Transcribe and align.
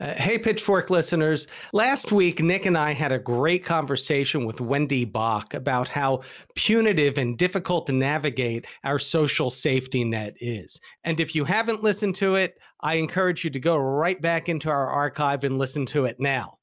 Uh, 0.00 0.12
hey, 0.14 0.36
Pitchfork 0.36 0.90
listeners. 0.90 1.46
Last 1.72 2.10
week, 2.10 2.42
Nick 2.42 2.66
and 2.66 2.76
I 2.76 2.92
had 2.92 3.12
a 3.12 3.18
great 3.18 3.64
conversation 3.64 4.44
with 4.44 4.60
Wendy 4.60 5.04
Bach 5.04 5.54
about 5.54 5.88
how 5.88 6.22
punitive 6.56 7.16
and 7.16 7.38
difficult 7.38 7.86
to 7.86 7.92
navigate 7.92 8.66
our 8.82 8.98
social 8.98 9.52
safety 9.52 10.02
net 10.02 10.34
is. 10.40 10.80
And 11.04 11.20
if 11.20 11.36
you 11.36 11.44
haven't 11.44 11.84
listened 11.84 12.16
to 12.16 12.34
it, 12.34 12.58
I 12.80 12.94
encourage 12.94 13.44
you 13.44 13.50
to 13.50 13.60
go 13.60 13.76
right 13.76 14.20
back 14.20 14.48
into 14.48 14.68
our 14.68 14.88
archive 14.88 15.44
and 15.44 15.58
listen 15.58 15.86
to 15.86 16.06
it 16.06 16.16
now. 16.18 16.58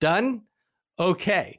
Done? 0.00 0.42
Okay. 0.98 1.58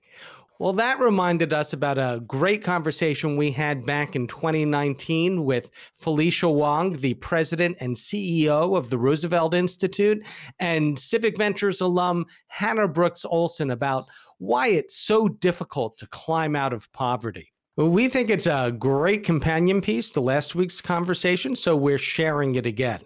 Well, 0.59 0.73
that 0.73 0.99
reminded 0.99 1.53
us 1.53 1.73
about 1.73 1.99
a 1.99 2.23
great 2.25 2.63
conversation 2.63 3.37
we 3.37 3.51
had 3.51 3.85
back 3.85 4.15
in 4.15 4.25
2019 4.25 5.45
with 5.45 5.69
Felicia 5.97 6.49
Wong, 6.49 6.93
the 6.93 7.13
president 7.15 7.77
and 7.79 7.95
CEO 7.95 8.75
of 8.75 8.89
the 8.89 8.97
Roosevelt 8.97 9.53
Institute, 9.53 10.25
and 10.59 10.97
Civic 10.97 11.37
Ventures 11.37 11.79
alum 11.79 12.25
Hanna 12.47 12.87
Brooks 12.87 13.23
Olsen 13.23 13.69
about 13.69 14.07
why 14.39 14.69
it's 14.69 14.95
so 14.95 15.27
difficult 15.27 15.95
to 15.99 16.07
climb 16.07 16.55
out 16.55 16.73
of 16.73 16.91
poverty. 16.91 17.53
We 17.75 18.09
think 18.09 18.31
it's 18.31 18.47
a 18.47 18.75
great 18.77 19.23
companion 19.23 19.81
piece 19.81 20.09
to 20.11 20.21
last 20.21 20.55
week's 20.55 20.81
conversation, 20.81 21.55
so 21.55 21.75
we're 21.75 21.99
sharing 21.99 22.55
it 22.55 22.65
again. 22.65 23.01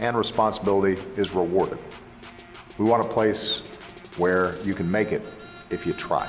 and 0.00 0.16
responsibility 0.16 1.00
is 1.16 1.34
rewarded. 1.34 1.78
We 2.78 2.84
want 2.84 3.04
a 3.04 3.08
place 3.08 3.62
where 4.16 4.56
you 4.62 4.74
can 4.74 4.90
make 4.90 5.12
it 5.12 5.26
if 5.70 5.86
you 5.86 5.92
try. 5.92 6.28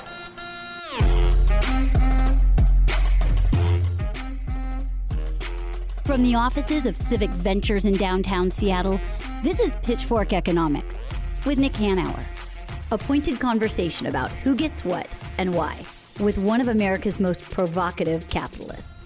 From 6.10 6.24
the 6.24 6.34
offices 6.34 6.86
of 6.86 6.96
Civic 6.96 7.30
Ventures 7.30 7.84
in 7.84 7.92
downtown 7.92 8.50
Seattle, 8.50 8.98
this 9.44 9.60
is 9.60 9.76
Pitchfork 9.76 10.32
Economics 10.32 10.96
with 11.46 11.56
Nick 11.56 11.74
Hanauer. 11.74 12.24
A 12.90 12.98
pointed 12.98 13.38
conversation 13.38 14.08
about 14.08 14.28
who 14.28 14.56
gets 14.56 14.84
what 14.84 15.06
and 15.38 15.54
why 15.54 15.80
with 16.18 16.36
one 16.36 16.60
of 16.60 16.66
America's 16.66 17.20
most 17.20 17.48
provocative 17.48 18.28
capitalists. 18.28 18.99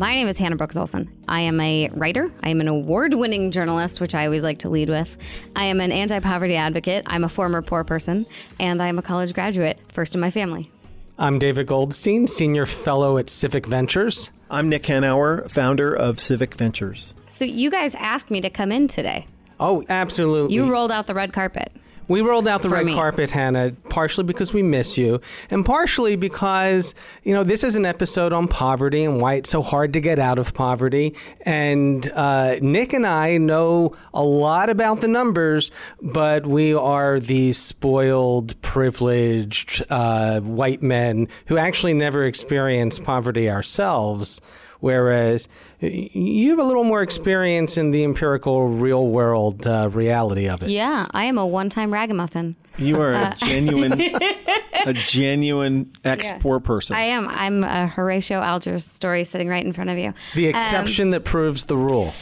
My 0.00 0.14
name 0.14 0.28
is 0.28 0.38
Hanna 0.38 0.56
Brooks 0.56 0.78
Olsen. 0.78 1.12
I 1.28 1.42
am 1.42 1.60
a 1.60 1.90
writer. 1.92 2.32
I 2.42 2.48
am 2.48 2.62
an 2.62 2.68
award 2.68 3.12
winning 3.12 3.50
journalist, 3.50 4.00
which 4.00 4.14
I 4.14 4.24
always 4.24 4.42
like 4.42 4.60
to 4.60 4.70
lead 4.70 4.88
with. 4.88 5.14
I 5.54 5.64
am 5.64 5.78
an 5.78 5.92
anti 5.92 6.18
poverty 6.20 6.56
advocate. 6.56 7.04
I'm 7.06 7.22
a 7.22 7.28
former 7.28 7.60
poor 7.60 7.84
person, 7.84 8.24
and 8.58 8.80
I 8.80 8.88
am 8.88 8.98
a 8.98 9.02
college 9.02 9.34
graduate, 9.34 9.78
first 9.92 10.14
in 10.14 10.20
my 10.22 10.30
family. 10.30 10.70
I'm 11.18 11.38
David 11.38 11.66
Goldstein, 11.66 12.26
Senior 12.26 12.64
Fellow 12.64 13.18
at 13.18 13.28
Civic 13.28 13.66
Ventures. 13.66 14.30
I'm 14.50 14.70
Nick 14.70 14.84
Hanauer, 14.84 15.50
founder 15.50 15.94
of 15.94 16.18
Civic 16.18 16.54
Ventures. 16.54 17.12
So, 17.26 17.44
you 17.44 17.70
guys 17.70 17.94
asked 17.96 18.30
me 18.30 18.40
to 18.40 18.48
come 18.48 18.72
in 18.72 18.88
today. 18.88 19.26
Oh, 19.60 19.84
absolutely. 19.90 20.54
You 20.54 20.72
rolled 20.72 20.92
out 20.92 21.08
the 21.08 21.14
red 21.14 21.34
carpet. 21.34 21.72
We 22.10 22.22
rolled 22.22 22.48
out 22.48 22.62
the 22.62 22.68
red 22.68 22.86
me. 22.86 22.94
carpet, 22.96 23.30
Hanna, 23.30 23.70
partially 23.88 24.24
because 24.24 24.52
we 24.52 24.64
miss 24.64 24.98
you, 24.98 25.20
and 25.48 25.64
partially 25.64 26.16
because, 26.16 26.92
you 27.22 27.32
know, 27.32 27.44
this 27.44 27.62
is 27.62 27.76
an 27.76 27.86
episode 27.86 28.32
on 28.32 28.48
poverty 28.48 29.04
and 29.04 29.20
why 29.20 29.34
it's 29.34 29.48
so 29.48 29.62
hard 29.62 29.92
to 29.92 30.00
get 30.00 30.18
out 30.18 30.40
of 30.40 30.52
poverty. 30.52 31.14
And 31.42 32.10
uh, 32.10 32.56
Nick 32.60 32.92
and 32.94 33.06
I 33.06 33.36
know 33.36 33.96
a 34.12 34.24
lot 34.24 34.70
about 34.70 35.02
the 35.02 35.06
numbers, 35.06 35.70
but 36.02 36.46
we 36.46 36.74
are 36.74 37.20
these 37.20 37.58
spoiled, 37.58 38.60
privileged 38.60 39.84
uh, 39.88 40.40
white 40.40 40.82
men 40.82 41.28
who 41.46 41.58
actually 41.58 41.94
never 41.94 42.24
experienced 42.24 43.04
poverty 43.04 43.48
ourselves. 43.48 44.40
Whereas 44.80 45.46
you 45.80 46.50
have 46.50 46.58
a 46.58 46.64
little 46.64 46.84
more 46.84 47.02
experience 47.02 47.78
in 47.78 47.90
the 47.90 48.04
empirical, 48.04 48.68
real 48.68 49.06
world 49.06 49.66
uh, 49.66 49.88
reality 49.90 50.48
of 50.48 50.62
it. 50.62 50.70
Yeah, 50.70 51.06
I 51.12 51.24
am 51.24 51.38
a 51.38 51.46
one 51.46 51.70
time 51.70 51.92
ragamuffin. 51.92 52.56
You 52.76 53.00
are 53.00 53.12
a 53.12 53.18
uh, 53.18 53.34
genuine, 53.34 54.00
a 54.86 54.92
genuine 54.92 55.92
ex 56.04 56.32
poor 56.40 56.58
yeah. 56.58 56.66
person. 56.66 56.96
I 56.96 57.02
am. 57.02 57.28
I'm 57.28 57.64
a 57.64 57.86
Horatio 57.86 58.40
Alger 58.40 58.78
story 58.80 59.24
sitting 59.24 59.48
right 59.48 59.64
in 59.64 59.72
front 59.72 59.90
of 59.90 59.98
you. 59.98 60.12
The 60.34 60.46
exception 60.46 61.08
um, 61.08 61.10
that 61.12 61.24
proves 61.24 61.66
the 61.66 61.76
rule. 61.76 62.12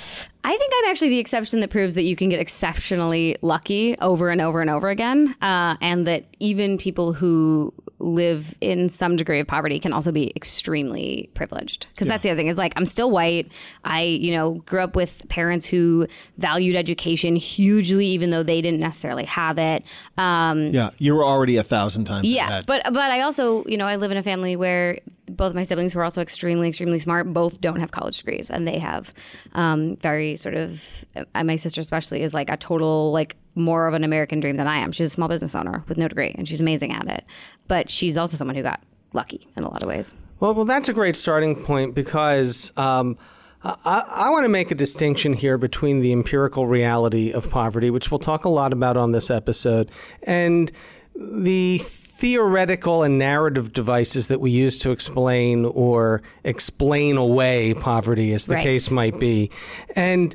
I 0.45 0.57
think 0.57 0.73
I'm 0.79 0.91
actually 0.91 1.11
the 1.11 1.19
exception 1.19 1.61
that 1.61 1.71
proves 1.71 1.95
that 1.95 2.05
you 2.05 2.17
can 2.17 2.29
get 2.29 2.41
exceptionally 2.41 3.37
lucky 3.43 3.99
over 3.99 4.31
and 4.31 4.41
over 4.41 4.61
and 4.61 4.71
over 4.71 4.89
again, 4.89 5.35
uh, 5.43 5.77
and 5.81 6.07
that 6.07 6.25
even 6.39 6.79
people 6.79 7.13
who 7.13 7.75
live 8.01 8.55
in 8.61 8.89
some 8.89 9.17
degree 9.17 9.41
of 9.41 9.47
poverty 9.47 9.79
can 9.79 9.93
also 9.93 10.13
be 10.13 10.33
extremely 10.37 11.31
privileged. 11.35 11.87
Because 11.91 12.07
yeah. 12.07 12.13
that's 12.13 12.23
the 12.23 12.31
other 12.31 12.39
thing 12.39 12.47
is 12.47 12.57
like 12.57 12.73
I'm 12.77 12.87
still 12.87 13.11
white. 13.11 13.51
I 13.85 14.03
you 14.03 14.33
know 14.33 14.55
grew 14.67 14.81
up 14.81 14.97
with 14.97 15.29
parents 15.29 15.67
who 15.67 16.07
valued 16.37 16.77
education 16.77 17.37
hugely, 17.37 18.07
even 18.07 18.31
though 18.31 18.43
they 18.43 18.61
didn't 18.61 18.81
necessarily 18.81 19.25
have 19.25 19.59
it. 19.59 19.83
Um, 20.17 20.73
yeah, 20.73 20.91
you 20.99 21.15
were 21.15 21.25
already 21.25 21.57
a 21.57 21.65
thousand 21.65 22.05
times. 22.05 22.29
Yeah, 22.29 22.63
but 22.67 22.83
but 22.85 23.11
I 23.11 23.21
also 23.23 23.65
you 23.67 23.77
know 23.77 23.87
I 23.87 23.97
live 23.97 24.11
in 24.11 24.17
a 24.17 24.23
family 24.23 24.57
where 24.57 24.99
both 25.29 25.55
my 25.55 25.63
siblings 25.63 25.93
who 25.93 26.01
are 26.01 26.05
also 26.05 26.23
extremely 26.23 26.69
extremely 26.69 26.99
smart 26.99 27.33
both 27.33 27.61
don't 27.61 27.79
have 27.81 27.91
college 27.91 28.19
degrees 28.19 28.51
and 28.51 28.67
they 28.67 28.79
have 28.79 29.13
um, 29.55 29.97
very 29.97 30.37
sort 30.37 30.55
of 30.55 31.05
uh, 31.35 31.45
my 31.45 31.57
sister 31.57 31.81
especially 31.81 32.23
is 32.23 32.35
like 32.35 32.51
a 32.51 32.57
total 32.57 33.13
like 33.13 33.37
more 33.59 33.87
of 33.87 33.95
an 33.95 34.05
American 34.05 34.41
dream 34.41 34.57
than 34.57 34.67
I 34.67 34.79
am. 34.79 34.93
She's 34.93 35.09
a 35.09 35.11
small 35.11 35.29
business 35.29 35.55
owner 35.55 35.85
with 35.89 35.99
no 35.99 36.09
degree, 36.09 36.35
and 36.37 36.49
she's 36.49 36.61
amazing 36.61 36.93
at 36.93 37.07
it. 37.07 37.25
But 37.67 37.91
she's 37.91 38.17
also 38.17 38.37
someone 38.37 38.57
who 38.57 38.63
got 38.63 38.83
lucky 39.13 39.49
in 39.57 39.65
a 39.65 39.71
lot 39.71 39.83
of 39.83 39.89
ways. 39.89 40.15
Well, 40.41 40.55
well, 40.55 40.65
that's 40.65 40.89
a 40.89 40.93
great 40.93 41.17
starting 41.17 41.57
point 41.57 41.95
because 41.95 42.73
um, 42.77 43.19
I, 43.65 44.05
I 44.09 44.31
want 44.31 44.45
to 44.45 44.49
make 44.49 44.71
a 44.71 44.75
distinction 44.75 45.33
here 45.33 45.59
between 45.59 46.01
the 46.01 46.13
empirical 46.13 46.67
reality 46.67 47.33
of 47.33 47.51
poverty, 47.51 47.91
which 47.91 48.11
we'll 48.11 48.21
talk 48.21 48.45
a 48.45 48.49
lot 48.49 48.73
about 48.73 48.97
on 48.97 49.13
this 49.13 49.31
episode, 49.31 49.91
and 50.23 50.71
the 51.15 51.79
theoretical 51.79 53.03
and 53.03 53.19
narrative 53.19 53.73
devices 53.73 54.29
that 54.29 54.41
we 54.41 54.51
use 54.51 54.79
to 54.81 54.91
explain 54.91 55.65
or 55.65 56.23
explain 56.45 57.17
away 57.17 57.75
poverty, 57.75 58.33
as 58.33 58.47
the 58.47 58.55
right. 58.55 58.63
case 58.63 58.91
might 58.91 59.19
be. 59.19 59.51
And 59.95 60.35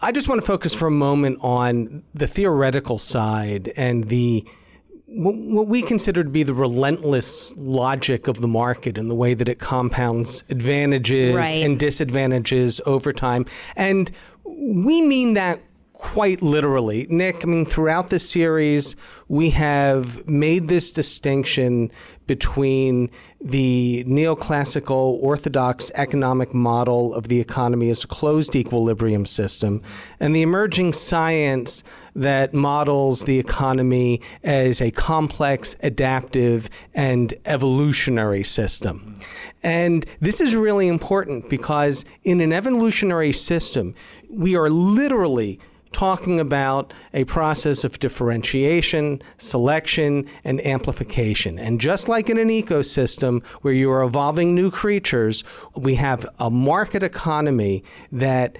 I 0.00 0.12
just 0.12 0.28
want 0.28 0.40
to 0.40 0.46
focus 0.46 0.74
for 0.74 0.86
a 0.86 0.90
moment 0.90 1.38
on 1.40 2.02
the 2.14 2.26
theoretical 2.26 2.98
side 2.98 3.72
and 3.76 4.08
the 4.08 4.44
what 5.08 5.68
we 5.68 5.82
consider 5.82 6.24
to 6.24 6.28
be 6.28 6.42
the 6.42 6.52
relentless 6.52 7.54
logic 7.56 8.26
of 8.26 8.40
the 8.40 8.48
market 8.48 8.98
and 8.98 9.08
the 9.10 9.14
way 9.14 9.34
that 9.34 9.48
it 9.48 9.58
compounds 9.58 10.42
advantages 10.50 11.34
right. 11.34 11.62
and 11.62 11.78
disadvantages 11.78 12.80
over 12.86 13.12
time. 13.12 13.46
And 13.76 14.10
we 14.44 15.00
mean 15.00 15.34
that 15.34 15.60
quite 15.92 16.42
literally. 16.42 17.06
Nick, 17.08 17.42
I 17.42 17.46
mean, 17.46 17.64
throughout 17.64 18.10
the 18.10 18.18
series, 18.18 18.96
we 19.28 19.50
have 19.50 20.26
made 20.28 20.68
this 20.68 20.90
distinction 20.90 21.90
between 22.26 23.10
the 23.40 24.04
neoclassical 24.06 25.18
orthodox 25.22 25.90
economic 25.94 26.52
model 26.52 27.14
of 27.14 27.28
the 27.28 27.40
economy 27.40 27.90
as 27.90 28.04
a 28.04 28.06
closed 28.06 28.56
equilibrium 28.56 29.24
system 29.24 29.82
and 30.18 30.34
the 30.34 30.42
emerging 30.42 30.92
science 30.92 31.84
that 32.14 32.54
models 32.54 33.24
the 33.24 33.38
economy 33.38 34.20
as 34.42 34.80
a 34.80 34.90
complex, 34.90 35.76
adaptive, 35.82 36.70
and 36.94 37.34
evolutionary 37.44 38.42
system. 38.42 39.14
And 39.62 40.06
this 40.20 40.40
is 40.40 40.56
really 40.56 40.88
important 40.88 41.50
because 41.50 42.04
in 42.24 42.40
an 42.40 42.52
evolutionary 42.52 43.32
system, 43.32 43.94
we 44.30 44.56
are 44.56 44.70
literally 44.70 45.60
talking 45.92 46.38
about 46.38 46.92
a 47.14 47.24
process 47.24 47.84
of 47.84 47.98
differentiation, 47.98 49.22
selection, 49.38 50.28
and 50.44 50.64
amplification. 50.66 51.58
And 51.58 51.80
just 51.80 52.08
like 52.08 52.28
in 52.28 52.38
an 52.38 52.48
ecosystem 52.48 53.44
where 53.62 53.74
you 53.74 53.90
are 53.90 54.02
evolving 54.02 54.54
new 54.54 54.70
creatures, 54.70 55.44
we 55.74 55.94
have 55.94 56.26
a 56.38 56.50
market 56.50 57.02
economy 57.02 57.82
that 58.12 58.58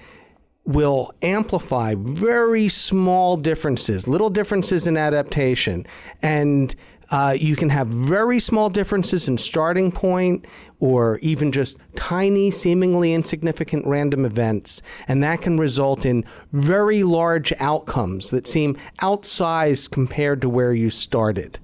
will 0.65 1.13
amplify 1.21 1.95
very 1.97 2.67
small 2.67 3.37
differences, 3.37 4.07
little 4.07 4.29
differences 4.29 4.85
in 4.85 4.97
adaptation. 4.97 5.85
And 6.21 6.75
uh, 7.09 7.37
you 7.39 7.55
can 7.55 7.69
have 7.69 7.87
very 7.87 8.39
small 8.39 8.69
differences 8.69 9.29
in 9.29 9.37
starting 9.37 9.91
point 9.91 10.45
or 10.79 11.17
even 11.19 11.51
just 11.51 11.77
tiny, 11.95 12.51
seemingly 12.51 13.13
insignificant 13.13 13.85
random 13.85 14.25
events. 14.25 14.81
And 15.07 15.23
that 15.23 15.41
can 15.41 15.57
result 15.57 16.05
in 16.05 16.23
very 16.51 17.03
large 17.03 17.51
outcomes 17.59 18.29
that 18.29 18.47
seem 18.47 18.77
outsized 19.01 19.91
compared 19.91 20.41
to 20.41 20.49
where 20.49 20.73
you 20.73 20.89
started. 20.89 21.59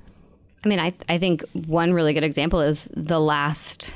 I 0.65 0.68
mean, 0.68 0.80
I, 0.80 0.94
I 1.10 1.18
think 1.18 1.44
one 1.54 1.94
really 1.94 2.13
good 2.13 2.24
example 2.24 2.62
is 2.62 2.89
the 2.95 3.19
last, 3.19 3.94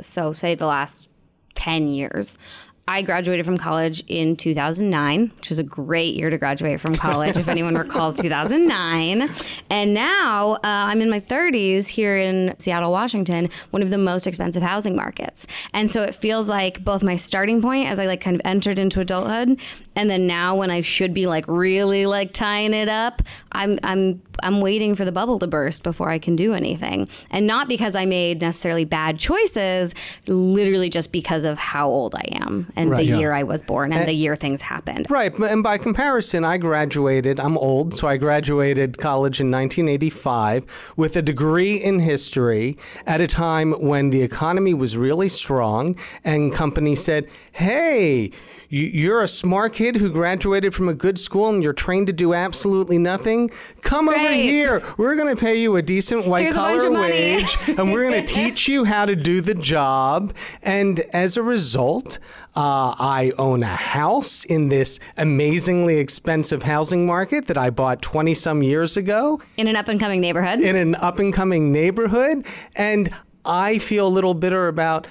so 0.00 0.32
say 0.32 0.54
the 0.54 0.66
last 0.66 1.08
10 1.54 1.88
years 1.88 2.36
I 2.86 3.00
graduated 3.00 3.46
from 3.46 3.56
college 3.56 4.04
in 4.08 4.36
2009, 4.36 5.32
which 5.36 5.48
was 5.48 5.58
a 5.58 5.62
great 5.62 6.14
year 6.14 6.28
to 6.28 6.36
graduate 6.36 6.80
from 6.80 6.94
college, 6.94 7.38
if 7.38 7.48
anyone 7.48 7.76
recalls 7.76 8.14
2009. 8.16 9.30
And 9.70 9.94
now 9.94 10.56
uh, 10.56 10.58
I'm 10.62 11.00
in 11.00 11.08
my 11.08 11.20
30s 11.20 11.88
here 11.88 12.18
in 12.18 12.54
Seattle, 12.58 12.92
Washington, 12.92 13.48
one 13.70 13.82
of 13.82 13.88
the 13.88 13.96
most 13.96 14.26
expensive 14.26 14.62
housing 14.62 14.94
markets. 14.94 15.46
And 15.72 15.90
so 15.90 16.02
it 16.02 16.14
feels 16.14 16.46
like 16.46 16.84
both 16.84 17.02
my 17.02 17.16
starting 17.16 17.62
point 17.62 17.88
as 17.88 17.98
I 17.98 18.04
like 18.04 18.20
kind 18.20 18.36
of 18.36 18.42
entered 18.44 18.78
into 18.78 19.00
adulthood, 19.00 19.58
and 19.96 20.10
then 20.10 20.26
now 20.26 20.56
when 20.56 20.70
I 20.70 20.80
should 20.80 21.14
be 21.14 21.26
like 21.26 21.44
really 21.46 22.06
like 22.06 22.32
tying 22.32 22.74
it 22.74 22.88
up, 22.88 23.22
I'm 23.52 23.78
I'm 23.82 24.22
I'm 24.42 24.60
waiting 24.60 24.94
for 24.94 25.04
the 25.04 25.12
bubble 25.12 25.38
to 25.38 25.46
burst 25.46 25.82
before 25.82 26.10
I 26.10 26.18
can 26.18 26.36
do 26.36 26.54
anything. 26.54 27.08
And 27.30 27.46
not 27.46 27.68
because 27.68 27.94
I 27.94 28.04
made 28.04 28.40
necessarily 28.40 28.84
bad 28.84 29.18
choices, 29.18 29.94
literally 30.26 30.90
just 30.90 31.12
because 31.12 31.44
of 31.44 31.58
how 31.58 31.88
old 31.88 32.14
I 32.14 32.28
am 32.32 32.72
and 32.76 32.90
right, 32.90 32.98
the 32.98 33.04
yeah. 33.04 33.18
year 33.18 33.32
I 33.32 33.42
was 33.42 33.62
born 33.62 33.92
and, 33.92 34.00
and, 34.00 34.08
the 34.08 34.12
year 34.12 34.36
things 34.36 34.62
happened. 34.62 35.06
Right. 35.08 35.36
And 35.38 35.62
by 35.62 35.78
comparison, 35.78 36.44
I 36.44 36.58
graduated, 36.58 37.38
I'm 37.38 37.56
old, 37.56 37.94
so 37.94 38.08
I 38.08 38.16
graduated 38.16 38.98
college 38.98 39.40
in 39.40 39.50
1985 39.50 40.92
with 40.96 41.16
a 41.16 41.22
degree 41.22 41.76
in 41.76 42.00
history 42.00 42.76
at 43.06 43.20
a 43.20 43.26
time 43.26 43.72
when 43.72 44.10
the 44.10 44.22
economy 44.22 44.74
was 44.74 44.96
really 44.96 45.28
strong 45.28 45.96
and 46.24 46.52
companies 46.52 47.04
said, 47.04 47.28
hey, 47.52 48.30
you're 48.74 49.22
a 49.22 49.28
smart 49.28 49.74
kid 49.74 49.96
who 49.96 50.10
graduated 50.10 50.74
from 50.74 50.88
a 50.88 50.94
good 50.94 51.16
school 51.18 51.48
and 51.48 51.62
you're 51.62 51.72
trained 51.72 52.08
to 52.08 52.12
do 52.12 52.34
absolutely 52.34 52.98
nothing. 52.98 53.50
Come 53.82 54.06
Great. 54.06 54.24
over 54.24 54.34
here. 54.34 54.82
We're 54.96 55.14
going 55.14 55.34
to 55.34 55.40
pay 55.40 55.60
you 55.60 55.76
a 55.76 55.82
decent 55.82 56.26
white 56.26 56.42
Here's 56.42 56.54
collar 56.54 56.90
wage 56.90 57.56
and 57.68 57.92
we're 57.92 58.08
going 58.08 58.24
to 58.26 58.34
teach 58.34 58.66
you 58.66 58.84
how 58.84 59.04
to 59.06 59.14
do 59.14 59.40
the 59.40 59.54
job. 59.54 60.34
And 60.60 61.00
as 61.12 61.36
a 61.36 61.42
result, 61.42 62.18
uh, 62.56 62.94
I 62.98 63.32
own 63.38 63.62
a 63.62 63.76
house 63.76 64.44
in 64.44 64.70
this 64.70 64.98
amazingly 65.16 65.98
expensive 65.98 66.64
housing 66.64 67.06
market 67.06 67.46
that 67.46 67.56
I 67.56 67.70
bought 67.70 68.02
20 68.02 68.34
some 68.34 68.62
years 68.64 68.96
ago. 68.96 69.40
In 69.56 69.68
an 69.68 69.76
up 69.76 69.86
and 69.86 70.00
coming 70.00 70.20
neighborhood. 70.20 70.60
In 70.60 70.74
an 70.74 70.96
up 70.96 71.20
and 71.20 71.32
coming 71.32 71.70
neighborhood. 71.70 72.44
And 72.74 73.14
I 73.44 73.78
feel 73.78 74.06
a 74.06 74.08
little 74.08 74.34
bitter 74.34 74.68
about 74.68 75.06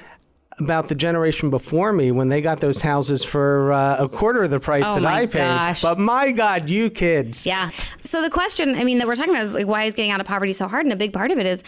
about 0.60 0.88
the 0.88 0.96
generation 0.96 1.50
before 1.50 1.94
me 1.94 2.12
when 2.12 2.30
they 2.30 2.42
got 2.42 2.60
those 2.60 2.82
houses 2.82 3.24
for 3.24 3.72
uh, 3.72 4.04
a 4.04 4.10
quarter 4.10 4.44
of 4.44 4.52
the 4.52 4.60
price 4.60 4.86
oh 4.88 4.96
that 4.96 5.06
I 5.06 5.26
paid. 5.26 5.40
Gosh. 5.40 5.82
But 5.82 6.00
my 6.00 6.32
God, 6.32 6.70
you 6.70 6.90
kids. 6.90 7.46
Yeah. 7.46 7.72
So 8.04 8.22
the 8.22 8.30
question, 8.30 8.76
I 8.76 8.84
mean, 8.84 8.98
that 9.00 9.08
we're 9.08 9.16
talking 9.16 9.34
about 9.34 9.44
is 9.44 9.54
like, 9.54 9.68
why 9.68 9.84
is 9.84 9.96
getting 9.96 10.12
out 10.12 10.22
of 10.22 10.28
poverty 10.28 10.54
so 10.54 10.68
hard? 10.68 10.86
And 10.86 10.94
a 10.94 10.98
big 10.98 11.14
part 11.14 11.32
of 11.32 11.38
it 11.38 11.46
is 11.46 11.64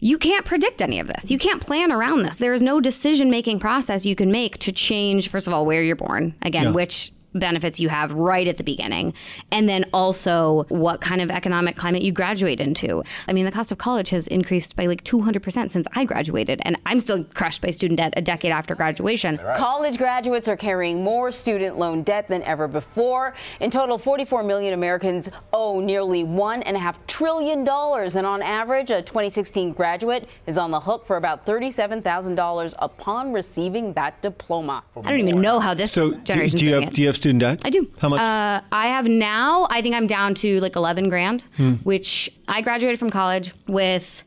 you 0.00 0.18
can't 0.18 0.44
predict 0.44 0.80
any 0.80 1.00
of 1.00 1.08
this. 1.08 1.30
You 1.30 1.38
can't 1.38 1.60
plan 1.60 1.90
around 1.90 2.22
this. 2.22 2.36
There 2.36 2.54
is 2.54 2.62
no 2.62 2.80
decision 2.80 3.30
making 3.30 3.58
process 3.58 4.06
you 4.06 4.14
can 4.14 4.30
make 4.30 4.58
to 4.58 4.72
change, 4.72 5.28
first 5.28 5.46
of 5.46 5.52
all, 5.52 5.66
where 5.66 5.82
you're 5.82 5.96
born, 5.96 6.34
again, 6.42 6.64
yeah. 6.64 6.70
which 6.70 7.12
benefits 7.34 7.78
you 7.80 7.88
have 7.88 8.12
right 8.12 8.46
at 8.46 8.56
the 8.56 8.64
beginning, 8.64 9.14
and 9.50 9.68
then 9.68 9.84
also 9.92 10.64
what 10.68 11.00
kind 11.00 11.20
of 11.20 11.30
economic 11.30 11.76
climate 11.76 12.02
you 12.02 12.12
graduate 12.12 12.60
into. 12.60 13.02
I 13.26 13.32
mean, 13.32 13.44
the 13.44 13.52
cost 13.52 13.70
of 13.72 13.78
college 13.78 14.10
has 14.10 14.26
increased 14.28 14.76
by 14.76 14.86
like 14.86 15.04
200% 15.04 15.70
since 15.70 15.86
I 15.94 16.04
graduated, 16.04 16.60
and 16.64 16.78
I'm 16.86 17.00
still 17.00 17.24
crushed 17.24 17.62
by 17.62 17.70
student 17.70 17.98
debt 17.98 18.14
a 18.16 18.22
decade 18.22 18.52
after 18.52 18.74
graduation. 18.74 19.36
Right. 19.36 19.56
College 19.56 19.98
graduates 19.98 20.48
are 20.48 20.56
carrying 20.56 21.02
more 21.02 21.32
student 21.32 21.78
loan 21.78 22.02
debt 22.02 22.28
than 22.28 22.42
ever 22.42 22.68
before. 22.68 23.34
In 23.60 23.70
total, 23.70 23.98
44 23.98 24.42
million 24.42 24.74
Americans 24.74 25.30
owe 25.52 25.80
nearly 25.80 26.24
$1.5 26.24 26.96
trillion, 27.06 27.60
and 27.60 28.26
on 28.26 28.42
average, 28.42 28.90
a 28.90 29.02
2016 29.02 29.72
graduate 29.72 30.28
is 30.46 30.56
on 30.56 30.70
the 30.70 30.80
hook 30.80 31.06
for 31.06 31.16
about 31.16 31.46
$37,000 31.46 32.74
upon 32.78 33.32
receiving 33.32 33.92
that 33.92 34.20
diploma. 34.22 34.82
I 34.96 35.10
don't 35.10 35.20
even 35.20 35.40
know 35.40 35.60
how 35.60 35.74
this 35.74 35.92
so 35.92 36.14
generation 36.14 36.58
do, 36.58 36.64
do 36.64 36.70
you 36.70 36.80
have, 36.80 36.92
do 36.92 37.02
you 37.02 37.06
have 37.08 37.16
student 37.18 37.40
debt? 37.40 37.60
I 37.64 37.70
do. 37.70 37.90
How 37.98 38.08
much? 38.08 38.20
Uh, 38.20 38.62
I 38.72 38.88
have 38.88 39.06
now. 39.06 39.66
I 39.70 39.82
think 39.82 39.94
I'm 39.94 40.06
down 40.06 40.34
to 40.36 40.60
like 40.60 40.76
11 40.76 41.08
grand, 41.08 41.42
hmm. 41.56 41.74
which 41.84 42.30
I 42.48 42.62
graduated 42.62 42.98
from 42.98 43.10
college 43.10 43.52
with 43.66 44.24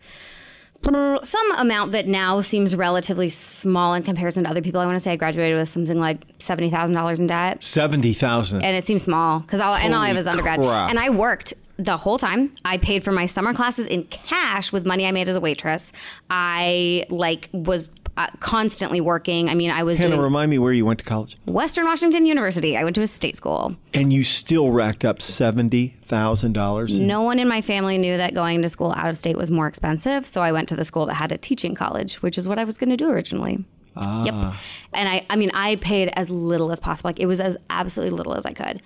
some 0.83 1.51
amount 1.57 1.91
that 1.91 2.07
now 2.07 2.41
seems 2.41 2.75
relatively 2.75 3.29
small 3.29 3.93
in 3.93 4.03
comparison 4.03 4.43
to 4.43 4.49
other 4.49 4.61
people. 4.61 4.81
I 4.81 4.85
want 4.85 4.95
to 4.95 4.99
say 4.99 5.11
I 5.11 5.15
graduated 5.15 5.57
with 5.57 5.69
something 5.69 5.99
like 5.99 6.23
seventy 6.39 6.69
thousand 6.69 6.95
dollars 6.95 7.19
in 7.19 7.27
debt. 7.27 7.63
Seventy 7.63 8.13
thousand, 8.13 8.63
and 8.63 8.75
it 8.75 8.83
seems 8.83 9.03
small 9.03 9.39
because 9.41 9.59
all 9.59 9.75
and 9.75 9.93
all 9.93 10.01
I 10.01 10.07
have 10.07 10.17
is 10.17 10.27
undergrad, 10.27 10.59
crap. 10.59 10.89
and 10.89 10.97
I 10.97 11.09
worked 11.09 11.53
the 11.77 11.97
whole 11.97 12.17
time. 12.17 12.55
I 12.65 12.77
paid 12.77 13.03
for 13.03 13.11
my 13.11 13.25
summer 13.25 13.53
classes 13.53 13.87
in 13.87 14.03
cash 14.05 14.71
with 14.71 14.85
money 14.85 15.05
I 15.05 15.11
made 15.11 15.29
as 15.29 15.35
a 15.35 15.41
waitress. 15.41 15.91
I 16.29 17.05
like 17.09 17.49
was 17.53 17.89
uh, 18.17 18.27
constantly 18.39 19.01
working. 19.01 19.49
I 19.49 19.55
mean, 19.55 19.71
I 19.71 19.83
was. 19.83 19.99
Kind 19.99 20.13
of 20.13 20.19
remind 20.19 20.49
me 20.49 20.59
where 20.59 20.73
you 20.73 20.85
went 20.85 20.99
to 20.99 21.05
college. 21.05 21.37
Western 21.45 21.85
Washington 21.85 22.25
University. 22.25 22.77
I 22.77 22.83
went 22.83 22.95
to 22.95 23.01
a 23.01 23.07
state 23.07 23.35
school. 23.35 23.75
And 23.93 24.11
you 24.11 24.23
still 24.23 24.71
racked 24.71 25.05
up 25.05 25.21
seventy 25.21 25.95
thousand 26.05 26.53
dollars. 26.53 26.99
No 26.99 27.21
one 27.21 27.39
in 27.39 27.47
my 27.47 27.61
family 27.61 27.97
knew 27.97 28.17
that 28.17 28.33
going 28.33 28.61
to 28.61 28.69
school 28.69 28.93
out 28.95 29.09
of 29.09 29.17
state 29.17 29.37
was 29.37 29.51
more 29.51 29.67
expensive, 29.67 30.25
so 30.25 30.41
I 30.41 30.51
went 30.51 30.69
to 30.69 30.75
the 30.75 30.83
school 30.83 31.05
that 31.07 31.15
had 31.15 31.31
a 31.31 31.37
teaching 31.37 31.75
college, 31.75 32.21
which 32.21 32.37
is 32.37 32.47
what 32.47 32.59
I 32.59 32.63
was 32.63 32.77
going 32.77 32.89
to 32.89 32.97
do 32.97 33.09
originally. 33.09 33.63
Ah. 33.95 34.23
Yep. 34.23 34.53
And 34.93 35.09
I, 35.09 35.25
I 35.29 35.35
mean, 35.35 35.51
I 35.53 35.75
paid 35.77 36.09
as 36.13 36.29
little 36.29 36.71
as 36.71 36.79
possible. 36.79 37.09
Like 37.09 37.19
it 37.19 37.25
was 37.25 37.41
as 37.41 37.57
absolutely 37.69 38.15
little 38.15 38.35
as 38.35 38.45
I 38.45 38.53
could. 38.53 38.81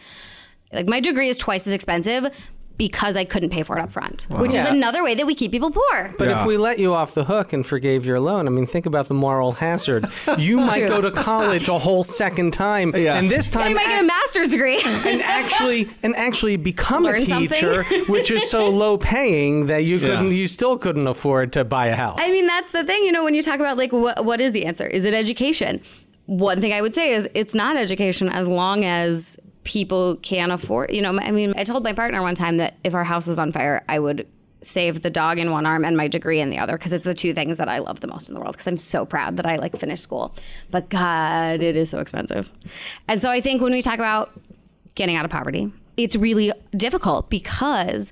Like 0.73 0.87
my 0.87 0.99
degree 0.99 1.29
is 1.29 1.37
twice 1.37 1.67
as 1.67 1.73
expensive, 1.73 2.27
because 2.77 3.15
I 3.15 3.23
couldn't 3.23 3.49
pay 3.49 3.63
for 3.63 3.77
it 3.77 3.81
up 3.81 3.91
front, 3.91 4.27
wow. 4.29 4.41
which 4.41 4.53
yeah. 4.53 4.65
is 4.65 4.71
another 4.71 5.03
way 5.03 5.15
that 5.15 5.25
we 5.25 5.33
keep 5.35 5.51
people 5.51 5.71
poor. 5.71 6.13
But 6.17 6.27
yeah. 6.27 6.41
if 6.41 6.47
we 6.47 6.57
let 6.57 6.79
you 6.79 6.93
off 6.93 7.13
the 7.13 7.23
hook 7.23 7.53
and 7.53 7.65
forgave 7.65 8.05
your 8.05 8.19
loan, 8.19 8.47
I 8.47 8.49
mean, 8.51 8.67
think 8.67 8.85
about 8.85 9.07
the 9.07 9.13
moral 9.13 9.53
hazard. 9.53 10.05
You 10.37 10.57
might 10.61 10.87
go 10.87 11.01
to 11.01 11.11
college 11.11 11.69
a 11.69 11.77
whole 11.77 12.03
second 12.03 12.51
time, 12.51 12.93
yeah. 12.95 13.15
and 13.15 13.29
this 13.29 13.49
time 13.49 13.63
yeah, 13.63 13.69
you 13.69 13.75
might 13.75 13.87
get 13.87 14.03
a 14.03 14.07
master's 14.07 14.49
degree, 14.49 14.81
and 14.83 15.21
actually 15.21 15.89
and 16.03 16.15
actually 16.15 16.57
become 16.57 17.03
Learn 17.03 17.21
a 17.21 17.25
teacher, 17.25 17.83
which 18.07 18.31
is 18.31 18.49
so 18.49 18.69
low 18.75 18.97
paying 18.97 19.67
that 19.67 19.83
you 19.83 19.99
couldn't, 19.99 20.31
you 20.31 20.47
still 20.47 20.77
couldn't 20.77 21.07
afford 21.07 21.53
to 21.53 21.63
buy 21.63 21.87
a 21.87 21.95
house. 21.95 22.19
I 22.19 22.31
mean, 22.31 22.47
that's 22.47 22.71
the 22.71 22.83
thing, 22.83 23.03
you 23.03 23.11
know, 23.11 23.23
when 23.23 23.35
you 23.35 23.41
talk 23.41 23.59
about 23.59 23.77
like 23.77 23.91
what 23.91 24.25
what 24.25 24.41
is 24.41 24.51
the 24.51 24.65
answer? 24.65 24.87
Is 24.87 25.05
it 25.05 25.13
education? 25.13 25.81
One 26.25 26.59
thing 26.59 26.73
I 26.73 26.81
would 26.81 26.95
say 26.95 27.13
is 27.13 27.29
it's 27.35 27.53
not 27.53 27.75
education 27.75 28.29
as 28.29 28.47
long 28.47 28.83
as 28.83 29.37
people 29.65 30.15
can't 30.17 30.51
afford. 30.51 30.93
You 30.93 31.01
know, 31.01 31.19
I 31.19 31.31
mean, 31.31 31.53
I 31.57 31.65
told 31.65 31.83
my 31.83 31.91
partner 31.91 32.21
one 32.21 32.35
time 32.35 32.57
that 32.57 32.77
if 32.83 32.93
our 32.93 33.03
house 33.03 33.27
was 33.27 33.37
on 33.37 33.51
fire, 33.51 33.83
I 33.89 33.99
would 33.99 34.25
save 34.61 35.01
the 35.01 35.09
dog 35.09 35.37
in 35.37 35.51
one 35.51 35.65
arm 35.65 35.83
and 35.85 35.95
my 35.95 36.07
degree 36.07 36.39
in 36.39 36.49
the 36.49 36.57
other 36.57 36.77
because 36.77 36.93
it's 36.93 37.05
the 37.05 37.13
two 37.13 37.33
things 37.33 37.57
that 37.57 37.69
I 37.69 37.79
love 37.79 37.99
the 37.99 38.07
most 38.07 38.29
in 38.29 38.33
the 38.33 38.39
world 38.39 38.53
because 38.53 38.65
I'm 38.65 38.77
so 38.77 39.05
proud 39.05 39.37
that 39.37 39.45
I 39.45 39.57
like 39.57 39.77
finished 39.77 40.01
school. 40.01 40.33
But 40.71 40.89
God, 40.89 41.61
it 41.61 41.75
is 41.75 41.89
so 41.89 41.99
expensive. 41.99 42.51
And 43.07 43.21
so 43.21 43.29
I 43.29 43.41
think 43.41 43.61
when 43.61 43.73
we 43.73 43.81
talk 43.81 43.95
about 43.95 44.31
getting 44.95 45.15
out 45.15 45.25
of 45.25 45.31
poverty, 45.31 45.71
it's 45.97 46.15
really 46.15 46.51
difficult 46.71 47.29
because 47.29 48.11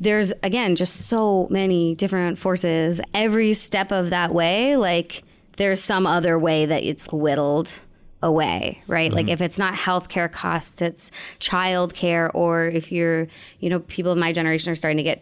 there's 0.00 0.32
again 0.42 0.74
just 0.74 1.06
so 1.06 1.46
many 1.50 1.94
different 1.94 2.38
forces 2.38 3.00
every 3.14 3.54
step 3.54 3.92
of 3.92 4.10
that 4.10 4.34
way 4.34 4.76
like 4.76 5.22
there's 5.56 5.80
some 5.80 6.04
other 6.04 6.36
way 6.36 6.66
that 6.66 6.82
it's 6.82 7.06
whittled 7.12 7.80
away, 8.24 8.82
right? 8.88 9.12
Like 9.12 9.26
mm-hmm. 9.26 9.34
if 9.34 9.40
it's 9.42 9.58
not 9.58 9.74
healthcare 9.74 10.32
costs, 10.32 10.80
it's 10.80 11.10
childcare, 11.40 12.30
or 12.34 12.66
if 12.66 12.90
you're, 12.90 13.26
you 13.60 13.68
know, 13.68 13.80
people 13.80 14.10
of 14.10 14.18
my 14.18 14.32
generation 14.32 14.72
are 14.72 14.74
starting 14.74 14.96
to 14.96 15.02
get, 15.02 15.20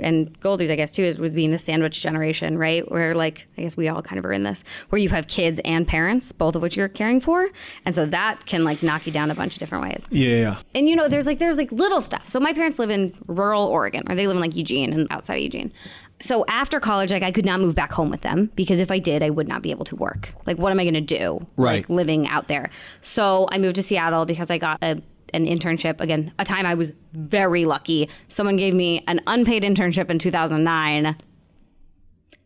and 0.00 0.40
Goldie's, 0.40 0.70
I 0.70 0.76
guess, 0.76 0.92
too, 0.92 1.02
is 1.02 1.18
with 1.18 1.34
being 1.34 1.50
the 1.50 1.58
sandwich 1.58 2.00
generation, 2.00 2.56
right? 2.56 2.88
Where 2.90 3.14
like, 3.14 3.48
I 3.58 3.62
guess 3.62 3.76
we 3.76 3.88
all 3.88 4.02
kind 4.02 4.20
of 4.20 4.24
are 4.24 4.32
in 4.32 4.44
this, 4.44 4.62
where 4.90 5.00
you 5.00 5.08
have 5.08 5.26
kids 5.26 5.60
and 5.64 5.86
parents, 5.86 6.30
both 6.30 6.54
of 6.54 6.62
which 6.62 6.76
you're 6.76 6.88
caring 6.88 7.20
for. 7.20 7.48
And 7.84 7.92
so 7.92 8.06
that 8.06 8.46
can 8.46 8.62
like 8.62 8.82
knock 8.84 9.04
you 9.04 9.12
down 9.12 9.32
a 9.32 9.34
bunch 9.34 9.54
of 9.54 9.58
different 9.58 9.84
ways. 9.84 10.06
Yeah. 10.10 10.58
And 10.76 10.88
you 10.88 10.94
know, 10.94 11.08
there's 11.08 11.26
like 11.26 11.40
there's 11.40 11.56
like 11.56 11.72
little 11.72 12.00
stuff. 12.00 12.28
So 12.28 12.38
my 12.38 12.52
parents 12.52 12.78
live 12.78 12.90
in 12.90 13.14
rural 13.26 13.64
Oregon, 13.64 14.04
or 14.08 14.14
they 14.14 14.28
live 14.28 14.36
in 14.36 14.40
like 14.40 14.54
Eugene 14.54 14.92
and 14.92 15.08
outside 15.10 15.36
of 15.36 15.42
Eugene. 15.42 15.72
So 16.20 16.44
after 16.48 16.80
college, 16.80 17.12
like 17.12 17.22
I 17.22 17.32
could 17.32 17.44
not 17.44 17.60
move 17.60 17.74
back 17.74 17.92
home 17.92 18.08
with 18.08 18.20
them 18.22 18.50
because 18.54 18.80
if 18.80 18.90
I 18.90 18.98
did, 18.98 19.22
I 19.22 19.30
would 19.30 19.48
not 19.48 19.62
be 19.62 19.70
able 19.70 19.84
to 19.86 19.96
work. 19.96 20.32
Like, 20.46 20.58
what 20.58 20.70
am 20.70 20.80
I 20.80 20.84
going 20.84 20.94
to 20.94 21.00
do? 21.00 21.46
Right. 21.56 21.76
Like 21.76 21.88
living 21.88 22.28
out 22.28 22.48
there. 22.48 22.70
So 23.00 23.48
I 23.50 23.58
moved 23.58 23.76
to 23.76 23.82
Seattle 23.82 24.24
because 24.24 24.50
I 24.50 24.58
got 24.58 24.78
a 24.82 25.02
an 25.32 25.46
internship 25.46 26.00
again. 26.00 26.32
A 26.38 26.44
time 26.44 26.64
I 26.64 26.74
was 26.74 26.92
very 27.12 27.64
lucky. 27.64 28.08
Someone 28.28 28.56
gave 28.56 28.72
me 28.72 29.02
an 29.08 29.20
unpaid 29.26 29.64
internship 29.64 30.08
in 30.08 30.18
2009. 30.18 31.16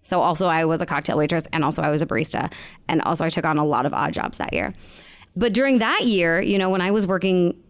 So 0.03 0.23
also 0.23 0.49
I 0.49 0.65
was 0.65 0.81
a 0.81 0.87
cocktail 0.87 1.19
waitress 1.19 1.47
and 1.53 1.63
also 1.65 1.83
I 1.83 1.91
was 1.91 2.01
a 2.01 2.07
barista 2.07 2.51
and 2.89 3.03
also 3.03 3.27
I 3.27 3.29
took 3.29 3.45
on 3.45 3.59
a 3.59 3.65
lot 3.65 3.85
of 3.85 3.93
odd 3.93 4.15
jobs 4.15 4.39
that 4.39 4.55
year. 4.55 4.73
But 5.37 5.53
during 5.53 5.79
that 5.79 6.05
year, 6.05 6.41
you 6.41 6.57
know, 6.57 6.71
when 6.71 6.81
I 6.81 6.91
was 6.91 7.07
working 7.07 7.63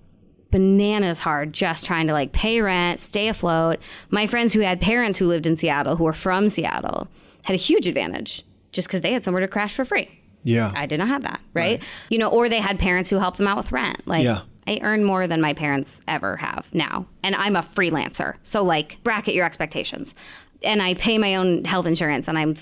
bananas 0.50 1.20
hard 1.20 1.52
just 1.52 1.84
trying 1.84 2.06
to 2.06 2.12
like 2.12 2.32
pay 2.32 2.60
rent, 2.60 3.00
stay 3.00 3.28
afloat, 3.28 3.78
my 4.10 4.26
friends 4.26 4.52
who 4.52 4.60
had 4.60 4.80
parents 4.80 5.18
who 5.18 5.26
lived 5.26 5.46
in 5.46 5.56
Seattle 5.56 5.96
who 5.96 6.04
were 6.04 6.12
from 6.12 6.48
Seattle 6.48 7.08
had 7.44 7.54
a 7.54 7.58
huge 7.58 7.86
advantage 7.86 8.44
just 8.72 8.88
cuz 8.88 9.00
they 9.00 9.12
had 9.12 9.22
somewhere 9.22 9.40
to 9.40 9.48
crash 9.48 9.74
for 9.74 9.84
free. 9.84 10.08
Yeah. 10.44 10.72
I 10.74 10.86
did 10.86 10.98
not 10.98 11.08
have 11.08 11.22
that, 11.24 11.40
right? 11.52 11.82
You 12.10 12.18
know, 12.18 12.28
or 12.28 12.48
they 12.48 12.60
had 12.60 12.78
parents 12.78 13.10
who 13.10 13.18
helped 13.18 13.38
them 13.38 13.48
out 13.48 13.56
with 13.56 13.72
rent. 13.72 14.06
Like 14.06 14.24
Yeah. 14.24 14.40
I 14.66 14.78
earn 14.82 15.02
more 15.02 15.26
than 15.26 15.40
my 15.40 15.54
parents 15.54 16.02
ever 16.06 16.36
have 16.36 16.68
now. 16.74 17.06
And 17.22 17.34
I'm 17.34 17.56
a 17.56 17.62
freelancer. 17.62 18.34
So 18.42 18.62
like 18.62 18.98
bracket 19.02 19.34
your 19.34 19.46
expectations. 19.46 20.14
And 20.62 20.82
I 20.82 20.94
pay 20.94 21.16
my 21.18 21.36
own 21.36 21.64
health 21.64 21.86
insurance 21.86 22.28
and 22.28 22.38
I'm 22.38 22.54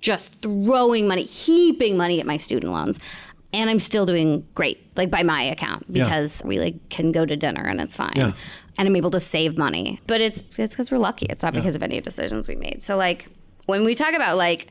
just 0.00 0.34
throwing 0.42 1.08
money, 1.08 1.22
heaping 1.22 1.96
money 1.96 2.20
at 2.20 2.26
my 2.26 2.36
student 2.36 2.70
loans. 2.72 2.98
And 3.54 3.70
I'm 3.70 3.78
still 3.78 4.04
doing 4.04 4.46
great, 4.54 4.78
like 4.96 5.10
by 5.10 5.22
my 5.22 5.42
account, 5.42 5.86
Yeah. 5.88 6.04
because 6.04 6.42
we 6.44 6.58
like 6.58 6.88
can 6.90 7.12
go 7.12 7.24
to 7.24 7.36
dinner 7.36 7.62
and 7.62 7.80
it's 7.80 7.96
fine. 7.96 8.12
Yeah. 8.16 8.32
And 8.76 8.88
I'm 8.88 8.96
able 8.96 9.10
to 9.12 9.20
save 9.20 9.56
money. 9.56 10.00
But 10.06 10.20
it's 10.20 10.42
it's 10.58 10.74
because 10.74 10.90
we're 10.90 10.98
lucky. 10.98 11.26
It's 11.30 11.42
not 11.42 11.54
because 11.54 11.76
of 11.76 11.82
any 11.82 12.00
decisions 12.00 12.48
we 12.48 12.56
made. 12.56 12.82
So 12.82 12.96
like 12.96 13.28
when 13.66 13.84
we 13.84 13.94
talk 13.94 14.12
about 14.14 14.36
like 14.36 14.68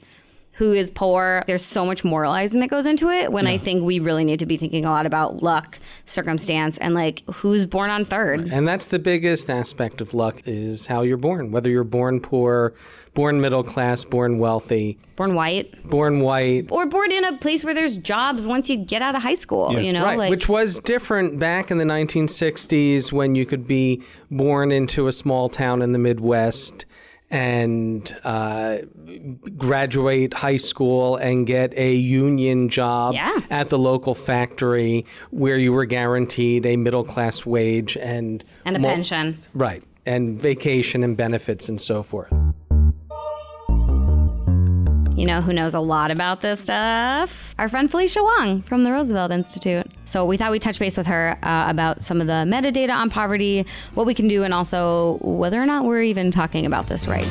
who 0.53 0.71
is 0.73 0.91
poor. 0.91 1.43
There's 1.47 1.65
so 1.65 1.85
much 1.85 2.03
moralizing 2.03 2.59
that 2.61 2.69
goes 2.69 2.85
into 2.85 3.09
it 3.09 3.31
when 3.31 3.47
I 3.47 3.57
think 3.57 3.83
we 3.83 3.99
really 3.99 4.23
need 4.23 4.39
to 4.39 4.45
be 4.45 4.55
thinking 4.57 4.85
a 4.85 4.91
lot 4.91 5.05
about 5.05 5.41
luck, 5.41 5.79
circumstance, 6.05 6.77
and 6.77 6.93
like 6.93 7.23
who's 7.35 7.65
born 7.65 7.89
on 7.89 8.05
third. 8.05 8.51
And 8.53 8.67
that's 8.67 8.87
the 8.87 8.99
biggest 8.99 9.49
aspect 9.49 9.99
of 9.99 10.13
luck 10.13 10.41
is 10.45 10.85
how 10.85 11.01
you're 11.01 11.17
born. 11.17 11.51
Whether 11.51 11.69
you're 11.71 11.83
born 11.83 12.19
poor, 12.19 12.73
born 13.15 13.41
middle 13.41 13.63
class, 13.63 14.03
born 14.03 14.37
wealthy, 14.37 14.99
Born 15.15 15.33
white. 15.35 15.89
born 15.89 16.21
white. 16.21 16.67
Or 16.71 16.85
born 16.85 17.11
in 17.11 17.23
a 17.23 17.37
place 17.37 17.63
where 17.63 17.73
there's 17.73 17.97
jobs 17.97 18.45
once 18.47 18.69
you 18.69 18.77
get 18.77 19.01
out 19.01 19.15
of 19.15 19.21
high 19.23 19.35
school, 19.35 19.79
you 19.79 19.91
know? 19.93 20.03
Right, 20.03 20.17
like 20.17 20.29
which 20.29 20.49
was 20.49 20.79
different 20.79 21.39
back 21.39 21.71
in 21.71 21.77
the 21.79 21.83
1960s 21.85 23.11
when 23.11 23.35
you 23.35 23.45
could 23.45 23.67
be 23.67 24.03
born 24.31 24.71
into 24.71 25.07
a 25.07 25.11
small 25.11 25.49
town 25.49 25.81
in 25.81 25.91
the 25.93 25.99
Midwest 25.99 26.85
and 27.33 28.15
uh, 28.23 28.77
graduate 29.57 30.33
high 30.33 30.57
school 30.57 31.15
and 31.17 31.47
get 31.47 31.73
a 31.77 31.93
union 31.93 32.69
job 32.69 33.15
Yeah. 33.15 33.39
at 33.49 33.69
the 33.69 33.77
local 33.79 34.15
factory 34.15 35.05
where 35.31 35.57
you 35.57 35.73
were 35.73 35.85
guaranteed 35.85 36.65
a 36.65 36.75
middle 36.77 37.03
class 37.03 37.45
wage 37.45 37.97
and 37.97 38.43
and 38.65 38.75
a 38.75 38.79
mo- 38.79 38.89
pension. 38.89 39.39
Right, 39.53 39.83
and 40.05 40.39
vacation 40.39 41.03
and 41.03 41.17
benefits 41.17 41.69
and 41.69 41.81
so 41.81 42.03
forth. 42.03 42.31
You 45.15 45.27
know 45.27 45.41
who 45.41 45.53
knows 45.53 45.75
a 45.75 45.79
lot 45.79 46.09
about 46.09 46.41
this 46.41 46.59
stuff? 46.59 47.53
Our 47.59 47.69
friend 47.69 47.89
Felicia 47.89 48.23
Wong 48.23 48.63
from 48.63 48.83
the 48.83 48.91
Roosevelt 48.91 49.31
Institute. 49.31 49.85
So 50.05 50.25
we 50.25 50.37
thought 50.37 50.51
we'd 50.51 50.63
touch 50.63 50.79
base 50.79 50.97
with 50.97 51.05
her 51.05 51.37
uh, 51.43 51.69
about 51.69 52.03
some 52.03 52.19
of 52.19 52.25
the 52.25 52.45
metadata 52.47 52.89
on 52.89 53.11
poverty, 53.11 53.63
what 53.93 54.07
we 54.07 54.15
can 54.15 54.27
do, 54.27 54.43
and 54.43 54.55
also 54.55 55.19
whether 55.21 55.61
or 55.61 55.67
not 55.67 55.85
we're 55.85 56.01
even 56.01 56.31
talking 56.31 56.65
about 56.65 56.87
this 56.87 57.07
right. 57.07 57.23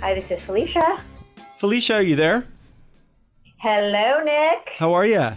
Hi, 0.00 0.14
this 0.14 0.30
is 0.30 0.40
Felicia. 0.42 1.04
Felicia, 1.58 1.96
are 1.96 2.02
you 2.02 2.16
there? 2.16 2.46
Hello, 3.58 4.24
Nick. 4.24 4.68
How 4.78 4.94
are 4.94 5.04
you? 5.04 5.36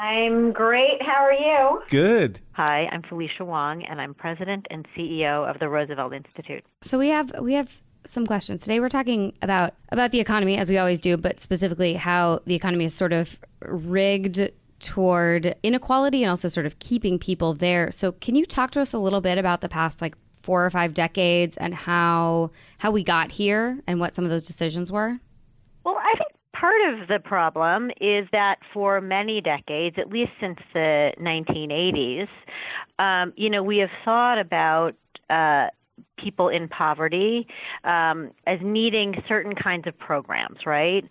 I'm 0.00 0.52
great. 0.52 1.02
How 1.02 1.22
are 1.22 1.32
you? 1.34 1.82
Good. 1.90 2.40
Hi, 2.52 2.88
I'm 2.90 3.02
Felicia 3.02 3.44
Wong, 3.44 3.82
and 3.82 4.00
I'm 4.00 4.14
president 4.14 4.66
and 4.70 4.88
CEO 4.96 5.48
of 5.48 5.60
the 5.60 5.68
Roosevelt 5.68 6.14
Institute. 6.14 6.64
So 6.80 6.98
we 6.98 7.10
have 7.10 7.30
we 7.38 7.52
have 7.52 7.70
some 8.06 8.26
questions 8.26 8.62
today. 8.62 8.80
We're 8.80 8.88
talking 8.88 9.34
about 9.42 9.74
about 9.92 10.10
the 10.10 10.18
economy 10.18 10.56
as 10.56 10.70
we 10.70 10.78
always 10.78 11.02
do, 11.02 11.18
but 11.18 11.38
specifically 11.38 11.92
how 11.94 12.40
the 12.46 12.54
economy 12.54 12.86
is 12.86 12.94
sort 12.94 13.12
of 13.12 13.38
rigged 13.60 14.50
toward 14.78 15.54
inequality 15.62 16.22
and 16.22 16.30
also 16.30 16.48
sort 16.48 16.64
of 16.64 16.78
keeping 16.78 17.18
people 17.18 17.52
there. 17.52 17.90
So 17.90 18.12
can 18.12 18.34
you 18.34 18.46
talk 18.46 18.70
to 18.70 18.80
us 18.80 18.94
a 18.94 18.98
little 18.98 19.20
bit 19.20 19.36
about 19.36 19.60
the 19.60 19.68
past 19.68 20.00
like 20.00 20.14
4 20.42 20.64
or 20.64 20.70
5 20.70 20.94
decades 20.94 21.58
and 21.58 21.74
how 21.74 22.52
how 22.78 22.90
we 22.90 23.04
got 23.04 23.32
here 23.32 23.78
and 23.86 24.00
what 24.00 24.14
some 24.14 24.24
of 24.24 24.30
those 24.30 24.44
decisions 24.44 24.90
were? 24.90 25.20
Well, 25.84 25.98
I 25.98 26.14
think 26.16 26.29
part 26.60 26.80
of 26.92 27.08
the 27.08 27.18
problem 27.18 27.90
is 28.00 28.28
that 28.32 28.56
for 28.72 29.00
many 29.00 29.40
decades, 29.40 29.96
at 29.98 30.10
least 30.10 30.32
since 30.40 30.58
the 30.74 31.12
1980s, 31.18 32.28
um, 32.98 33.32
you 33.36 33.48
know, 33.48 33.62
we 33.62 33.78
have 33.78 33.90
thought 34.04 34.38
about 34.38 34.92
uh, 35.30 35.68
people 36.22 36.48
in 36.48 36.68
poverty 36.68 37.46
um, 37.84 38.30
as 38.46 38.58
needing 38.62 39.14
certain 39.28 39.54
kinds 39.54 39.86
of 39.86 39.98
programs, 39.98 40.58
right? 40.66 41.04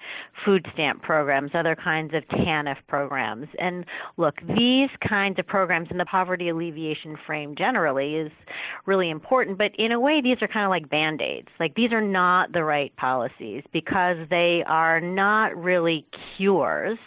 Food 0.45 0.65
stamp 0.73 1.01
programs, 1.01 1.51
other 1.53 1.75
kinds 1.75 2.13
of 2.13 2.23
TANF 2.37 2.77
programs. 2.87 3.47
And 3.59 3.85
look, 4.17 4.35
these 4.57 4.89
kinds 5.07 5.39
of 5.39 5.47
programs 5.47 5.89
in 5.91 5.97
the 5.97 6.05
poverty 6.05 6.49
alleviation 6.49 7.17
frame 7.25 7.55
generally 7.57 8.15
is 8.15 8.31
really 8.85 9.09
important, 9.09 9.57
but 9.57 9.71
in 9.77 9.91
a 9.91 9.99
way, 9.99 10.21
these 10.21 10.37
are 10.41 10.47
kind 10.47 10.65
of 10.65 10.69
like 10.69 10.89
band 10.89 11.21
aids. 11.21 11.49
Like, 11.59 11.75
these 11.75 11.91
are 11.91 12.01
not 12.01 12.51
the 12.53 12.63
right 12.63 12.95
policies 12.97 13.63
because 13.73 14.17
they 14.29 14.63
are 14.67 14.99
not 14.99 15.55
really 15.55 16.05
cures. 16.37 16.97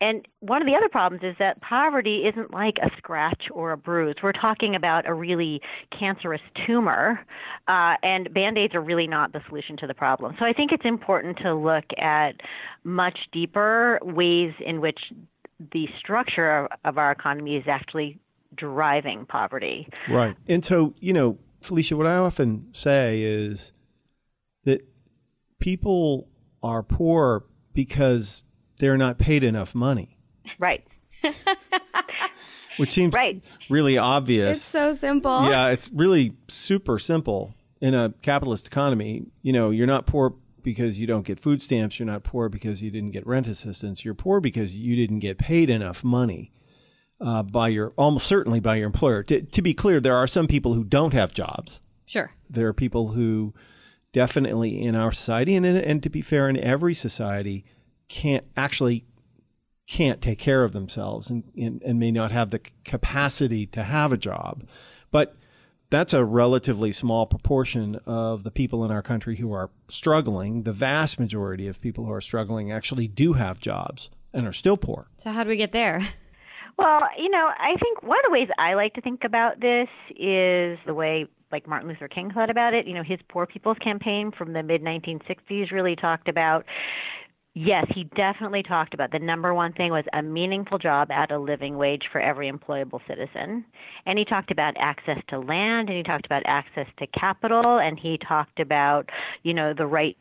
And 0.00 0.26
one 0.40 0.62
of 0.62 0.66
the 0.66 0.76
other 0.76 0.88
problems 0.88 1.24
is 1.24 1.34
that 1.40 1.60
poverty 1.60 2.22
isn't 2.28 2.52
like 2.52 2.76
a 2.80 2.88
scratch 2.96 3.44
or 3.50 3.72
a 3.72 3.76
bruise. 3.76 4.14
We're 4.22 4.32
talking 4.32 4.76
about 4.76 5.08
a 5.08 5.14
really 5.14 5.60
cancerous 5.96 6.40
tumor, 6.66 7.20
uh, 7.66 7.94
and 8.02 8.32
band 8.32 8.58
aids 8.58 8.74
are 8.74 8.80
really 8.80 9.08
not 9.08 9.32
the 9.32 9.40
solution 9.48 9.76
to 9.78 9.86
the 9.88 9.94
problem. 9.94 10.36
So 10.38 10.44
I 10.44 10.52
think 10.52 10.70
it's 10.70 10.84
important 10.84 11.38
to 11.38 11.54
look 11.54 11.84
at 11.98 12.32
much 12.84 13.18
deeper 13.32 13.98
ways 14.02 14.52
in 14.64 14.80
which 14.80 15.00
the 15.72 15.88
structure 15.98 16.58
of, 16.58 16.70
of 16.84 16.98
our 16.98 17.10
economy 17.10 17.56
is 17.56 17.64
actually 17.66 18.18
driving 18.54 19.26
poverty. 19.26 19.88
Right. 20.08 20.36
And 20.46 20.64
so, 20.64 20.94
you 21.00 21.12
know, 21.12 21.38
Felicia, 21.60 21.96
what 21.96 22.06
I 22.06 22.16
often 22.16 22.68
say 22.72 23.22
is 23.22 23.72
that 24.64 24.86
people 25.58 26.28
are 26.62 26.82
poor 26.82 27.44
because 27.74 28.42
they're 28.78 28.96
not 28.96 29.18
paid 29.18 29.44
enough 29.44 29.74
money, 29.74 30.18
Right. 30.58 30.86
which 32.76 32.90
seems 32.92 33.12
Right. 33.14 33.42
really 33.68 33.98
obvious. 33.98 34.58
It's 34.58 34.66
so 34.66 34.94
simple. 34.94 35.48
yeah, 35.48 35.68
it's 35.68 35.90
really 35.92 36.34
super 36.48 36.98
simple 36.98 37.54
in 37.80 37.94
a 37.94 38.14
capitalist 38.22 38.66
economy. 38.66 39.26
You 39.42 39.52
know, 39.52 39.70
you're 39.70 39.86
not 39.86 40.06
poor 40.06 40.34
because 40.62 40.98
you 40.98 41.06
don't 41.06 41.26
get 41.26 41.40
food 41.40 41.60
stamps. 41.62 41.98
You're 41.98 42.06
not 42.06 42.22
poor 42.24 42.48
because 42.48 42.82
you 42.82 42.90
didn't 42.90 43.10
get 43.12 43.26
rent 43.26 43.48
assistance. 43.48 44.04
You're 44.04 44.14
poor 44.14 44.40
because 44.40 44.76
you 44.76 44.94
didn't 44.96 45.20
get 45.20 45.38
paid 45.38 45.70
enough 45.70 46.04
money 46.04 46.52
uh, 47.20 47.42
by 47.42 47.68
your 47.68 47.92
almost 47.96 48.26
certainly 48.26 48.60
by 48.60 48.76
your 48.76 48.86
employer. 48.86 49.22
To, 49.24 49.42
to 49.42 49.62
be 49.62 49.74
clear, 49.74 50.00
there 50.00 50.16
are 50.16 50.26
some 50.26 50.46
people 50.46 50.74
who 50.74 50.84
don't 50.84 51.14
have 51.14 51.32
jobs. 51.32 51.80
Sure. 52.06 52.30
There 52.48 52.68
are 52.68 52.72
people 52.72 53.08
who 53.08 53.54
definitely 54.12 54.80
in 54.82 54.94
our 54.94 55.12
society, 55.12 55.54
and 55.56 55.66
and 55.66 56.02
to 56.02 56.08
be 56.08 56.22
fair, 56.22 56.48
in 56.48 56.56
every 56.56 56.94
society, 56.94 57.64
can't 58.08 58.44
actually 58.56 59.04
can't 59.86 60.20
take 60.20 60.38
care 60.38 60.64
of 60.64 60.72
themselves 60.72 61.30
and, 61.30 61.44
and, 61.56 61.82
and 61.82 61.98
may 61.98 62.10
not 62.10 62.30
have 62.30 62.50
the 62.50 62.60
capacity 62.84 63.66
to 63.66 63.82
have 63.82 64.12
a 64.12 64.18
job. 64.18 64.62
But 65.10 65.34
that's 65.90 66.12
a 66.12 66.24
relatively 66.24 66.92
small 66.92 67.24
proportion 67.24 67.98
of 68.04 68.44
the 68.44 68.50
people 68.50 68.84
in 68.84 68.90
our 68.90 69.02
country 69.02 69.36
who 69.36 69.52
are 69.52 69.70
struggling. 69.88 70.64
The 70.64 70.72
vast 70.72 71.18
majority 71.18 71.66
of 71.66 71.80
people 71.80 72.04
who 72.04 72.12
are 72.12 72.20
struggling 72.20 72.70
actually 72.70 73.08
do 73.08 73.32
have 73.32 73.60
jobs 73.60 74.10
and 74.34 74.46
are 74.46 74.52
still 74.52 74.76
poor. 74.76 75.08
So 75.16 75.30
how 75.30 75.42
do 75.42 75.48
we 75.48 75.56
get 75.56 75.72
there? 75.72 76.06
Well, 76.78 77.00
you 77.18 77.28
know, 77.28 77.50
I 77.58 77.74
think 77.82 78.04
one 78.04 78.18
of 78.20 78.24
the 78.26 78.30
ways 78.30 78.48
I 78.56 78.74
like 78.74 78.94
to 78.94 79.00
think 79.00 79.24
about 79.24 79.58
this 79.58 79.88
is 80.10 80.78
the 80.86 80.94
way 80.94 81.26
like 81.50 81.66
Martin 81.66 81.88
Luther 81.88 82.06
King 82.06 82.30
thought 82.30 82.50
about 82.50 82.72
it. 82.72 82.86
You 82.86 82.94
know, 82.94 83.02
his 83.02 83.18
Poor 83.28 83.46
People's 83.46 83.78
Campaign 83.78 84.30
from 84.36 84.52
the 84.52 84.62
mid 84.62 84.82
1960s 84.82 85.72
really 85.72 85.96
talked 85.96 86.28
about 86.28 86.64
Yes, 87.60 87.86
he 87.92 88.04
definitely 88.14 88.62
talked 88.62 88.94
about 88.94 89.10
the 89.10 89.18
number 89.18 89.52
one 89.52 89.72
thing 89.72 89.90
was 89.90 90.04
a 90.12 90.22
meaningful 90.22 90.78
job 90.78 91.10
at 91.10 91.32
a 91.32 91.38
living 91.40 91.76
wage 91.76 92.04
for 92.12 92.20
every 92.20 92.48
employable 92.48 93.00
citizen. 93.08 93.64
And 94.06 94.16
he 94.16 94.24
talked 94.24 94.52
about 94.52 94.74
access 94.78 95.18
to 95.30 95.40
land 95.40 95.88
and 95.88 95.98
he 95.98 96.04
talked 96.04 96.24
about 96.24 96.44
access 96.46 96.86
to 97.00 97.06
capital 97.08 97.80
and 97.80 97.98
he 97.98 98.16
talked 98.18 98.60
about, 98.60 99.10
you 99.42 99.54
know, 99.54 99.74
the 99.76 99.88
right 99.88 100.16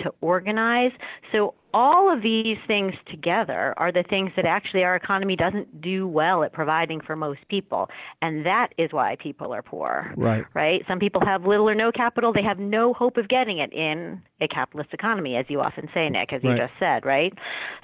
to 0.00 0.10
organize. 0.20 0.90
So 1.30 1.54
all 1.72 2.12
of 2.12 2.22
these 2.22 2.56
things 2.66 2.94
together 3.10 3.74
are 3.76 3.92
the 3.92 4.04
things 4.08 4.30
that 4.36 4.44
actually 4.44 4.82
our 4.82 4.96
economy 4.96 5.36
doesn't 5.36 5.80
do 5.80 6.06
well 6.06 6.42
at 6.42 6.52
providing 6.52 7.00
for 7.00 7.16
most 7.16 7.40
people. 7.48 7.88
And 8.22 8.44
that 8.46 8.68
is 8.78 8.92
why 8.92 9.16
people 9.16 9.52
are 9.52 9.62
poor. 9.62 10.12
Right. 10.16 10.44
Right? 10.54 10.82
Some 10.88 10.98
people 10.98 11.22
have 11.24 11.44
little 11.44 11.68
or 11.68 11.74
no 11.74 11.92
capital. 11.92 12.32
They 12.32 12.42
have 12.42 12.58
no 12.58 12.92
hope 12.92 13.16
of 13.16 13.28
getting 13.28 13.58
it 13.58 13.72
in 13.72 14.22
a 14.40 14.48
capitalist 14.48 14.90
economy, 14.92 15.36
as 15.36 15.46
you 15.48 15.60
often 15.60 15.88
say, 15.92 16.08
Nick, 16.08 16.32
as 16.32 16.42
you 16.42 16.56
just 16.56 16.72
said, 16.78 17.04
right? 17.04 17.32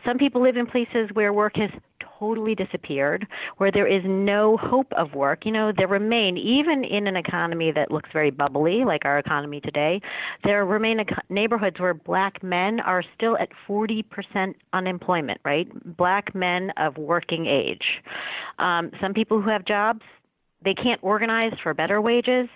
Some 0.05 0.19
people 0.19 0.43
live 0.43 0.57
in 0.57 0.67
places 0.67 1.11
where 1.13 1.33
work 1.33 1.57
has 1.57 1.71
totally 2.19 2.55
disappeared, 2.55 3.27
where 3.59 3.71
there 3.71 3.87
is 3.87 4.03
no 4.05 4.57
hope 4.57 4.93
of 4.93 5.15
work. 5.15 5.45
You 5.45 5.53
know, 5.53 5.73
there 5.77 5.89
remain, 5.89 6.37
even 6.37 6.85
in 6.85 7.07
an 7.07 7.17
economy 7.17 7.73
that 7.73 7.91
looks 7.91 8.11
very 8.13 8.31
bubbly, 8.31 8.85
like 8.85 9.05
our 9.05 9.19
economy 9.19 9.61
today, 9.61 10.01
there 10.45 10.65
remain 10.65 10.99
neighborhoods 11.29 11.79
where 11.79 11.95
black 11.95 12.43
men 12.43 12.81
are 12.81 13.03
still 13.15 13.37
at 13.39 13.49
40% 13.69 14.55
unemployment, 14.73 15.41
right? 15.45 15.69
Black 15.97 16.35
men 16.35 16.71
of 16.77 16.97
working 16.97 17.47
age. 17.47 17.85
Um, 18.59 18.91
some 19.01 19.13
people 19.13 19.41
who 19.41 19.51
have 19.51 19.65
jobs, 19.65 20.03
they 20.65 20.75
can't 20.75 21.01
organize 21.03 21.53
for 21.63 21.75
better 21.75 22.01
wages. 22.01 22.49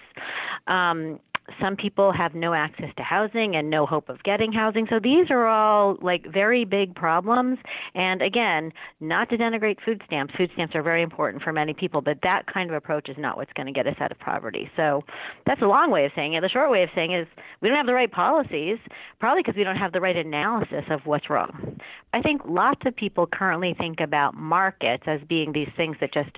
Um, 0.66 1.20
some 1.60 1.76
people 1.76 2.12
have 2.12 2.34
no 2.34 2.54
access 2.54 2.90
to 2.96 3.02
housing 3.02 3.56
and 3.56 3.70
no 3.70 3.86
hope 3.86 4.08
of 4.08 4.22
getting 4.22 4.52
housing. 4.52 4.86
So 4.90 4.98
these 5.02 5.30
are 5.30 5.46
all 5.46 5.96
like 6.02 6.26
very 6.32 6.64
big 6.64 6.94
problems. 6.94 7.58
And 7.94 8.22
again, 8.22 8.72
not 9.00 9.28
to 9.30 9.36
denigrate 9.36 9.76
food 9.84 10.02
stamps. 10.06 10.34
Food 10.36 10.50
stamps 10.54 10.74
are 10.74 10.82
very 10.82 11.02
important 11.02 11.42
for 11.42 11.52
many 11.52 11.74
people, 11.74 12.00
but 12.00 12.18
that 12.22 12.42
kind 12.52 12.70
of 12.70 12.76
approach 12.76 13.08
is 13.08 13.16
not 13.18 13.36
what's 13.36 13.52
going 13.54 13.66
to 13.66 13.72
get 13.72 13.86
us 13.86 13.96
out 14.00 14.10
of 14.10 14.18
poverty. 14.18 14.70
So 14.76 15.02
that's 15.46 15.62
a 15.62 15.66
long 15.66 15.90
way 15.90 16.04
of 16.04 16.12
saying 16.14 16.34
it. 16.34 16.40
The 16.42 16.48
short 16.48 16.70
way 16.70 16.82
of 16.82 16.90
saying 16.94 17.14
is 17.14 17.26
we 17.60 17.68
don't 17.68 17.76
have 17.76 17.86
the 17.86 17.94
right 17.94 18.10
policies, 18.10 18.78
probably 19.18 19.42
because 19.42 19.56
we 19.56 19.64
don't 19.64 19.76
have 19.76 19.92
the 19.92 20.00
right 20.00 20.16
analysis 20.16 20.84
of 20.90 21.00
what's 21.04 21.30
wrong. 21.30 21.78
I 22.12 22.20
think 22.22 22.42
lots 22.44 22.80
of 22.86 22.96
people 22.96 23.26
currently 23.26 23.74
think 23.78 24.00
about 24.00 24.34
markets 24.34 25.04
as 25.06 25.20
being 25.28 25.52
these 25.52 25.68
things 25.76 25.96
that 26.00 26.12
just 26.12 26.30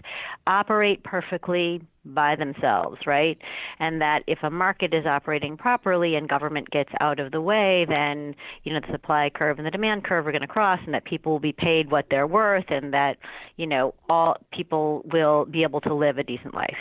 operate 0.46 1.02
perfectly 1.02 1.80
by 2.04 2.34
themselves, 2.36 2.98
right? 3.06 3.38
And 3.78 4.00
that 4.00 4.20
if 4.26 4.38
a 4.42 4.50
market 4.50 4.92
is 4.92 5.06
operating 5.06 5.56
properly 5.56 6.16
and 6.16 6.28
government 6.28 6.70
gets 6.70 6.90
out 7.00 7.20
of 7.20 7.30
the 7.30 7.40
way, 7.40 7.86
then 7.88 8.34
you 8.64 8.72
know 8.72 8.80
the 8.80 8.92
supply 8.92 9.30
curve 9.32 9.58
and 9.58 9.66
the 9.66 9.70
demand 9.70 10.04
curve 10.04 10.26
are 10.26 10.32
going 10.32 10.42
to 10.42 10.48
cross, 10.48 10.80
and 10.84 10.94
that 10.94 11.04
people 11.04 11.32
will 11.32 11.38
be 11.38 11.52
paid 11.52 11.90
what 11.90 12.06
they're 12.10 12.26
worth, 12.26 12.64
and 12.68 12.92
that 12.92 13.18
you 13.56 13.66
know 13.66 13.94
all 14.08 14.36
people 14.52 15.02
will 15.12 15.44
be 15.44 15.62
able 15.62 15.80
to 15.82 15.94
live 15.94 16.18
a 16.18 16.24
decent 16.24 16.54
life. 16.54 16.76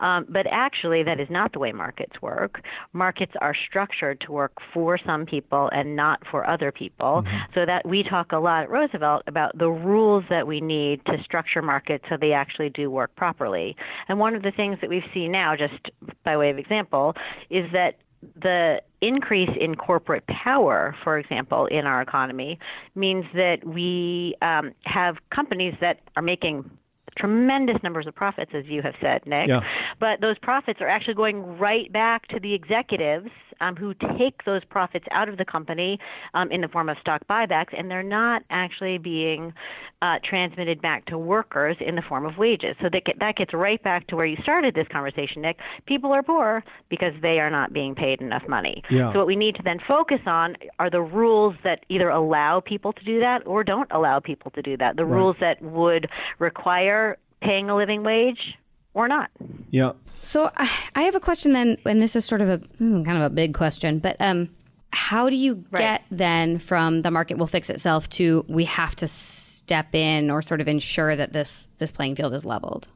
Um, 0.00 0.26
but 0.28 0.46
actually, 0.50 1.02
that 1.02 1.20
is 1.20 1.28
not 1.30 1.52
the 1.52 1.58
way 1.58 1.72
markets 1.72 2.20
work. 2.22 2.60
Markets 2.92 3.32
are 3.40 3.54
structured 3.68 4.20
to 4.26 4.32
work 4.32 4.52
for 4.72 4.98
some 5.04 5.26
people 5.26 5.70
and 5.72 5.96
not 5.96 6.20
for 6.30 6.48
other 6.48 6.70
people. 6.72 7.24
So 7.54 7.66
that 7.66 7.86
we 7.86 8.02
talk 8.02 8.21
a 8.30 8.38
lot 8.38 8.62
at 8.62 8.70
Roosevelt 8.70 9.22
about 9.26 9.58
the 9.58 9.68
rules 9.68 10.24
that 10.30 10.46
we 10.46 10.60
need 10.60 11.04
to 11.06 11.22
structure 11.24 11.62
markets 11.62 12.04
so 12.08 12.16
they 12.20 12.32
actually 12.32 12.70
do 12.70 12.90
work 12.90 13.14
properly. 13.16 13.74
And 14.08 14.18
one 14.20 14.36
of 14.36 14.42
the 14.42 14.52
things 14.52 14.78
that 14.80 14.88
we've 14.88 15.02
seen 15.12 15.32
now, 15.32 15.56
just 15.56 15.90
by 16.24 16.36
way 16.36 16.50
of 16.50 16.58
example, 16.58 17.14
is 17.50 17.66
that 17.72 17.96
the 18.40 18.80
increase 19.00 19.50
in 19.60 19.74
corporate 19.74 20.24
power, 20.28 20.94
for 21.02 21.18
example, 21.18 21.66
in 21.66 21.86
our 21.86 22.00
economy, 22.00 22.58
means 22.94 23.24
that 23.34 23.66
we 23.66 24.36
um, 24.42 24.72
have 24.84 25.16
companies 25.34 25.74
that 25.80 26.00
are 26.16 26.22
making 26.22 26.70
tremendous 27.16 27.76
numbers 27.82 28.06
of 28.06 28.14
profits, 28.14 28.52
as 28.54 28.64
you 28.66 28.82
have 28.82 28.94
said, 29.00 29.24
Nick. 29.26 29.48
Yeah. 29.48 29.60
But 30.00 30.20
those 30.20 30.38
profits 30.38 30.80
are 30.80 30.88
actually 30.88 31.14
going 31.14 31.58
right 31.58 31.92
back 31.92 32.26
to 32.28 32.40
the 32.40 32.54
executives 32.54 33.28
um, 33.60 33.76
who 33.76 33.94
take 34.18 34.44
those 34.44 34.64
profits 34.64 35.04
out 35.12 35.28
of 35.28 35.36
the 35.36 35.44
company 35.44 35.98
um, 36.34 36.50
in 36.50 36.60
the 36.62 36.68
form 36.68 36.88
of 36.88 36.96
stock 37.00 37.22
buybacks, 37.30 37.78
and 37.78 37.90
they're 37.90 38.02
not 38.02 38.42
actually 38.50 38.98
being 38.98 39.52
uh, 40.00 40.16
transmitted 40.28 40.82
back 40.82 41.04
to 41.06 41.16
workers 41.16 41.76
in 41.80 41.94
the 41.94 42.02
form 42.08 42.26
of 42.26 42.36
wages. 42.38 42.74
So 42.82 42.88
that, 42.92 43.04
get, 43.04 43.18
that 43.20 43.36
gets 43.36 43.54
right 43.54 43.80
back 43.82 44.08
to 44.08 44.16
where 44.16 44.26
you 44.26 44.36
started 44.42 44.74
this 44.74 44.88
conversation, 44.90 45.42
Nick. 45.42 45.58
People 45.86 46.10
are 46.12 46.24
poor 46.24 46.64
because 46.88 47.12
they 47.22 47.38
are 47.38 47.50
not 47.50 47.72
being 47.72 47.94
paid 47.94 48.20
enough 48.20 48.42
money. 48.48 48.82
Yeah. 48.90 49.12
So 49.12 49.18
what 49.18 49.28
we 49.28 49.36
need 49.36 49.54
to 49.56 49.62
then 49.62 49.78
focus 49.86 50.20
on 50.26 50.56
are 50.80 50.90
the 50.90 51.02
rules 51.02 51.54
that 51.62 51.84
either 51.88 52.08
allow 52.08 52.60
people 52.60 52.92
to 52.94 53.04
do 53.04 53.20
that 53.20 53.46
or 53.46 53.62
don't 53.62 53.90
allow 53.92 54.18
people 54.18 54.50
to 54.52 54.62
do 54.62 54.76
that. 54.78 54.96
The 54.96 55.04
Right. 55.04 55.18
rules 55.18 55.36
that 55.40 55.60
would 55.62 56.08
require 56.38 57.01
paying 57.42 57.68
a 57.68 57.76
living 57.76 58.02
wage 58.02 58.54
or 58.94 59.08
not. 59.08 59.30
Yeah. 59.70 59.92
So 60.22 60.50
I 60.56 60.70
I 60.94 61.02
have 61.02 61.14
a 61.14 61.20
question 61.20 61.52
then, 61.52 61.76
and 61.84 62.00
this 62.00 62.14
is 62.16 62.24
sort 62.24 62.40
of 62.40 62.48
a 62.48 62.58
kind 62.78 63.16
of 63.16 63.22
a 63.22 63.30
big 63.30 63.54
question, 63.54 63.98
but 63.98 64.16
um, 64.20 64.48
how 64.92 65.28
do 65.28 65.36
you 65.36 65.64
Right. 65.70 65.80
get 65.80 66.02
then 66.10 66.58
from 66.58 67.02
the 67.02 67.10
market 67.10 67.38
will 67.38 67.46
fix 67.46 67.68
itself 67.70 68.08
to 68.10 68.44
we 68.48 68.64
have 68.66 68.94
to 68.96 69.08
step 69.08 69.94
in 69.94 70.30
or 70.30 70.42
sort 70.42 70.60
of 70.60 70.68
ensure 70.68 71.16
that 71.16 71.32
this 71.32 71.68
this 71.78 71.90
playing 71.90 72.14
field 72.16 72.34
is 72.34 72.44
leveled? 72.44 72.88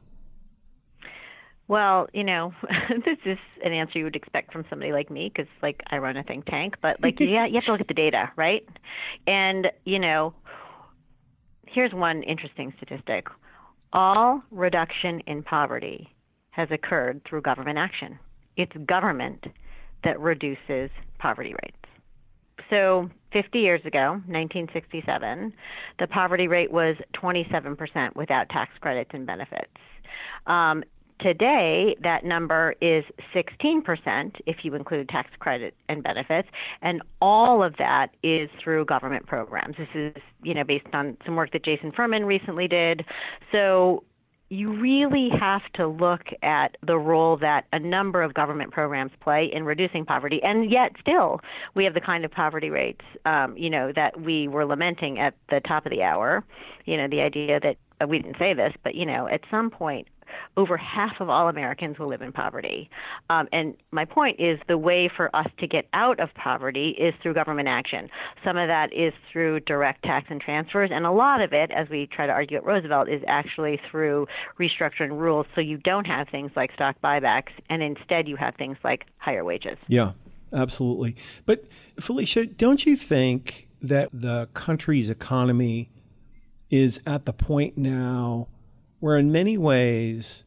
Well, 1.69 2.07
you 2.13 2.23
know, 2.23 2.53
this 3.05 3.17
is 3.25 3.37
an 3.63 3.73
answer 3.73 3.99
you 3.99 4.05
would 4.05 4.15
expect 4.15 4.53
from 4.53 4.63
somebody 4.69 4.93
like 4.93 5.09
me 5.11 5.29
because, 5.33 5.51
like, 5.61 5.83
I 5.91 5.97
run 5.97 6.15
a 6.15 6.23
think 6.23 6.45
tank. 6.45 6.75
But, 6.81 7.03
like, 7.03 7.19
yeah, 7.19 7.45
you 7.45 7.55
have 7.55 7.65
to 7.65 7.73
look 7.73 7.81
at 7.81 7.89
the 7.89 7.93
data, 7.93 8.31
right? 8.37 8.65
And, 9.25 9.67
you 9.83 9.99
know, 9.99 10.33
here's 11.65 11.91
one 11.93 12.23
interesting 12.23 12.73
statistic 12.77 13.27
all 13.93 14.41
reduction 14.51 15.21
in 15.27 15.43
poverty 15.43 16.09
has 16.51 16.69
occurred 16.71 17.21
through 17.27 17.41
government 17.41 17.77
action. 17.77 18.17
It's 18.55 18.71
government 18.87 19.45
that 20.03 20.19
reduces 20.19 20.89
poverty 21.19 21.53
rates. 21.63 21.77
So 22.69 23.09
50 23.33 23.59
years 23.59 23.81
ago, 23.85 24.11
1967, 24.27 25.53
the 25.99 26.07
poverty 26.07 26.47
rate 26.47 26.71
was 26.71 26.95
27% 27.15 28.15
without 28.15 28.49
tax 28.49 28.71
credits 28.81 29.11
and 29.13 29.25
benefits. 29.25 29.71
Um, 30.47 30.83
today, 31.19 31.95
that 32.03 32.23
number 32.23 32.75
is 32.81 33.03
16% 33.35 34.31
if 34.45 34.57
you 34.63 34.75
include 34.75 35.09
tax 35.09 35.29
credit 35.39 35.75
and 35.89 36.03
benefits, 36.03 36.47
and 36.81 37.01
all 37.21 37.63
of 37.63 37.75
that 37.77 38.07
is 38.23 38.49
through 38.63 38.85
government 38.85 39.25
programs. 39.27 39.75
This 39.77 39.87
is, 39.93 40.21
you 40.43 40.53
know, 40.53 40.63
based 40.63 40.87
on 40.93 41.17
some 41.25 41.35
work 41.35 41.51
that 41.53 41.63
Jason 41.63 41.91
Furman 41.91 42.25
recently 42.25 42.67
did. 42.67 43.03
So 43.51 44.03
you 44.49 44.71
really 44.79 45.29
have 45.37 45.61
to 45.73 45.87
look 45.87 46.21
at 46.41 46.77
the 46.85 46.97
role 46.97 47.37
that 47.37 47.65
a 47.73 47.79
number 47.79 48.23
of 48.23 48.33
government 48.33 48.71
programs 48.71 49.11
play 49.21 49.49
in 49.51 49.63
reducing 49.63 50.05
poverty, 50.05 50.39
and 50.41 50.71
yet 50.71 50.91
still 51.01 51.41
we 51.75 51.83
have 51.83 51.93
the 51.93 52.01
kind 52.01 52.23
of 52.23 52.31
poverty 52.31 52.69
rates, 52.69 53.03
um, 53.25 53.57
you 53.57 53.69
know, 53.69 53.91
that 53.93 54.21
we 54.21 54.47
were 54.47 54.65
lamenting 54.65 55.19
at 55.19 55.33
the 55.49 55.59
top 55.67 55.85
of 55.85 55.91
the 55.91 56.01
hour. 56.01 56.45
You 56.85 56.95
know, 56.95 57.07
the 57.09 57.21
idea 57.21 57.59
that 57.59 57.75
uh, 58.01 58.07
we 58.07 58.19
didn't 58.19 58.37
say 58.39 58.53
this, 58.53 58.73
but 58.83 58.95
you 58.95 59.05
know, 59.05 59.27
at 59.27 59.41
some 59.51 59.69
point. 59.69 60.07
Over 60.55 60.77
half 60.77 61.19
of 61.19 61.29
all 61.29 61.49
Americans 61.49 61.99
will 61.99 62.07
live 62.07 62.21
in 62.21 62.31
poverty. 62.31 62.89
Um, 63.29 63.47
and 63.51 63.75
my 63.91 64.05
point 64.05 64.39
is 64.39 64.59
the 64.67 64.77
way 64.77 65.09
for 65.15 65.35
us 65.35 65.47
to 65.59 65.67
get 65.67 65.87
out 65.93 66.19
of 66.19 66.29
poverty 66.35 66.89
is 66.99 67.13
through 67.21 67.33
government 67.33 67.67
action. 67.67 68.09
Some 68.43 68.57
of 68.57 68.67
that 68.67 68.93
is 68.93 69.13
through 69.31 69.61
direct 69.61 70.03
tax 70.03 70.27
and 70.29 70.41
transfers, 70.41 70.89
and 70.93 71.05
a 71.05 71.11
lot 71.11 71.41
of 71.41 71.53
it, 71.53 71.71
as 71.71 71.89
we 71.89 72.07
try 72.07 72.25
to 72.25 72.33
argue 72.33 72.57
at 72.57 72.65
Roosevelt, 72.65 73.09
is 73.09 73.21
actually 73.27 73.79
through 73.89 74.27
restructuring 74.59 75.17
rules 75.17 75.45
so 75.55 75.61
you 75.61 75.77
don't 75.77 76.05
have 76.05 76.27
things 76.29 76.51
like 76.55 76.73
stock 76.73 76.95
buybacks, 77.03 77.51
and 77.69 77.81
instead 77.83 78.27
you 78.27 78.35
have 78.35 78.55
things 78.55 78.77
like 78.83 79.05
higher 79.17 79.43
wages. 79.43 79.77
Yeah, 79.87 80.13
absolutely. 80.53 81.15
But 81.45 81.65
Felicia, 81.99 82.45
don't 82.45 82.85
you 82.85 82.95
think 82.95 83.67
that 83.81 84.09
the 84.11 84.49
country's 84.53 85.09
economy 85.09 85.89
is 86.69 87.01
at 87.05 87.25
the 87.25 87.33
point 87.33 87.77
now 87.77 88.47
where, 88.99 89.17
in 89.17 89.31
many 89.31 89.57
ways, 89.57 90.43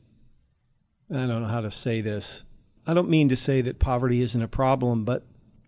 I 1.10 1.26
don't 1.26 1.42
know 1.42 1.48
how 1.48 1.60
to 1.60 1.70
say 1.70 2.00
this. 2.00 2.44
I 2.86 2.94
don't 2.94 3.08
mean 3.10 3.28
to 3.28 3.36
say 3.36 3.60
that 3.62 3.78
poverty 3.78 4.22
isn't 4.22 4.42
a 4.42 4.48
problem, 4.48 5.04
but 5.04 5.24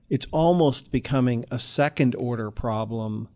it's 0.09 0.27
almost 0.31 0.90
becoming 0.92 1.45
a 1.51 1.59
second 1.59 2.14
order 2.16 2.51
problem 2.51 3.29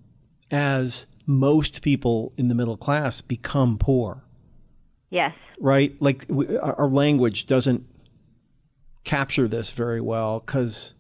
as 0.51 1.07
most 1.27 1.83
people 1.83 2.33
in 2.37 2.49
the 2.49 2.55
middle 2.55 2.77
class 2.77 3.21
become 3.21 3.79
poor, 3.79 4.25
Yes. 5.11 5.35
right? 5.61 5.95
Like 6.01 6.27
our 6.63 6.89
language 6.89 7.47
doesn't 7.47 7.85
capture 9.05 9.49
this 9.49 9.71
very 9.71 10.01
well 10.01 10.41
because 10.41 10.95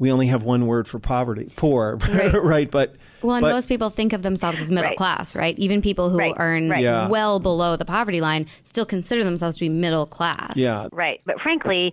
we 0.00 0.10
only 0.10 0.26
have 0.26 0.42
one 0.42 0.66
word 0.66 0.88
for 0.88 0.98
poverty, 0.98 1.48
poor, 1.54 1.96
right? 2.08 2.34
Right. 2.42 2.70
But 2.70 2.96
Well, 3.22 3.36
and 3.36 3.42
but- 3.44 3.52
most 3.52 3.68
people 3.68 3.90
think 3.90 4.12
of 4.12 4.22
themselves 4.22 4.58
as 4.58 4.72
middle 4.72 4.88
Right. 4.90 4.96
class, 4.96 5.36
right? 5.36 5.56
Even 5.58 5.80
people 5.82 6.10
who 6.10 6.18
Right, 6.18 6.34
earn 6.38 6.68
right. 6.70 6.82
Yeah. 6.82 7.06
well 7.08 7.38
below 7.38 7.76
the 7.76 7.84
poverty 7.84 8.20
line 8.20 8.46
still 8.64 8.86
consider 8.86 9.22
themselves 9.22 9.56
to 9.58 9.60
be 9.64 9.68
middle 9.68 10.06
class. 10.06 10.54
yeah, 10.56 10.88
Right. 10.90 11.20
But 11.24 11.40
frankly, 11.40 11.92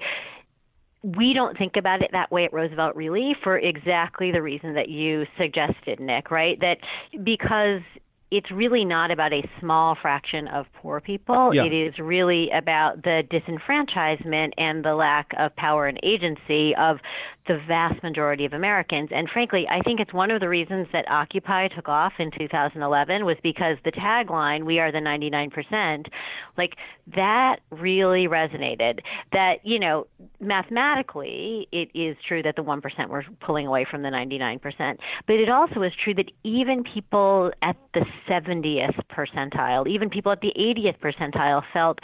we 1.03 1.33
don't 1.33 1.57
think 1.57 1.75
about 1.77 2.01
it 2.01 2.09
that 2.13 2.31
way 2.31 2.45
at 2.45 2.51
Roosevelt, 2.53 2.95
really, 2.95 3.35
for 3.43 3.57
exactly 3.57 4.31
the 4.31 4.41
reason 4.41 4.73
that 4.73 4.89
you 4.89 5.25
suggested, 5.37 5.99
Nick, 5.99 6.31
right? 6.31 6.59
That 6.59 6.77
because 7.23 7.81
it's 8.29 8.51
really 8.51 8.83
not 8.83 9.09
about 9.09 9.31
a 9.31 9.41
small 9.61 9.95
fraction 10.01 10.49
of 10.49 10.65
poor 10.81 10.99
people. 10.99 11.55
Yeah. 11.55 11.63
It 11.63 11.73
is 11.73 11.97
really 11.97 12.49
about 12.51 13.03
the 13.03 13.23
disenfranchisement 13.31 14.51
and 14.57 14.83
the 14.83 14.95
lack 14.95 15.31
of 15.37 15.55
power 15.55 15.87
and 15.87 15.97
agency 16.03 16.75
of 16.75 16.97
the 17.47 17.59
vast 17.67 18.01
majority 18.03 18.45
of 18.45 18.53
Americans. 18.53 19.09
And 19.11 19.29
frankly, 19.29 19.65
I 19.69 19.81
think 19.81 19.99
it's 19.99 20.13
one 20.13 20.31
of 20.31 20.39
the 20.39 20.49
reasons 20.49 20.87
that 20.93 21.09
Occupy 21.09 21.69
took 21.69 21.87
off 21.87 22.13
in 22.19 22.31
2011 22.37 23.25
was 23.25 23.37
because 23.43 23.77
the 23.83 23.91
tagline, 23.91 24.65
We 24.65 24.79
are 24.79 24.91
the 24.91 24.99
99%, 24.99 26.07
like 26.57 26.73
that 27.15 27.57
really 27.71 28.27
resonated. 28.27 28.99
That, 29.31 29.55
you 29.63 29.79
know, 29.79 30.07
mathematically, 30.39 31.67
it 31.71 31.89
is 31.93 32.17
true 32.27 32.43
that 32.43 32.55
the 32.55 32.63
1% 32.63 33.09
were 33.09 33.25
pulling 33.39 33.67
away 33.67 33.85
from 33.89 34.01
the 34.01 34.09
99%, 34.09 34.97
but 35.25 35.35
it 35.35 35.49
also 35.49 35.81
is 35.83 35.91
true 36.03 36.13
that 36.15 36.31
even 36.43 36.83
people 36.83 37.51
at 37.61 37.77
the 37.93 38.05
70th 38.29 38.99
percentile, 39.11 39.87
even 39.87 40.09
people 40.09 40.31
at 40.31 40.41
the 40.41 40.53
80th 40.57 40.99
percentile 40.99 41.63
felt 41.73 41.99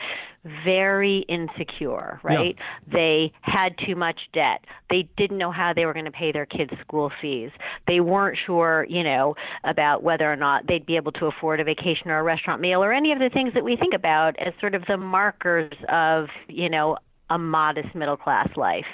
very 0.66 1.26
insecure, 1.30 2.20
right? 2.24 2.56
They 2.92 3.32
had 3.42 3.78
too 3.86 3.96
much 3.96 4.20
debt. 4.34 4.66
They 4.90 5.08
didn't 5.18 5.38
know 5.38 5.52
how 5.52 5.74
they 5.74 5.86
were 5.86 5.94
going 5.94 6.06
to 6.06 6.12
pay 6.12 6.32
their 6.32 6.46
kids' 6.46 6.74
school 6.82 7.12
fees. 7.22 7.52
They 7.88 8.02
weren't 8.02 8.38
sure, 8.46 8.86
you 8.90 9.04
know, 9.04 9.36
about 9.64 10.04
whether 10.04 10.32
or 10.32 10.36
not 10.36 10.68
they'd 10.68 10.86
be 10.86 10.98
able 10.98 11.14
to 11.14 11.28
afford 11.28 11.60
a 11.60 11.64
vacation 11.64 12.10
or 12.10 12.20
a 12.20 12.24
restaurant 12.24 12.62
meal 12.62 12.84
or 12.84 12.92
any 12.92 13.12
of 13.12 13.20
the 13.20 13.30
things 13.30 13.54
that 13.54 13.64
we 13.64 13.78
think 13.78 13.94
about 13.94 14.38
as 14.40 14.54
sort 14.60 14.76
of 14.76 14.84
the 14.88 14.98
markers 14.98 15.74
of, 15.90 16.28
you 16.48 16.70
know, 16.70 16.98
a 17.34 17.38
modest 17.38 17.96
middle 17.96 18.18
class 18.18 18.50
life. 18.56 18.86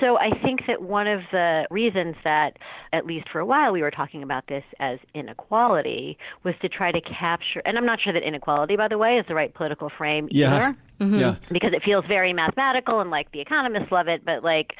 So 0.00 0.18
I 0.18 0.30
think 0.42 0.60
that 0.66 0.82
one 0.82 1.06
of 1.06 1.20
the 1.32 1.66
reasons 1.70 2.16
that, 2.24 2.58
at 2.92 3.06
least 3.06 3.28
for 3.30 3.40
a 3.40 3.46
while, 3.46 3.72
we 3.72 3.82
were 3.82 3.90
talking 3.90 4.22
about 4.22 4.46
this 4.46 4.64
as 4.80 4.98
inequality 5.14 6.18
was 6.44 6.54
to 6.62 6.68
try 6.68 6.92
to 6.92 7.00
capture, 7.00 7.62
and 7.64 7.76
I'm 7.76 7.86
not 7.86 8.00
sure 8.00 8.12
that 8.12 8.22
inequality, 8.22 8.76
by 8.76 8.88
the 8.88 8.98
way, 8.98 9.18
is 9.18 9.26
the 9.28 9.34
right 9.34 9.52
political 9.52 9.90
frame 9.96 10.28
yeah, 10.30 10.54
either 10.54 10.78
mm-hmm. 11.00 11.18
yeah. 11.18 11.36
because 11.50 11.72
it 11.72 11.82
feels 11.82 12.04
very 12.06 12.32
mathematical 12.32 13.00
and 13.00 13.10
like 13.10 13.30
the 13.32 13.40
economists 13.40 13.90
love 13.90 14.08
it, 14.08 14.24
but 14.24 14.44
like 14.44 14.74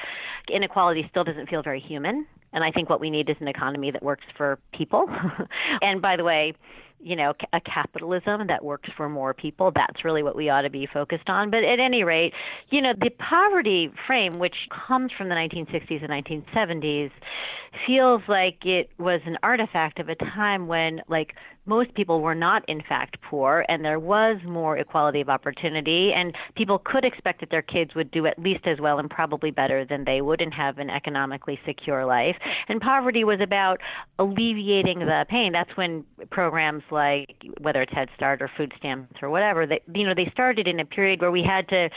inequality 0.53 1.07
still 1.11 1.25
doesn't 1.25 1.49
feel 1.49 1.63
very 1.63 1.81
human. 1.81 2.27
And 2.53 2.65
I 2.65 2.71
think 2.71 2.89
what 2.89 3.01
we 3.01 3.11
need 3.11 3.29
is 3.29 3.37
an 3.41 3.49
economy 3.49 3.91
that 3.91 4.03
works 4.03 4.25
for 4.37 4.59
people. 4.73 5.07
and 5.83 6.01
by 6.01 6.17
the 6.17 6.25
way, 6.25 6.55
you 7.01 7.17
know, 7.17 7.33
a 7.53 7.61
capitalism 7.61 8.47
that 8.49 8.65
works 8.65 8.91
for 8.97 9.09
more 9.09 9.33
people, 9.33 9.73
that's 9.75 10.05
really 10.05 10.23
what 10.23 10.37
we 10.37 10.49
ought 10.49 10.63
to 10.63 10.71
be 10.71 10.89
focused 10.93 11.29
on. 11.29 11.51
But 11.51 11.65
at 11.65 11.79
any 11.79 12.03
rate, 12.05 12.33
you 12.71 12.81
know, 12.81 12.93
the 12.99 13.11
poverty 13.11 13.91
frame, 14.07 14.39
which 14.39 14.57
comes 14.87 15.13
from 15.17 15.29
the 15.29 15.35
1960s 15.35 16.05
and 16.05 16.27
1970s, 16.27 17.11
feels 17.87 18.23
like 18.29 18.65
it 18.65 18.91
was 18.99 19.21
an 19.27 19.37
artifact 19.43 20.01
of 20.01 20.09
a 20.09 20.15
time 20.17 20.67
when, 20.67 21.01
like, 21.09 21.35
most 21.69 21.95
people 21.95 22.21
were 22.21 22.35
not 22.35 22.65
in 22.69 22.83
fact 22.89 23.17
poor 23.23 23.65
and 23.69 23.85
there 23.85 23.99
was 24.01 24.39
more 24.45 24.77
equality 24.79 25.21
of 25.21 25.29
opportunity 25.29 26.13
and 26.15 26.35
people 26.57 26.79
could 26.85 27.05
expect 27.05 27.41
that 27.41 27.51
their 27.51 27.63
kids 27.63 27.95
would 27.95 28.11
do 28.11 28.27
at 28.27 28.39
least 28.39 28.67
as 28.67 28.81
well 28.81 28.99
and 28.99 29.11
probably 29.11 29.51
better 29.51 29.85
than 29.85 30.05
they 30.05 30.21
would 30.21 30.41
and 30.41 30.53
have 30.55 30.79
an 30.79 30.91
economically 30.91 31.59
secure 31.67 32.05
life. 32.07 32.37
And 32.69 32.81
poverty 32.81 33.25
was 33.25 33.41
about 33.41 33.81
alleviating 34.19 35.01
the 35.01 35.27
pain. 35.29 35.53
That's 35.53 35.71
when 35.77 36.05
programs 36.31 36.83
like 36.91 37.37
whether 37.61 37.83
it's 37.83 37.93
head 37.93 38.09
start 38.17 38.43
or 38.43 38.51
food 38.57 38.73
stamps 38.79 39.17
or 39.23 39.31
whatever 39.31 39.67
they 39.67 39.81
you 39.95 40.05
know 40.07 40.15
they 40.15 40.29
started 40.33 40.67
in 40.67 40.81
a 40.81 40.85
period 40.85 41.21
where 41.21 41.31
we 41.31 41.43
had 41.43 41.69
to 41.69 41.89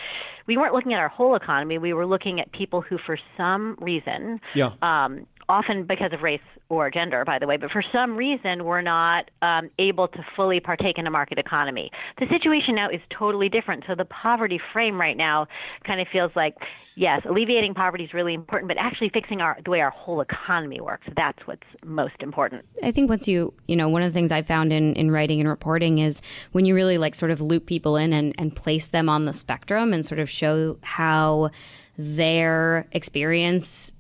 we 0.47 0.57
weren't 0.57 0.73
looking 0.73 0.93
at 0.93 0.99
our 0.99 1.10
whole 1.10 1.36
economy. 1.36 1.77
We 1.77 1.93
were 1.93 2.05
looking 2.05 2.39
at 2.39 2.51
people 2.51 2.81
who 2.81 2.97
for 3.05 3.17
some 3.38 3.77
reason 3.79 4.39
Yeah. 4.55 4.71
um, 4.81 5.25
often 5.51 5.83
because 5.83 6.13
of 6.13 6.21
race 6.21 6.41
or 6.69 6.89
gender, 6.89 7.25
by 7.25 7.37
the 7.37 7.45
way, 7.45 7.57
but 7.57 7.69
for 7.69 7.83
some 7.91 8.15
reason 8.15 8.63
we're 8.63 8.81
not 8.81 9.29
um, 9.41 9.69
able 9.77 10.07
to 10.07 10.25
fully 10.35 10.59
partake 10.59 10.97
in 10.97 11.05
a 11.05 11.11
market 11.11 11.37
economy. 11.37 11.91
The 12.17 12.27
situation 12.29 12.75
now 12.75 12.89
is 12.89 13.01
totally 13.17 13.49
different. 13.49 13.83
So 13.87 13.93
the 13.93 14.05
poverty 14.05 14.59
frame 14.71 14.99
right 14.99 15.17
now 15.17 15.47
kind 15.85 15.99
of 15.99 16.07
feels 16.11 16.31
like, 16.35 16.55
yes, 16.95 17.21
alleviating 17.29 17.73
poverty 17.73 18.05
is 18.05 18.13
really 18.13 18.33
important, 18.33 18.69
but 18.69 18.77
actually 18.79 19.09
fixing 19.09 19.41
our 19.41 19.57
the 19.65 19.69
way 19.69 19.81
our 19.81 19.89
whole 19.89 20.21
economy 20.21 20.79
works, 20.79 21.07
that's 21.15 21.39
what's 21.45 21.67
most 21.83 22.15
important. 22.21 22.63
I 22.81 22.91
think 22.91 23.09
once 23.09 23.27
you, 23.27 23.53
you 23.67 23.75
know, 23.75 23.89
one 23.89 24.01
of 24.01 24.11
the 24.11 24.17
things 24.17 24.31
I 24.31 24.41
found 24.41 24.71
in, 24.71 24.95
in 24.95 25.11
writing 25.11 25.41
and 25.41 25.49
reporting 25.49 25.99
is 25.99 26.21
when 26.53 26.65
you 26.65 26.73
really 26.73 26.97
like 26.97 27.15
sort 27.15 27.31
of 27.31 27.41
loop 27.41 27.65
people 27.65 27.97
in 27.97 28.13
and, 28.13 28.33
and 28.37 28.55
place 28.55 28.87
them 28.87 29.09
on 29.09 29.25
the 29.25 29.33
spectrum 29.33 29.91
and 29.91 30.05
sort 30.05 30.19
of 30.19 30.29
show 30.29 30.77
how 30.83 31.49
their 31.97 32.87
experience 32.93 33.93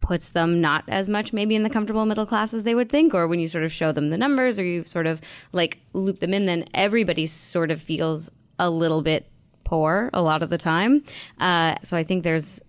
puts 0.00 0.30
them 0.30 0.60
not 0.60 0.82
as 0.88 1.08
much 1.08 1.32
maybe 1.32 1.54
in 1.54 1.62
the 1.62 1.70
comfortable 1.70 2.06
middle 2.06 2.24
class 2.26 2.54
as 2.54 2.64
they 2.64 2.74
would 2.74 2.88
think 2.88 3.12
or 3.14 3.28
when 3.28 3.38
you 3.38 3.46
sort 3.48 3.64
of 3.64 3.70
show 3.72 3.92
them 3.92 4.08
the 4.10 4.16
numbers 4.18 4.58
or 4.58 4.64
you 4.64 4.82
sort 4.84 5.06
of 5.06 5.20
like 5.52 5.78
loop 5.92 6.20
them 6.20 6.32
in 6.32 6.46
then 6.46 6.64
everybody 6.74 7.26
sort 7.26 7.70
of 7.70 7.80
feels 7.82 8.30
a 8.58 8.70
little 8.70 9.02
bit 9.02 9.26
poor 9.64 10.08
a 10.14 10.22
lot 10.22 10.42
of 10.42 10.48
the 10.50 10.56
time 10.58 11.02
uh, 11.38 11.74
so 11.82 11.96
i 11.96 12.02
think 12.02 12.24
there's 12.24 12.60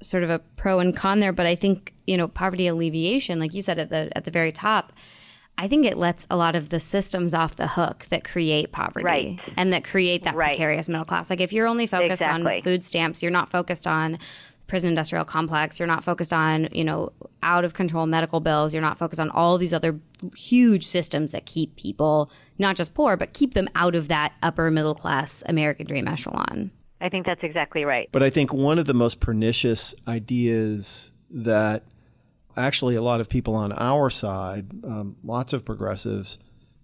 sort 0.00 0.22
of 0.24 0.30
a 0.30 0.38
pro 0.56 0.78
and 0.80 0.96
con 0.96 1.20
there 1.20 1.32
but 1.32 1.46
i 1.46 1.54
think 1.54 1.92
you 2.06 2.16
know 2.16 2.26
poverty 2.26 2.66
alleviation 2.66 3.38
like 3.38 3.52
you 3.54 3.60
said 3.62 3.78
at 3.78 3.90
the 3.90 4.10
at 4.16 4.24
the 4.24 4.30
very 4.30 4.50
top 4.52 4.92
I 5.58 5.68
think 5.68 5.84
it 5.84 5.98
lets 5.98 6.26
a 6.30 6.36
lot 6.36 6.56
of 6.56 6.70
the 6.70 6.80
systems 6.80 7.34
off 7.34 7.56
the 7.56 7.66
hook 7.68 8.06
that 8.08 8.24
create 8.24 8.72
poverty 8.72 9.04
Right. 9.04 9.38
and 9.54 9.70
that 9.74 9.84
create 9.84 10.22
that 10.22 10.34
Right. 10.34 10.52
precarious 10.52 10.88
middle 10.88 11.04
class. 11.04 11.28
Like 11.28 11.40
if 11.42 11.52
you're 11.52 11.66
only 11.66 11.86
focused 11.86 12.22
Exactly. 12.22 12.56
on 12.56 12.62
food 12.62 12.82
stamps, 12.82 13.22
you're 13.22 13.30
not 13.30 13.50
focused 13.50 13.86
on 13.86 14.18
prison 14.72 14.88
industrial 14.88 15.22
complex, 15.22 15.78
you're 15.78 15.86
not 15.86 16.02
focused 16.02 16.32
on, 16.32 16.66
you 16.72 16.82
know, 16.82 17.12
out 17.42 17.62
of 17.62 17.74
control 17.74 18.06
medical 18.06 18.40
bills, 18.40 18.72
you're 18.72 18.80
not 18.80 18.96
focused 18.96 19.20
on 19.20 19.28
all 19.28 19.58
these 19.58 19.74
other 19.74 20.00
huge 20.34 20.86
systems 20.86 21.32
that 21.32 21.44
keep 21.44 21.76
people 21.76 22.30
not 22.58 22.74
just 22.74 22.94
poor, 22.94 23.14
but 23.14 23.34
keep 23.34 23.52
them 23.52 23.68
out 23.74 23.94
of 23.94 24.08
that 24.08 24.32
upper 24.42 24.70
middle 24.70 24.94
class 24.94 25.42
American 25.44 25.84
dream 25.84 26.08
echelon. 26.08 26.70
I 27.02 27.10
think 27.10 27.26
that's 27.26 27.42
exactly 27.42 27.84
right. 27.84 28.08
But 28.12 28.22
I 28.22 28.30
think 28.30 28.50
one 28.50 28.78
of 28.78 28.86
the 28.86 28.94
most 28.94 29.20
pernicious 29.20 29.94
ideas 30.08 31.12
that 31.28 31.84
actually 32.56 32.94
a 32.94 33.02
lot 33.02 33.20
of 33.20 33.28
people 33.28 33.54
on 33.54 33.72
our 33.72 34.08
side, 34.08 34.70
um, 34.84 35.16
lots 35.22 35.52
of 35.52 35.66
progressives, 35.66 36.38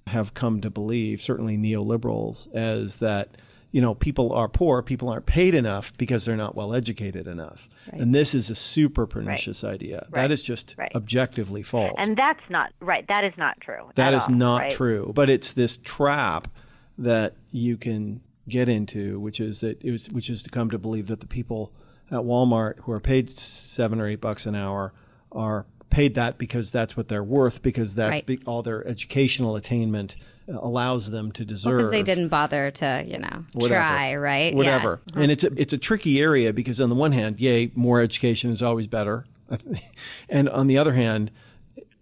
have 0.08 0.34
come 0.34 0.60
to 0.60 0.68
believe, 0.68 1.22
certainly 1.22 1.56
neoliberals, 1.56 2.54
as 2.54 2.96
that 2.96 3.30
you 3.70 3.80
know 3.80 3.94
people 3.94 4.32
are 4.32 4.48
poor, 4.48 4.82
people 4.82 5.08
aren't 5.08 5.26
paid 5.26 5.54
enough 5.54 5.92
because 5.98 6.24
they're 6.24 6.36
not 6.36 6.54
well 6.54 6.74
educated 6.74 7.26
enough, 7.26 7.68
and 7.92 8.14
this 8.14 8.34
is 8.34 8.48
a 8.50 8.54
super 8.54 9.06
pernicious 9.06 9.62
idea. 9.64 10.06
That 10.10 10.16
Right. 10.22 10.30
is 10.30 10.42
just 10.42 10.74
Right. 10.78 10.92
objectively 10.94 11.62
false. 11.62 11.94
And 11.98 12.16
that's 12.16 12.40
not 12.48 12.72
right. 12.80 13.06
That 13.08 13.24
is 13.24 13.34
not 13.36 13.60
true. 13.60 13.90
That 13.96 14.14
at 14.14 14.16
is 14.16 14.22
all, 14.28 14.34
not 14.34 14.56
right? 14.62 14.72
true. 14.72 15.12
But 15.14 15.28
it's 15.30 15.52
this 15.52 15.76
trap 15.78 16.48
that 16.96 17.34
you 17.52 17.76
can 17.76 18.20
get 18.48 18.68
into, 18.68 19.20
which 19.20 19.40
is 19.40 19.60
that 19.60 19.82
it 19.84 19.90
was, 19.90 20.08
which 20.10 20.30
is 20.30 20.42
to 20.42 20.50
come 20.50 20.70
to 20.70 20.78
believe 20.78 21.06
that 21.08 21.20
the 21.20 21.26
people 21.26 21.70
at 22.10 22.20
Walmart 22.20 22.80
who 22.80 22.92
are 22.92 23.00
paid 23.00 23.28
seven 23.28 24.00
or 24.00 24.06
eight 24.08 24.20
bucks 24.22 24.46
an 24.46 24.54
hour 24.54 24.94
are 25.30 25.66
paid 25.90 26.14
that 26.14 26.38
because 26.38 26.72
that's 26.72 26.96
what 26.96 27.08
they're 27.08 27.22
worth, 27.22 27.60
because 27.62 27.94
that's 27.94 28.16
Right. 28.20 28.26
be, 28.26 28.40
all 28.46 28.62
their 28.62 28.86
educational 28.88 29.56
attainment 29.56 30.16
allows 30.48 31.10
them 31.10 31.30
to 31.32 31.44
deserve. 31.44 31.76
Because 31.76 31.90
they 31.90 32.02
didn't 32.02 32.28
bother 32.28 32.70
to, 32.70 33.04
you 33.06 33.18
know, 33.18 33.44
Whatever. 33.52 33.74
try, 33.80 34.14
right? 34.16 34.52
Yeah. 34.52 34.56
whatever. 34.56 35.00
And 35.14 35.30
it's 35.30 35.44
a, 35.44 35.50
it's 35.56 35.72
a 35.72 35.78
tricky 35.78 36.20
area 36.20 36.52
because 36.52 36.80
on 36.80 36.88
the 36.88 36.94
one 36.94 37.12
hand, 37.12 37.38
yay, 37.40 37.70
more 37.74 38.00
education 38.00 38.50
is 38.50 38.62
always 38.62 38.86
better, 38.86 39.26
and 40.28 40.48
on 40.48 40.66
the 40.66 40.78
other 40.78 40.92
hand, 40.94 41.30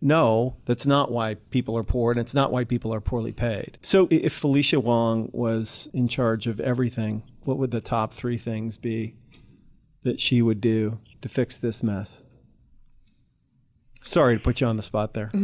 no, 0.00 0.56
that's 0.66 0.86
not 0.86 1.10
why 1.10 1.34
people 1.50 1.76
are 1.76 1.82
poor, 1.82 2.10
and 2.12 2.20
it's 2.20 2.34
not 2.34 2.52
why 2.52 2.64
people 2.64 2.92
are 2.92 3.00
poorly 3.00 3.32
paid. 3.32 3.78
So, 3.82 4.06
if 4.10 4.32
Felicia 4.34 4.78
Wong 4.78 5.30
was 5.32 5.88
in 5.92 6.06
charge 6.06 6.46
of 6.46 6.60
everything, 6.60 7.22
what 7.44 7.56
would 7.58 7.70
the 7.70 7.80
top 7.80 8.12
three 8.12 8.36
things 8.38 8.76
be 8.78 9.14
that 10.02 10.20
she 10.20 10.42
would 10.42 10.60
do 10.60 10.98
to 11.22 11.28
fix 11.28 11.56
this 11.56 11.82
mess? 11.82 12.20
Sorry 14.02 14.36
to 14.36 14.40
put 14.42 14.60
you 14.60 14.66
on 14.66 14.76
the 14.76 14.82
spot 14.82 15.14
there. 15.14 15.32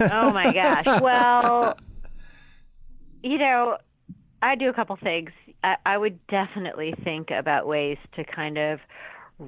Oh 0.00 0.32
my 0.32 0.52
gosh. 0.52 0.86
Well, 1.02 1.76
you 3.24 3.38
know, 3.38 3.78
I 4.42 4.54
do 4.54 4.68
a 4.68 4.74
couple 4.74 4.96
things. 4.96 5.30
I, 5.64 5.76
I 5.86 5.98
would 5.98 6.24
definitely 6.26 6.94
think 7.02 7.30
about 7.30 7.66
ways 7.66 7.96
to 8.16 8.24
kind 8.24 8.58
of 8.58 8.78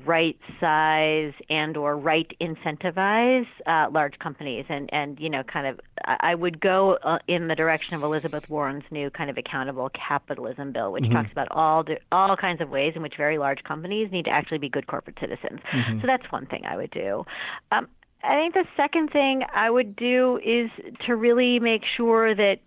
right 0.05 0.39
size 0.59 1.33
and 1.49 1.77
or 1.77 1.97
right 1.97 2.35
incentivize 2.41 3.47
uh, 3.67 3.87
large 3.93 4.19
companies 4.19 4.65
and 4.69 4.91
and 4.93 5.21
you 5.21 5.31
know 5.31 5.45
kind 5.45 5.65
of 5.65 5.79
I 6.05 6.35
would 6.35 6.61
go 6.61 6.99
uh, 7.05 7.19
in 7.29 7.47
the 7.47 7.55
direction 7.55 7.95
of 7.95 8.03
Elizabeth 8.03 8.51
Warren's 8.51 8.83
new 8.91 9.11
kind 9.11 9.31
of 9.31 9.39
accountable 9.39 9.89
capitalism 9.91 10.73
bill 10.73 10.91
which 10.91 11.05
mm-hmm. 11.05 11.13
talks 11.13 11.31
about 11.31 11.47
all 11.53 11.85
the, 11.85 11.99
all 12.11 12.37
kinds 12.37 12.61
of 12.61 12.69
ways 12.69 12.95
in 12.97 13.03
which 13.03 13.15
very 13.17 13.39
large 13.39 13.63
companies 13.63 14.11
need 14.11 14.25
to 14.25 14.31
actually 14.33 14.59
be 14.59 14.69
good 14.69 14.89
corporate 14.89 15.19
citizens. 15.21 15.61
Mm-hmm. 15.73 16.01
So 16.01 16.07
that's 16.09 16.25
one 16.33 16.47
thing 16.47 16.65
I 16.67 16.77
would 16.77 16.91
do. 16.91 17.25
Um, 17.71 17.87
I 18.25 18.35
think 18.35 18.55
the 18.55 18.65
second 18.77 19.11
thing 19.13 19.43
I 19.55 19.71
would 19.71 19.95
do 19.95 20.41
is 20.45 20.69
to 21.07 21.15
really 21.15 21.61
make 21.61 21.83
sure 21.97 22.35
that 22.35 22.59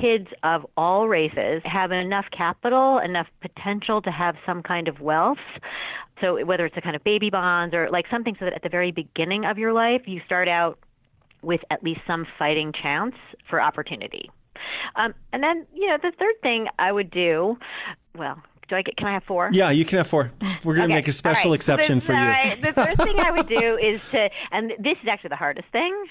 kids 0.00 0.28
of 0.42 0.66
all 0.76 1.08
races 1.08 1.62
have 1.64 1.92
enough 1.92 2.26
capital, 2.36 2.98
enough 2.98 3.26
potential 3.40 4.02
to 4.02 4.10
have 4.10 4.36
some 4.46 4.62
kind 4.62 4.88
of 4.88 5.00
wealth. 5.00 5.38
So 6.20 6.44
whether 6.44 6.66
it's 6.66 6.76
a 6.76 6.80
kind 6.80 6.96
of 6.96 7.02
baby 7.04 7.30
bonds 7.30 7.74
or 7.74 7.90
like 7.90 8.06
something 8.10 8.36
so 8.38 8.44
that 8.44 8.54
at 8.54 8.62
the 8.62 8.68
very 8.68 8.92
beginning 8.92 9.44
of 9.44 9.58
your 9.58 9.72
life 9.72 10.02
you 10.06 10.20
start 10.24 10.48
out 10.48 10.78
with 11.42 11.60
at 11.70 11.82
least 11.82 12.00
some 12.06 12.26
fighting 12.38 12.72
chance 12.72 13.14
for 13.48 13.60
opportunity. 13.60 14.30
Um, 14.94 15.14
and 15.32 15.42
then, 15.42 15.66
you 15.74 15.88
know, 15.88 15.98
the 16.00 16.12
third 16.18 16.34
thing 16.40 16.68
I 16.78 16.92
would 16.92 17.10
do, 17.10 17.58
well, 18.16 18.40
do 18.68 18.76
I 18.76 18.82
get? 18.82 18.96
Can 18.96 19.08
I 19.08 19.14
have 19.14 19.24
four? 19.24 19.50
Yeah, 19.52 19.70
you 19.70 19.84
can 19.84 19.98
have 19.98 20.06
four. 20.06 20.30
We're 20.64 20.74
going 20.74 20.88
to 20.88 20.94
okay. 20.94 21.00
make 21.00 21.08
a 21.08 21.12
special 21.12 21.50
right. 21.50 21.56
exception 21.56 22.00
for 22.00 22.12
you. 22.12 22.18
Right. 22.18 22.60
The 22.60 22.72
first 22.72 23.02
thing 23.02 23.18
I 23.18 23.32
would 23.32 23.48
do 23.60 23.76
is 23.76 24.00
to, 24.12 24.30
and 24.52 24.70
this 24.78 24.96
is 25.02 25.08
actually 25.08 25.30
the 25.30 25.36
hardest 25.36 25.68
thing. 25.72 26.04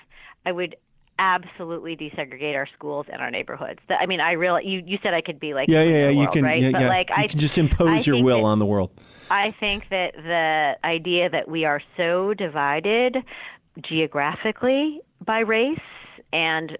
I 0.45 0.51
would 0.51 0.75
absolutely 1.21 1.95
desegregate 1.95 2.55
our 2.55 2.67
schools 2.73 3.05
and 3.11 3.21
our 3.21 3.29
neighborhoods. 3.29 3.79
I 3.89 4.07
mean, 4.07 4.19
I 4.19 4.31
realize 4.31 4.63
you, 4.65 4.81
you 4.83 4.97
said 5.03 5.13
I 5.13 5.21
could 5.21 5.39
be 5.39 5.53
like 5.53 5.69
yeah 5.69 5.83
yeah 5.83 6.09
yeah 6.09 6.21
you 6.21 6.27
can 6.29 6.43
right? 6.43 6.61
yeah, 6.61 6.71
but 6.71 6.81
yeah. 6.81 6.89
like 6.89 7.09
you 7.09 7.15
I 7.15 7.27
can 7.27 7.39
just 7.39 7.57
impose 7.59 8.07
your 8.07 8.21
will 8.23 8.39
that, 8.39 8.45
on 8.45 8.59
the 8.59 8.65
world. 8.65 8.89
I 9.29 9.53
think 9.59 9.85
that 9.91 10.13
the 10.15 10.73
idea 10.83 11.29
that 11.29 11.47
we 11.47 11.63
are 11.63 11.81
so 11.95 12.33
divided 12.33 13.17
geographically 13.87 14.99
by 15.23 15.39
race 15.39 15.79
and 16.33 16.77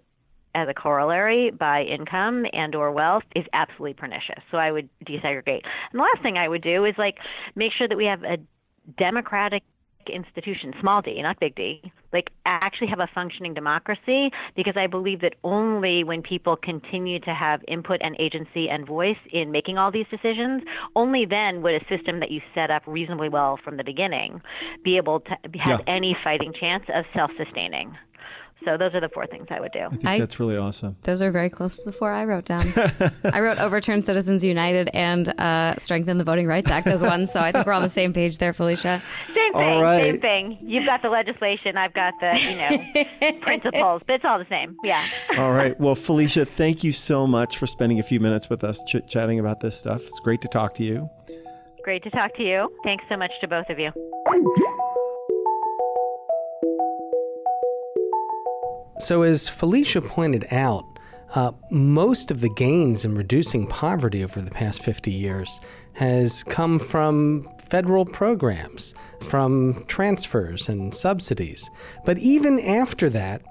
as 0.56 0.68
a 0.68 0.74
corollary 0.74 1.52
by 1.52 1.84
income 1.84 2.46
and 2.52 2.76
or 2.76 2.92
wealth 2.92 3.24
is 3.36 3.46
absolutely 3.54 3.94
pernicious. 3.94 4.44
So 4.50 4.58
I 4.58 4.72
would 4.72 4.90
desegregate. 5.06 5.62
And 5.92 6.00
the 6.00 6.04
last 6.04 6.22
thing 6.24 6.38
I 6.38 6.48
would 6.48 6.64
do 6.64 6.84
is 6.84 6.96
like 6.98 7.20
make 7.56 7.72
sure 7.78 7.88
that 7.88 7.96
we 7.96 8.06
have 8.06 8.24
a 8.24 8.38
democratic 8.98 9.64
institution, 10.10 10.74
small 10.80 11.02
d, 11.02 11.22
not 11.22 11.40
big 11.40 11.56
D, 11.56 11.82
like 12.14 12.30
actually 12.46 12.88
have 12.88 13.00
a 13.00 13.08
functioning 13.14 13.54
democracy 13.54 14.32
because 14.56 14.76
I 14.76 14.88
believe 14.88 15.22
that 15.22 15.36
only 15.44 16.04
when 16.04 16.22
people 16.22 16.56
continue 16.56 17.20
to 17.20 17.34
have 17.34 17.62
input 17.68 18.02
and 18.02 18.16
agency 18.20 18.70
and 18.70 18.86
voice 18.86 19.18
in 19.32 19.52
making 19.52 19.78
all 19.78 19.92
these 19.92 20.08
decisions, 20.10 20.64
only 20.96 21.26
then 21.26 21.62
would 21.62 21.76
a 21.76 21.86
system 21.88 22.20
that 22.20 22.32
you 22.32 22.42
set 22.54 22.72
up 22.72 22.84
reasonably 22.86 23.30
well 23.30 23.58
from 23.64 23.78
the 23.78 23.84
beginning 23.84 24.42
be 24.84 24.98
able 24.98 25.20
to 25.22 25.38
have 25.60 25.80
yeah. 25.80 25.94
any 25.94 26.16
fighting 26.24 26.54
chance 26.54 26.84
of 26.94 27.06
self 27.14 27.32
sustaining. 27.38 27.96
So 28.66 28.78
those 28.78 28.94
are 28.94 29.00
the 29.00 29.10
four 29.10 29.26
things 29.26 29.48
I 29.50 29.60
would 29.60 29.72
do. 29.72 29.86
I 29.86 29.90
think 29.90 30.06
I, 30.06 30.20
that's 30.20 30.40
really 30.40 30.58
awesome. 30.58 30.96
Those 31.04 31.22
are 31.22 31.32
very 31.32 31.50
close 31.50 31.78
to 31.78 31.86
the 31.86 31.92
four 31.92 32.12
I 32.12 32.26
wrote 32.26 32.46
down. 32.46 32.72
I 33.24 33.40
wrote 33.40 33.58
overturn 33.58 34.02
Citizens 34.02 34.44
United 34.44 34.90
and 34.94 35.30
uh, 35.40 35.76
strengthen 35.78 36.18
the 36.18 36.24
Voting 36.24 36.48
Rights 36.48 36.70
Act 36.70 36.88
as 36.88 37.02
one. 37.02 37.26
So 37.26 37.40
I 37.40 37.52
think 37.52 37.66
we're 37.66 37.74
on 37.74 37.82
the 37.82 37.90
same 37.90 38.14
page 38.14 38.38
there, 38.38 38.54
Felicia. 38.54 39.02
Same 39.36 39.54
thing. 39.54 40.04
Same 40.04 40.22
thing. 40.22 40.58
You've 40.62 40.86
got 40.86 41.02
the 41.02 41.10
legislation. 41.10 41.78
I've 41.78 41.94
got 41.94 42.14
the 42.20 42.40
you 42.40 42.56
know 43.32 43.40
principles. 43.42 44.02
But 44.06 44.16
it's 44.16 44.26
all 44.26 44.38
the 44.38 44.48
same. 44.50 44.76
Yeah. 44.84 45.06
all 45.38 45.52
right. 45.54 45.80
Well, 45.80 45.96
Felicia, 45.96 46.46
thank 46.46 46.84
you 46.84 46.92
so 46.92 47.26
much 47.26 47.58
for 47.58 47.68
spending 47.68 48.00
a 48.00 48.04
few 48.04 48.20
minutes 48.20 48.50
with 48.50 48.64
us 48.64 48.82
chit 48.88 49.08
chatting 49.08 49.40
about 49.40 49.60
this 49.60 49.78
stuff. 49.78 50.06
It's 50.06 50.20
great 50.20 50.42
to 50.42 50.48
talk 50.48 50.76
to 50.76 50.84
you. 50.84 51.10
Great 51.84 52.04
to 52.04 52.12
talk 52.12 52.36
to 52.36 52.44
you. 52.44 52.70
Thanks 52.84 53.04
so 53.10 53.18
much 53.18 53.32
to 53.42 53.48
both 53.48 53.70
of 53.70 53.80
you. 53.80 53.92
So, 59.02 59.24
as 59.24 59.50
Felicia 59.50 60.00
pointed 60.00 60.46
out, 60.52 60.86
uh, 61.34 61.54
most 61.72 62.30
of 62.30 62.40
the 62.40 62.50
gains 62.50 63.04
in 63.04 63.16
reducing 63.16 63.66
poverty 63.66 64.24
over 64.24 64.40
the 64.42 64.52
past 64.52 64.84
50 64.84 65.10
years 65.10 65.60
has 65.94 66.44
come 66.44 66.78
from 66.78 67.50
federal 67.58 68.06
programs, 68.06 68.94
from 69.20 69.84
transfers 69.88 70.70
and 70.70 70.94
subsidies. 70.94 71.68
But 72.06 72.20
even 72.20 72.60
after 72.60 73.10
that, 73.10 73.42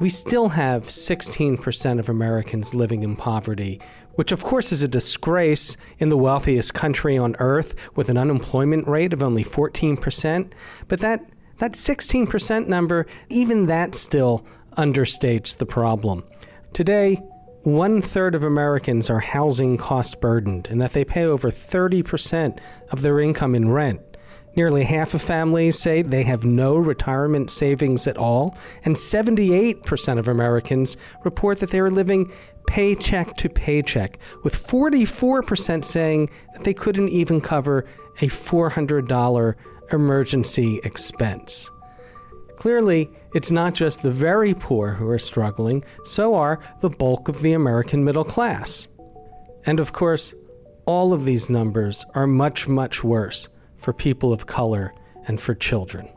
we 0.00 0.10
still 0.10 0.50
have 0.50 0.88
16% 0.88 1.98
of 1.98 2.10
Americans 2.10 2.74
living 2.74 3.02
in 3.02 3.16
poverty, 3.16 3.80
which 4.16 4.32
of 4.32 4.44
course 4.44 4.70
is 4.70 4.82
a 4.82 4.88
disgrace 4.88 5.78
in 5.98 6.10
the 6.10 6.18
wealthiest 6.18 6.74
country 6.74 7.16
on 7.16 7.36
earth 7.38 7.74
with 7.96 8.10
an 8.10 8.18
unemployment 8.18 8.86
rate 8.86 9.14
of 9.14 9.22
only 9.22 9.44
14%. 9.44 10.52
But 10.88 11.00
that, 11.00 11.24
that 11.56 11.72
16% 11.72 12.68
number, 12.68 13.06
even 13.30 13.64
that 13.64 13.94
still 13.94 14.44
understates 14.78 15.58
the 15.58 15.66
problem. 15.66 16.24
Today, 16.72 17.16
one 17.62 18.00
third 18.00 18.34
of 18.34 18.44
Americans 18.44 19.10
are 19.10 19.18
housing 19.18 19.76
cost 19.76 20.20
burdened, 20.20 20.68
and 20.70 20.80
that 20.80 20.92
they 20.92 21.04
pay 21.04 21.24
over 21.24 21.50
30% 21.50 22.58
of 22.90 23.02
their 23.02 23.20
income 23.20 23.54
in 23.54 23.70
rent. 23.70 24.00
Nearly 24.56 24.84
half 24.84 25.12
of 25.14 25.20
families 25.20 25.78
say 25.78 26.02
they 26.02 26.22
have 26.22 26.44
no 26.44 26.76
retirement 26.76 27.50
savings 27.50 28.06
at 28.06 28.16
all, 28.16 28.56
and 28.84 28.94
78% 28.94 30.18
of 30.18 30.28
Americans 30.28 30.96
report 31.24 31.58
that 31.58 31.70
they 31.70 31.80
are 31.80 31.90
living 31.90 32.32
paycheck 32.66 33.36
to 33.36 33.48
paycheck, 33.48 34.18
with 34.44 34.54
44% 34.54 35.84
saying 35.84 36.30
that 36.54 36.64
they 36.64 36.74
couldn't 36.74 37.08
even 37.08 37.40
cover 37.40 37.84
a 38.20 38.26
$400 38.26 39.54
emergency 39.92 40.80
expense. 40.84 41.70
Clearly, 42.58 43.08
it's 43.34 43.52
not 43.52 43.74
just 43.74 44.02
the 44.02 44.10
very 44.10 44.52
poor 44.52 44.94
who 44.94 45.08
are 45.08 45.18
struggling, 45.20 45.84
so 46.04 46.34
are 46.34 46.58
the 46.80 46.90
bulk 46.90 47.28
of 47.28 47.40
the 47.40 47.52
American 47.52 48.04
middle 48.04 48.24
class. 48.24 48.88
And 49.64 49.78
of 49.78 49.92
course, 49.92 50.34
all 50.84 51.12
of 51.12 51.24
these 51.24 51.48
numbers 51.48 52.04
are 52.16 52.26
much, 52.26 52.66
much 52.66 53.04
worse 53.04 53.48
for 53.76 53.92
people 53.92 54.32
of 54.32 54.46
color 54.46 54.92
and 55.28 55.40
for 55.40 55.54
children. 55.54 56.08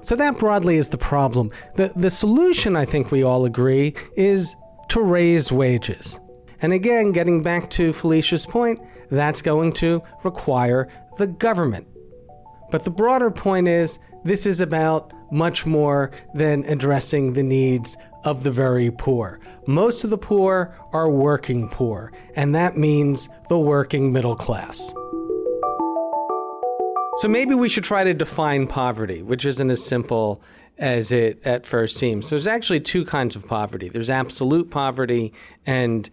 So, 0.00 0.16
that 0.16 0.38
broadly 0.38 0.76
is 0.76 0.88
the 0.88 0.98
problem. 0.98 1.52
The, 1.76 1.92
the 1.94 2.10
solution, 2.10 2.74
I 2.74 2.84
think 2.84 3.12
we 3.12 3.22
all 3.22 3.44
agree, 3.44 3.94
is 4.16 4.56
to 4.88 5.00
raise 5.00 5.52
wages. 5.52 6.18
And 6.62 6.72
again, 6.72 7.12
getting 7.12 7.44
back 7.44 7.70
to 7.70 7.92
Felicia's 7.92 8.44
point, 8.44 8.80
that's 9.08 9.40
going 9.40 9.72
to 9.74 10.02
require 10.24 10.88
the 11.16 11.28
government. 11.28 11.86
But 12.72 12.82
the 12.82 12.90
broader 12.90 13.30
point 13.30 13.68
is 13.68 14.00
this 14.24 14.46
is 14.46 14.60
about 14.60 15.12
much 15.34 15.66
more 15.66 16.12
than 16.32 16.64
addressing 16.66 17.32
the 17.32 17.42
needs 17.42 17.96
of 18.22 18.44
the 18.44 18.50
very 18.52 18.90
poor. 18.90 19.40
Most 19.66 20.04
of 20.04 20.10
the 20.10 20.16
poor 20.16 20.74
are 20.92 21.10
working 21.10 21.68
poor, 21.68 22.12
and 22.36 22.54
that 22.54 22.76
means 22.78 23.28
the 23.48 23.58
working 23.58 24.12
middle 24.12 24.36
class. 24.36 24.92
So 27.18 27.28
maybe 27.28 27.54
we 27.54 27.68
should 27.68 27.84
try 27.84 28.04
to 28.04 28.14
define 28.14 28.68
poverty, 28.68 29.22
which 29.22 29.44
isn't 29.44 29.70
as 29.70 29.84
simple 29.84 30.40
as 30.78 31.10
it 31.10 31.40
at 31.44 31.66
first 31.66 31.96
seems. 31.96 32.30
There's 32.30 32.46
actually 32.46 32.80
two 32.80 33.04
kinds 33.04 33.36
of 33.36 33.46
poverty 33.46 33.88
there's 33.88 34.10
absolute 34.10 34.70
poverty 34.70 35.32
and 35.66 36.08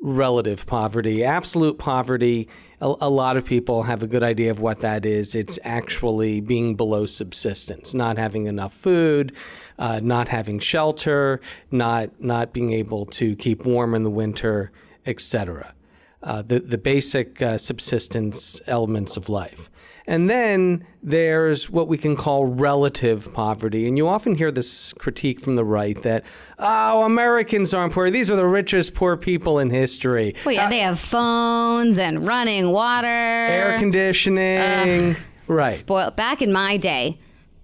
relative 0.00 0.66
poverty. 0.66 1.24
Absolute 1.24 1.78
poverty 1.78 2.48
a, 2.80 2.94
a, 3.00 3.10
lot 3.10 3.36
of 3.36 3.44
people 3.44 3.84
have 3.84 4.02
a 4.02 4.06
good 4.06 4.22
idea 4.22 4.50
of 4.50 4.60
what 4.60 4.80
that 4.80 5.06
is. 5.06 5.34
It's 5.34 5.58
actually 5.64 6.40
being 6.40 6.74
below 6.74 7.06
subsistence, 7.06 7.94
not 7.94 8.18
having 8.18 8.46
enough 8.46 8.74
food, 8.74 9.32
uh, 9.78 10.00
not 10.02 10.28
having 10.28 10.58
shelter, 10.58 11.40
not 11.70 12.20
not 12.20 12.52
being 12.52 12.72
able 12.72 13.06
to 13.06 13.36
keep 13.36 13.64
warm 13.64 13.94
in 13.94 14.02
the 14.02 14.10
winter, 14.10 14.72
etc. 15.06 15.74
Uh, 16.22 16.42
the 16.42 16.60
the 16.60 16.78
basic 16.78 17.40
uh, 17.40 17.58
subsistence 17.58 18.60
elements 18.66 19.16
of 19.16 19.28
life. 19.28 19.70
And 20.06 20.30
then 20.30 20.86
there's 21.02 21.68
what 21.68 21.88
we 21.88 21.98
can 21.98 22.16
call 22.16 22.46
relative 22.46 23.32
poverty. 23.32 23.88
And 23.88 23.96
you 23.98 24.06
often 24.06 24.36
hear 24.36 24.50
this 24.52 24.92
critique 24.92 25.40
from 25.40 25.56
the 25.56 25.64
right 25.64 26.00
that, 26.02 26.24
oh, 26.58 27.02
Americans 27.02 27.74
aren't 27.74 27.92
poor. 27.92 28.10
These 28.10 28.30
are 28.30 28.36
the 28.36 28.46
richest 28.46 28.94
poor 28.94 29.16
people 29.16 29.58
in 29.58 29.70
history. 29.70 30.34
Well, 30.44 30.54
yeah, 30.54 30.66
uh, 30.66 30.70
they 30.70 30.78
have 30.80 31.00
phones 31.00 31.98
and 31.98 32.26
running 32.26 32.70
water, 32.70 33.06
air 33.06 33.78
conditioning. 33.78 35.16
right. 35.48 35.78
Spoiled. 35.78 36.16
Back 36.16 36.40
in 36.40 36.52
my 36.52 36.76
day, 36.76 37.18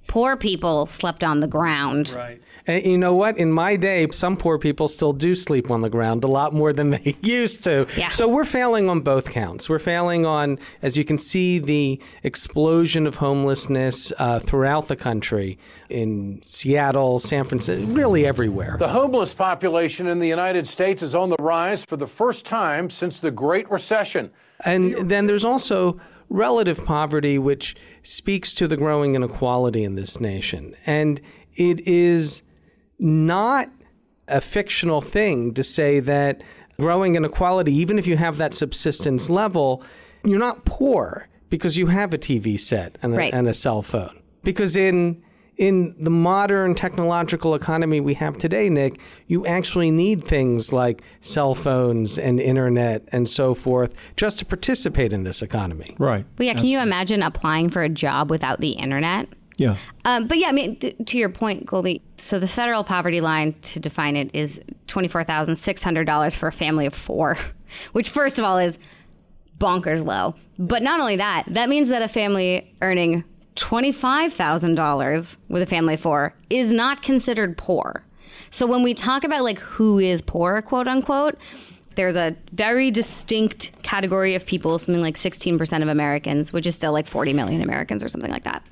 poor 0.06 0.36
people 0.36 0.86
slept 0.86 1.24
on 1.24 1.40
the 1.40 1.46
ground. 1.46 2.12
Right. 2.16 2.40
And 2.66 2.84
you 2.84 2.96
know 2.96 3.14
what? 3.14 3.38
In 3.38 3.50
my 3.50 3.76
day, 3.76 4.06
some 4.12 4.36
poor 4.36 4.56
people 4.56 4.86
still 4.86 5.12
do 5.12 5.34
sleep 5.34 5.70
on 5.70 5.80
the 5.80 5.90
ground 5.90 6.22
a 6.22 6.28
lot 6.28 6.54
more 6.54 6.72
than 6.72 6.90
they 6.90 7.16
used 7.20 7.64
to. 7.64 7.86
Yeah. 7.96 8.10
So 8.10 8.28
we're 8.28 8.44
failing 8.44 8.88
on 8.88 9.00
both 9.00 9.30
counts. 9.30 9.68
We're 9.68 9.78
failing 9.78 10.24
on, 10.24 10.58
as 10.80 10.96
you 10.96 11.04
can 11.04 11.18
see, 11.18 11.58
the 11.58 12.00
explosion 12.22 13.06
of 13.06 13.16
homelessness 13.16 14.12
uh, 14.18 14.38
throughout 14.38 14.88
the 14.88 14.96
country 14.96 15.58
in 15.88 16.40
Seattle, 16.46 17.18
San 17.18 17.44
Francisco, 17.44 17.84
really 17.92 18.24
everywhere. 18.24 18.76
The 18.78 18.88
homeless 18.88 19.34
population 19.34 20.06
in 20.06 20.18
the 20.18 20.28
United 20.28 20.66
States 20.68 21.02
is 21.02 21.14
on 21.14 21.30
the 21.30 21.36
rise 21.38 21.84
for 21.84 21.96
the 21.96 22.06
first 22.06 22.46
time 22.46 22.90
since 22.90 23.18
the 23.18 23.30
Great 23.30 23.70
Recession. 23.70 24.30
And 24.64 25.10
then 25.10 25.26
there's 25.26 25.44
also 25.44 26.00
relative 26.32 26.84
poverty, 26.84 27.38
which 27.38 27.76
speaks 28.02 28.54
to 28.54 28.66
the 28.66 28.76
growing 28.76 29.14
inequality 29.14 29.84
in 29.84 29.94
this 29.94 30.20
nation. 30.20 30.74
And 30.86 31.20
it 31.54 31.80
is 31.86 32.42
not 32.98 33.68
a 34.28 34.40
fictional 34.40 35.00
thing 35.00 35.52
to 35.54 35.62
say 35.62 36.00
that 36.00 36.42
growing 36.80 37.14
inequality, 37.16 37.72
even 37.74 37.98
if 37.98 38.06
you 38.06 38.16
have 38.16 38.38
that 38.38 38.54
subsistence 38.54 39.28
level, 39.28 39.82
you're 40.24 40.38
not 40.38 40.64
poor 40.64 41.28
because 41.50 41.76
you 41.76 41.88
have 41.88 42.14
a 42.14 42.18
TV 42.18 42.58
set 42.58 42.96
and 43.02 43.12
a, 43.14 43.16
Right. 43.18 43.34
and 43.34 43.46
a 43.46 43.54
cell 43.54 43.82
phone. 43.82 44.18
Because 44.42 44.74
in 44.76 45.22
in 45.62 45.94
the 45.96 46.10
modern 46.10 46.74
technological 46.74 47.54
economy 47.54 48.00
we 48.00 48.14
have 48.14 48.36
today, 48.36 48.68
Nick, 48.68 48.98
you 49.28 49.46
actually 49.46 49.92
need 49.92 50.24
things 50.24 50.72
like 50.72 51.02
cell 51.20 51.54
phones 51.54 52.18
and 52.18 52.40
internet 52.40 53.04
and 53.12 53.30
so 53.30 53.54
forth 53.54 53.94
just 54.16 54.40
to 54.40 54.44
participate 54.44 55.12
in 55.12 55.22
this 55.22 55.40
economy. 55.40 55.94
Right. 56.00 56.26
But 56.34 56.46
yeah, 56.46 56.54
can 56.54 56.64
you 56.66 56.80
imagine 56.80 57.22
applying 57.22 57.70
for 57.70 57.80
a 57.80 57.88
job 57.88 58.28
without 58.28 58.58
the 58.58 58.70
internet? 58.70 59.28
Yeah. 59.56 59.76
Um, 60.04 60.26
but 60.26 60.38
yeah, 60.38 60.48
I 60.48 60.52
mean, 60.52 60.80
t- 60.80 60.94
to 60.94 61.16
your 61.16 61.28
point, 61.28 61.64
Goldie. 61.64 62.02
So 62.18 62.40
the 62.40 62.48
federal 62.48 62.82
poverty 62.82 63.20
line, 63.20 63.54
to 63.62 63.78
define 63.78 64.16
it, 64.16 64.34
is 64.34 64.60
twenty 64.88 65.06
four 65.06 65.22
thousand 65.22 65.54
six 65.56 65.84
hundred 65.84 66.06
dollars 66.06 66.34
for 66.34 66.48
a 66.48 66.52
family 66.52 66.86
of 66.86 66.94
four, 66.94 67.38
which 67.92 68.08
first 68.08 68.40
of 68.40 68.44
all 68.44 68.58
is 68.58 68.78
bonkers 69.58 70.04
low. 70.04 70.34
But 70.58 70.82
not 70.82 70.98
only 70.98 71.16
that, 71.16 71.44
that 71.46 71.68
means 71.68 71.88
that 71.90 72.02
a 72.02 72.08
family 72.08 72.74
earning 72.82 73.22
twenty 73.54 73.92
five 73.92 74.32
thousand 74.32 74.74
dollars 74.74 75.38
with 75.48 75.62
a 75.62 75.66
family 75.66 75.94
of 75.94 76.00
four 76.00 76.34
is 76.50 76.72
not 76.72 77.02
considered 77.02 77.56
poor. 77.56 78.04
So 78.50 78.66
when 78.66 78.82
we 78.82 78.94
talk 78.94 79.24
about 79.24 79.42
like 79.42 79.58
who 79.58 79.98
is 79.98 80.22
poor, 80.22 80.60
quote 80.62 80.88
unquote, 80.88 81.38
there's 81.94 82.16
a 82.16 82.36
very 82.52 82.90
distinct 82.90 83.70
category 83.82 84.34
of 84.34 84.46
people, 84.46 84.78
something 84.78 85.02
like 85.02 85.16
16% 85.16 85.82
of 85.82 85.88
Americans, 85.88 86.52
which 86.52 86.66
is 86.66 86.74
still 86.74 86.92
like 86.92 87.06
40 87.06 87.32
million 87.32 87.62
Americans 87.62 88.02
or 88.02 88.08
something 88.08 88.30
like 88.30 88.44
that, 88.44 88.62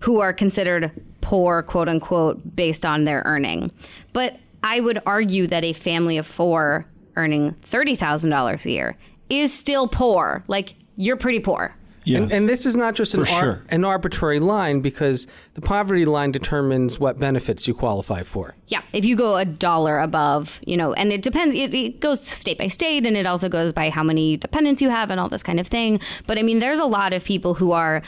who 0.00 0.20
are 0.20 0.32
considered 0.32 0.90
poor, 1.20 1.62
quote 1.62 1.88
unquote, 1.88 2.56
based 2.56 2.84
on 2.84 3.04
their 3.04 3.22
earning. 3.24 3.70
But 4.12 4.38
I 4.62 4.80
would 4.80 5.00
argue 5.06 5.46
that 5.48 5.64
a 5.64 5.72
family 5.72 6.16
of 6.16 6.26
four 6.26 6.86
earning 7.16 7.54
$30,000 7.70 8.64
a 8.64 8.70
year 8.70 8.96
is 9.30 9.56
still 9.56 9.88
poor. 9.88 10.44
Like, 10.48 10.74
you're 10.96 11.16
pretty 11.16 11.40
poor. 11.40 11.76
Yes. 12.04 12.22
And, 12.22 12.32
and 12.32 12.48
this 12.48 12.66
is 12.66 12.76
not 12.76 12.94
just 12.94 13.14
an, 13.14 13.24
For 13.24 13.32
ar- 13.32 13.40
sure. 13.40 13.62
an 13.70 13.84
arbitrary 13.84 14.40
line 14.40 14.80
because 14.80 15.26
the 15.54 15.60
poverty 15.60 16.04
line 16.04 16.32
determines 16.32 17.00
what 17.00 17.18
benefits 17.18 17.66
you 17.66 17.74
qualify 17.74 18.22
for. 18.22 18.54
Yeah, 18.68 18.82
if 18.92 19.04
you 19.04 19.16
go 19.16 19.36
a 19.36 19.44
dollar 19.44 19.98
above, 19.98 20.60
you 20.66 20.76
know, 20.76 20.92
and 20.92 21.12
it 21.12 21.22
depends, 21.22 21.54
it, 21.54 21.72
it 21.74 22.00
goes 22.00 22.20
state 22.26 22.58
by 22.58 22.68
state 22.68 23.06
and 23.06 23.16
it 23.16 23.26
also 23.26 23.48
goes 23.48 23.72
by 23.72 23.90
how 23.90 24.02
many 24.02 24.36
dependents 24.36 24.82
you 24.82 24.90
have 24.90 25.10
and 25.10 25.18
all 25.18 25.28
this 25.28 25.42
kind 25.42 25.58
of 25.58 25.66
thing. 25.66 25.98
But 26.26 26.38
I 26.38 26.42
mean, 26.42 26.58
there's 26.58 26.78
a 26.78 26.84
lot 26.84 27.12
of 27.12 27.24
people 27.24 27.54
who 27.54 27.72
are 27.72 28.02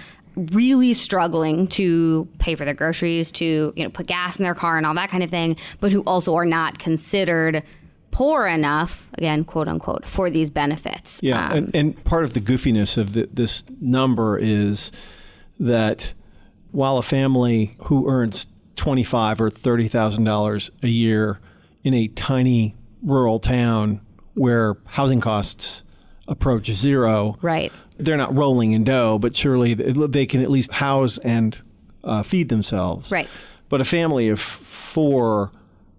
really 0.53 0.93
struggling 0.93 1.67
to 1.67 2.29
pay 2.39 2.55
for 2.55 2.67
their 2.67 2.75
groceries, 2.75 3.33
to, 3.33 3.73
you 3.75 3.83
know, 3.85 3.89
put 3.89 4.07
gas 4.07 4.39
in 4.39 4.43
their 4.43 4.55
car 4.55 4.77
and 4.77 4.85
all 4.85 4.93
that 4.93 5.09
kind 5.09 5.23
of 5.23 5.31
thing, 5.31 5.57
but 5.81 5.91
who 5.91 6.03
also 6.03 6.35
are 6.35 6.45
not 6.45 6.79
considered 6.79 7.63
poor 8.17 8.47
enough, 8.47 9.11
again, 9.19 9.45
quote 9.45 9.69
unquote, 9.69 10.07
for 10.07 10.31
these 10.31 10.49
benefits. 10.49 11.21
Yeah, 11.23 11.49
Um, 11.51 11.57
and, 11.57 11.77
and 11.77 12.05
part 12.05 12.25
of 12.25 12.33
the 12.33 12.41
goofiness 12.41 12.97
of 12.97 13.13
the, 13.13 13.29
this 13.31 13.67
number 13.79 14.39
is 14.39 14.91
that 15.61 16.15
while 16.73 16.97
a 16.97 17.03
family 17.03 17.77
who 17.85 18.09
earns 18.09 18.47
twenty-five 18.75 19.39
or 19.39 19.51
thirty 19.51 19.87
thousand 19.89 20.25
dollars 20.25 20.71
a 20.83 20.89
year 20.89 21.41
in 21.85 21.93
a 21.93 22.09
tiny 22.09 22.75
rural 23.03 23.39
town 23.39 24.01
where 24.33 24.77
housing 24.87 25.21
costs 25.21 25.85
approach 26.27 26.71
zero, 26.73 27.37
right. 27.43 27.71
they're 27.99 28.17
not 28.17 28.35
rolling 28.35 28.73
in 28.73 28.83
dough, 28.83 29.19
but 29.19 29.37
surely 29.37 29.75
they 29.75 30.25
can 30.25 30.43
at 30.43 30.51
least 30.51 30.73
house 30.73 31.19
and 31.19 31.61
uh, 32.03 32.23
feed 32.23 32.49
themselves. 32.49 33.13
Right. 33.13 33.29
But 33.69 33.83
a 33.83 33.85
family 33.85 34.31
of 34.31 34.41
four 34.41 35.53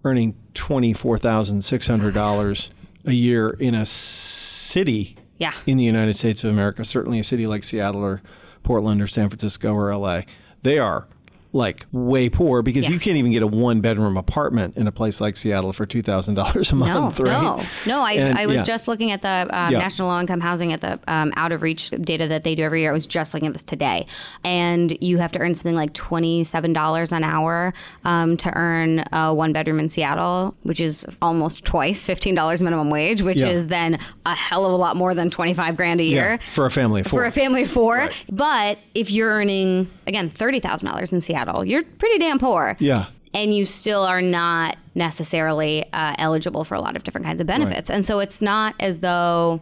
earning 0.04 0.34
twenty-four 0.54 1.18
thousand 1.18 1.62
six 1.64 1.86
hundred 1.86 2.14
dollars 2.14 2.70
a 3.04 3.12
year 3.12 3.50
in 3.50 3.74
a 3.74 3.86
city 3.86 5.16
Yeah. 5.38 5.52
in 5.66 5.76
the 5.76 5.84
United 5.84 6.16
States 6.16 6.44
of 6.44 6.50
America, 6.50 6.84
certainly 6.84 7.18
a 7.18 7.24
city 7.24 7.46
like 7.46 7.64
Seattle 7.64 8.04
or 8.04 8.22
Portland 8.62 9.00
or 9.00 9.06
San 9.06 9.28
Francisco 9.28 9.72
or 9.72 9.94
LA, 9.96 10.22
they 10.62 10.78
are 10.78 11.08
like 11.52 11.86
way 11.92 12.28
poor 12.28 12.60
because 12.60 12.84
Yeah. 12.84 12.90
you 12.92 13.00
can't 13.00 13.16
even 13.16 13.32
get 13.32 13.42
a 13.42 13.46
one 13.46 13.80
bedroom 13.80 14.16
apartment 14.18 14.76
in 14.76 14.86
a 14.86 14.92
place 14.92 15.18
like 15.20 15.36
Seattle 15.36 15.72
for 15.72 15.86
two 15.86 16.02
thousand 16.02 16.34
dollars 16.34 16.72
a 16.72 16.74
No, 16.74 16.86
month, 17.00 17.20
right? 17.20 17.42
no, 17.42 17.62
no. 17.86 18.02
I, 18.02 18.12
And, 18.12 18.36
I 18.38 18.44
was 18.46 18.56
yeah. 18.56 18.62
just 18.64 18.86
looking 18.86 19.10
at 19.12 19.22
the 19.22 19.48
um, 19.50 19.72
Yeah. 19.72 19.78
national 19.78 20.08
low 20.08 20.20
income 20.20 20.40
housing 20.40 20.74
at 20.74 20.82
the 20.82 21.00
um, 21.08 21.32
out 21.36 21.52
of 21.52 21.62
reach 21.62 21.88
data 21.90 22.28
that 22.28 22.44
they 22.44 22.54
do 22.54 22.62
every 22.64 22.82
year. 22.82 22.90
I 22.90 22.92
was 22.92 23.06
just 23.06 23.32
looking 23.32 23.46
at 23.46 23.54
this 23.54 23.62
today, 23.62 24.06
and 24.44 24.96
you 25.00 25.18
have 25.18 25.32
to 25.32 25.38
earn 25.38 25.54
something 25.54 25.74
like 25.74 25.94
twenty 25.94 26.44
seven 26.44 26.72
dollars 26.74 27.12
an 27.12 27.24
hour 27.24 27.72
um, 28.04 28.36
to 28.38 28.54
earn 28.54 29.04
a 29.12 29.32
one 29.32 29.52
bedroom 29.54 29.80
in 29.80 29.88
Seattle, 29.88 30.54
which 30.64 30.80
is 30.80 31.06
almost 31.22 31.64
twice 31.64 32.04
fifteen 32.04 32.34
dollars 32.34 32.62
minimum 32.62 32.90
wage, 32.90 33.22
which 33.22 33.38
is 33.40 33.68
then 33.68 33.98
a 34.26 34.34
hell 34.34 34.66
of 34.66 34.72
a 34.72 34.76
lot 34.76 34.96
more 34.96 35.14
than 35.14 35.30
twenty 35.30 35.54
five 35.54 35.76
grand 35.76 36.00
a 36.00 36.04
year 36.04 36.38
for 36.50 36.66
a 36.66 36.70
family 36.70 37.00
of 37.00 37.06
four. 37.06 37.20
for 37.22 37.26
a 37.26 37.32
family 37.32 37.62
of 37.62 37.70
four. 37.70 37.96
Right. 37.96 38.24
But 38.30 38.78
if 38.94 39.10
you're 39.10 39.30
earning 39.30 39.90
again 40.06 40.28
thirty 40.30 40.60
thousand 40.60 40.88
dollars 40.90 41.12
in 41.12 41.20
Seattle, 41.22 41.37
you're 41.64 41.82
pretty 41.82 42.18
damn 42.18 42.38
poor 42.38 42.76
yeah. 42.78 43.06
and 43.34 43.54
you 43.54 43.64
still 43.64 44.02
are 44.02 44.22
not 44.22 44.76
necessarily 44.94 45.90
uh, 45.92 46.14
eligible 46.18 46.64
for 46.64 46.74
a 46.74 46.80
lot 46.80 46.96
of 46.96 47.04
different 47.04 47.26
kinds 47.26 47.40
of 47.40 47.46
benefits. 47.46 47.88
And 47.90 48.04
so 48.04 48.18
it's 48.18 48.42
not 48.42 48.74
as 48.80 48.98
though, 48.98 49.60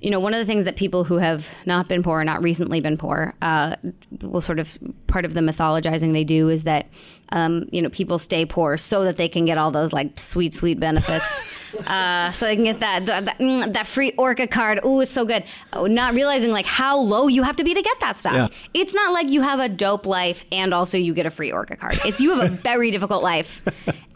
you 0.00 0.10
know, 0.10 0.20
one 0.20 0.34
of 0.34 0.38
the 0.38 0.44
things 0.44 0.64
that 0.64 0.76
people 0.76 1.02
who 1.02 1.16
have 1.16 1.48
not 1.66 1.88
been 1.88 2.02
poor, 2.02 2.22
not 2.22 2.42
recently 2.42 2.80
been 2.80 2.96
poor, 2.96 3.34
uh, 3.42 3.74
will 4.20 4.40
sort 4.40 4.60
of 4.60 4.78
part 5.08 5.24
of 5.24 5.34
the 5.34 5.40
mythologizing 5.40 6.12
they 6.12 6.24
do 6.24 6.48
is 6.48 6.62
that, 6.64 6.86
um, 7.30 7.68
you 7.72 7.82
know, 7.82 7.88
people 7.88 8.18
stay 8.18 8.44
poor 8.46 8.76
so 8.76 9.04
that 9.04 9.16
they 9.16 9.28
can 9.28 9.44
get 9.44 9.58
all 9.58 9.70
those 9.70 9.92
like 9.92 10.18
sweet, 10.20 10.54
sweet 10.54 10.78
benefits. 10.78 11.40
uh, 11.86 12.32
so 12.32 12.46
I 12.46 12.54
can 12.54 12.64
get 12.64 12.80
that 12.80 13.06
that, 13.06 13.24
that, 13.26 13.38
mm, 13.38 13.72
that 13.72 13.86
free 13.86 14.12
Orca 14.18 14.46
card. 14.46 14.80
Ooh, 14.84 15.00
it's 15.00 15.10
so 15.10 15.24
good. 15.24 15.44
Oh, 15.72 15.86
not 15.86 16.14
realizing 16.14 16.50
like 16.50 16.66
how 16.66 16.98
low 16.98 17.28
you 17.28 17.42
have 17.42 17.56
to 17.56 17.64
be 17.64 17.74
to 17.74 17.82
get 17.82 18.00
that 18.00 18.16
stuff. 18.16 18.34
Yeah. 18.34 18.48
It's 18.74 18.94
not 18.94 19.12
like 19.12 19.28
you 19.28 19.42
have 19.42 19.60
a 19.60 19.68
dope 19.68 20.06
life 20.06 20.44
and 20.52 20.72
also 20.74 20.98
you 20.98 21.14
get 21.14 21.26
a 21.26 21.30
free 21.30 21.52
Orca 21.52 21.76
card. 21.76 21.98
It's 22.04 22.20
you 22.20 22.34
have 22.38 22.44
a 22.52 22.54
very 22.62 22.90
difficult 22.90 23.22
life. 23.22 23.62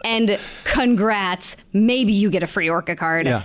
And 0.05 0.39
congrats, 0.65 1.57
maybe 1.73 2.13
you 2.13 2.29
get 2.31 2.43
a 2.43 2.47
free 2.49 2.69
Orca 2.69 2.97
card. 2.97 3.27
Yeah. 3.27 3.43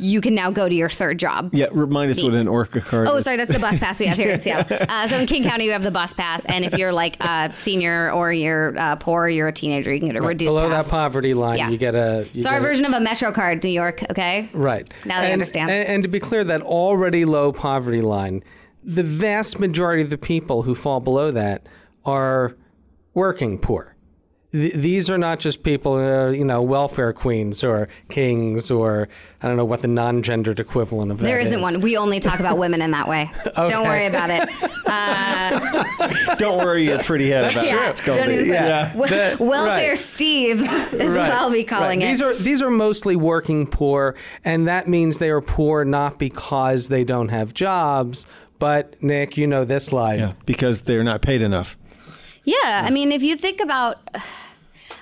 You 0.00 0.20
can 0.20 0.32
now 0.36 0.52
go 0.52 0.68
to 0.68 0.74
your 0.74 0.88
third 0.88 1.18
job. 1.18 1.50
Yeah, 1.52 1.66
remind 1.72 2.12
us 2.12 2.22
what 2.22 2.32
an 2.34 2.46
Orca 2.46 2.80
card 2.80 3.08
Oh, 3.08 3.16
is. 3.16 3.24
sorry, 3.24 3.36
that's 3.36 3.50
the 3.50 3.58
bus 3.58 3.80
pass 3.80 3.98
we 3.98 4.06
have 4.06 4.16
here 4.16 4.30
in 4.30 4.38
Seattle. 4.40 4.78
Uh, 4.88 5.08
so 5.08 5.18
in 5.18 5.26
King 5.26 5.42
County, 5.42 5.64
you 5.64 5.72
have 5.72 5.82
the 5.82 5.90
bus 5.90 6.14
pass, 6.14 6.44
and 6.44 6.64
if 6.64 6.74
you're 6.78 6.92
like 6.92 7.20
a 7.22 7.52
senior 7.58 8.10
or 8.12 8.32
you're 8.32 8.78
uh, 8.78 8.94
poor, 8.96 9.24
or 9.24 9.28
you're 9.28 9.48
a 9.48 9.52
teenager, 9.52 9.92
you 9.92 9.98
can 9.98 10.08
get 10.10 10.16
a 10.16 10.20
reduced 10.24 10.50
Below 10.50 10.70
pass. 10.70 10.86
that 10.86 10.90
poverty 10.96 11.34
line, 11.34 11.58
Yeah. 11.58 11.68
you 11.70 11.76
get 11.78 11.96
a. 11.96 12.28
You 12.32 12.38
It's 12.38 12.46
our 12.46 12.58
a- 12.58 12.60
version 12.60 12.84
of 12.86 12.92
a 12.92 13.00
Metro 13.00 13.32
card, 13.32 13.57
New 13.64 13.70
York. 13.70 14.02
Okay. 14.10 14.48
Right. 14.52 14.92
Now 15.04 15.20
they 15.20 15.26
and, 15.26 15.34
understand. 15.34 15.70
And, 15.70 15.88
and 15.88 16.02
to 16.02 16.08
be 16.08 16.20
clear, 16.20 16.44
that 16.44 16.62
already 16.62 17.24
low 17.24 17.52
poverty 17.52 18.02
line, 18.02 18.42
the 18.82 19.02
vast 19.02 19.58
majority 19.58 20.02
of 20.02 20.10
the 20.10 20.18
people 20.18 20.62
who 20.62 20.74
fall 20.74 21.00
below 21.00 21.30
that 21.30 21.66
are 22.04 22.56
working 23.14 23.58
poor. 23.58 23.94
Th- 24.50 24.72
these 24.72 25.10
are 25.10 25.18
not 25.18 25.40
just 25.40 25.62
people, 25.62 25.94
uh, 25.96 26.30
you 26.30 26.44
know, 26.44 26.62
welfare 26.62 27.12
queens 27.12 27.62
or 27.62 27.86
kings 28.08 28.70
or 28.70 29.06
I 29.42 29.46
don't 29.46 29.56
know 29.58 29.64
what 29.66 29.82
the 29.82 29.88
non-gendered 29.88 30.58
equivalent 30.58 31.12
of 31.12 31.18
that 31.18 31.24
There 31.24 31.38
isn't 31.38 31.58
is. 31.58 31.62
one. 31.62 31.80
We 31.82 31.96
only 31.98 32.18
talk 32.18 32.40
about 32.40 32.56
women 32.56 32.80
in 32.80 32.90
that 32.92 33.06
way. 33.08 33.30
Don't 33.56 33.84
worry 33.84 34.06
about 34.06 34.30
it. 34.30 34.48
Don't 36.38 36.58
worry 36.64 36.84
your 36.86 37.02
pretty 37.02 37.28
head 37.30 37.52
about 37.52 37.66
yeah, 37.66 37.90
it. 37.90 37.96
don't 38.04 38.30
even 38.30 38.46
say 38.46 38.52
Yeah. 38.54 38.96
Wel- 38.96 39.08
The- 39.08 39.36
welfare 39.42 39.88
right. 39.90 39.98
Steves 39.98 40.92
is 40.94 41.10
what 41.16 41.30
I'll 41.30 41.50
be 41.50 41.58
right. 41.58 41.68
calling 41.68 42.02
it. 42.02 42.06
These 42.08 42.22
are 42.22 42.34
these 42.34 42.62
are 42.62 42.70
mostly 42.70 43.16
working 43.16 43.66
poor, 43.66 44.14
and 44.44 44.66
that 44.66 44.88
means 44.88 45.18
they 45.18 45.30
are 45.30 45.40
poor 45.42 45.84
not 45.84 46.18
because 46.18 46.88
they 46.88 47.04
don't 47.04 47.28
have 47.28 47.52
jobs. 47.54 48.26
But 48.58 49.00
Nick, 49.02 49.36
you 49.36 49.46
know 49.46 49.64
this 49.64 49.92
lie. 49.92 50.14
Yeah, 50.16 50.32
because 50.46 50.80
they're 50.82 51.04
not 51.04 51.22
paid 51.22 51.42
enough. 51.42 51.76
Yeah, 52.48 52.82
I 52.82 52.88
mean, 52.88 53.12
if 53.12 53.22
you 53.22 53.36
think 53.36 53.60
about, 53.60 53.98
I 54.14 54.22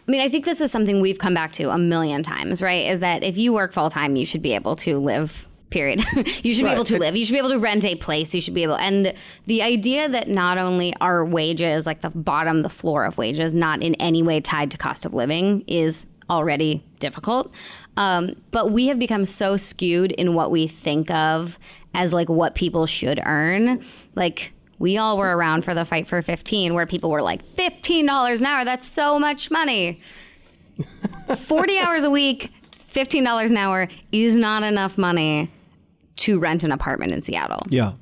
mean, 0.08 0.20
I 0.20 0.28
think 0.28 0.44
this 0.44 0.60
is 0.60 0.72
something 0.72 1.00
we've 1.00 1.20
come 1.20 1.32
back 1.32 1.52
to 1.52 1.70
a 1.70 1.78
million 1.78 2.24
times, 2.24 2.60
right? 2.60 2.90
Is 2.90 2.98
that 2.98 3.22
if 3.22 3.36
you 3.36 3.52
work 3.52 3.72
full 3.72 3.88
time, 3.88 4.16
you 4.16 4.26
should 4.26 4.42
be 4.42 4.52
able 4.52 4.74
to 4.76 4.98
live. 4.98 5.48
Period. 5.70 6.04
you 6.42 6.54
should 6.54 6.64
be 6.64 6.70
able 6.70 6.84
to 6.84 6.98
live. 6.98 7.14
You 7.14 7.24
should 7.24 7.34
be 7.34 7.38
able 7.38 7.50
to 7.50 7.58
rent 7.58 7.84
a 7.84 7.94
place. 7.94 8.34
You 8.34 8.40
should 8.40 8.54
be 8.54 8.64
able, 8.64 8.76
and 8.76 9.14
the 9.46 9.62
idea 9.62 10.08
that 10.08 10.28
not 10.28 10.58
only 10.58 10.92
are 11.00 11.24
wages, 11.24 11.86
like 11.86 12.00
the 12.00 12.10
bottom, 12.10 12.62
the 12.62 12.68
floor 12.68 13.04
of 13.04 13.16
wages, 13.16 13.54
not 13.54 13.80
in 13.80 13.94
any 13.96 14.24
way 14.24 14.40
tied 14.40 14.72
to 14.72 14.78
cost 14.78 15.04
of 15.04 15.14
living, 15.14 15.62
is 15.68 16.08
already 16.28 16.84
difficult. 16.98 17.52
Um, 17.96 18.34
but 18.50 18.72
we 18.72 18.88
have 18.88 18.98
become 18.98 19.24
so 19.24 19.56
skewed 19.56 20.10
in 20.12 20.34
what 20.34 20.50
we 20.50 20.66
think 20.66 21.10
of 21.12 21.58
as 21.94 22.12
like 22.12 22.28
what 22.28 22.56
people 22.56 22.86
should 22.86 23.20
earn. 23.24 23.84
Like 24.16 24.52
we 24.78 24.96
all 24.98 25.16
were 25.18 25.36
around 25.36 25.64
for 25.64 25.74
the 25.74 25.84
fight 25.84 26.06
for 26.06 26.20
15 26.22 26.74
where 26.74 26.86
people 26.86 27.10
were 27.10 27.22
like 27.22 27.44
$15 27.54 28.38
an 28.40 28.46
hour 28.46 28.64
that's 28.64 28.86
so 28.86 29.18
much 29.18 29.50
money 29.50 30.00
40 31.36 31.78
hours 31.80 32.04
a 32.04 32.10
week 32.10 32.50
$15 32.94 33.50
an 33.50 33.56
hour 33.56 33.88
is 34.12 34.36
not 34.36 34.62
enough 34.62 34.96
money 34.98 35.50
to 36.16 36.38
rent 36.38 36.64
an 36.64 36.72
apartment 36.72 37.12
in 37.12 37.22
seattle 37.22 37.62
Yeah. 37.68 37.92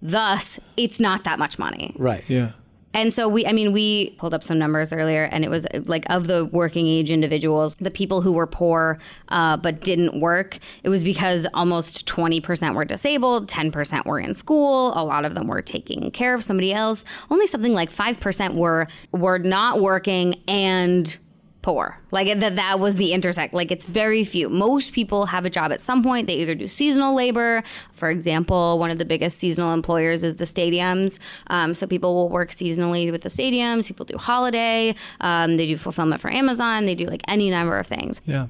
Thus, 0.00 0.60
it's 0.76 1.00
not 1.00 1.24
that 1.24 1.40
much 1.40 1.58
money. 1.58 1.92
Right. 1.98 2.22
Yeah. 2.28 2.52
And 2.98 3.14
so 3.14 3.28
we, 3.28 3.46
I 3.46 3.52
mean, 3.52 3.72
we 3.72 4.10
pulled 4.18 4.34
up 4.34 4.42
some 4.42 4.58
numbers 4.58 4.92
earlier, 4.92 5.22
and 5.22 5.44
it 5.44 5.50
was 5.50 5.68
like 5.86 6.04
of 6.10 6.26
the 6.26 6.46
working 6.46 6.88
age 6.88 7.12
individuals, 7.12 7.76
the 7.76 7.92
people 7.92 8.22
who 8.22 8.32
were 8.32 8.48
poor 8.48 8.98
uh, 9.28 9.56
but 9.56 9.84
didn't 9.84 10.20
work, 10.20 10.58
it 10.82 10.88
was 10.88 11.04
because 11.04 11.46
almost 11.54 12.08
20% 12.08 12.74
were 12.74 12.84
disabled, 12.84 13.48
10% 13.48 14.04
were 14.04 14.18
in 14.18 14.34
school, 14.34 14.92
a 14.98 15.04
lot 15.04 15.24
of 15.24 15.36
them 15.36 15.46
were 15.46 15.62
taking 15.62 16.10
care 16.10 16.34
of 16.34 16.42
somebody 16.42 16.72
else. 16.72 17.04
Only 17.30 17.46
something 17.46 17.72
like 17.72 17.92
5% 17.92 18.56
were 18.56 18.88
were 19.12 19.38
not 19.38 19.80
working 19.80 20.42
and 20.48 21.16
poor. 21.62 21.98
Like 22.10 22.38
that 22.38 22.56
that 22.56 22.80
was 22.80 22.96
the 22.96 23.12
intersect. 23.12 23.52
Like 23.52 23.70
it's 23.70 23.84
very 23.84 24.24
few. 24.24 24.48
Most 24.48 24.92
people 24.92 25.26
have 25.26 25.44
a 25.44 25.50
job 25.50 25.72
at 25.72 25.80
some 25.80 26.02
point. 26.02 26.26
They 26.26 26.34
either 26.36 26.54
do 26.54 26.68
seasonal 26.68 27.14
labor. 27.14 27.62
For 27.92 28.10
example, 28.10 28.78
one 28.78 28.90
of 28.90 28.98
the 28.98 29.04
biggest 29.04 29.38
seasonal 29.38 29.72
employers 29.72 30.24
is 30.24 30.36
the 30.36 30.44
stadiums. 30.44 31.18
Um, 31.48 31.74
so 31.74 31.86
people 31.86 32.14
will 32.14 32.28
work 32.28 32.50
seasonally 32.50 33.10
with 33.10 33.22
the 33.22 33.28
stadiums. 33.28 33.86
People 33.86 34.06
do 34.06 34.16
holiday. 34.16 34.94
Um, 35.20 35.56
they 35.56 35.66
do 35.66 35.76
fulfillment 35.76 36.20
for 36.20 36.32
Amazon. 36.32 36.86
They 36.86 36.94
do 36.94 37.06
like 37.06 37.22
any 37.28 37.50
number 37.50 37.78
of 37.78 37.86
things. 37.86 38.20
Yeah. 38.24 38.46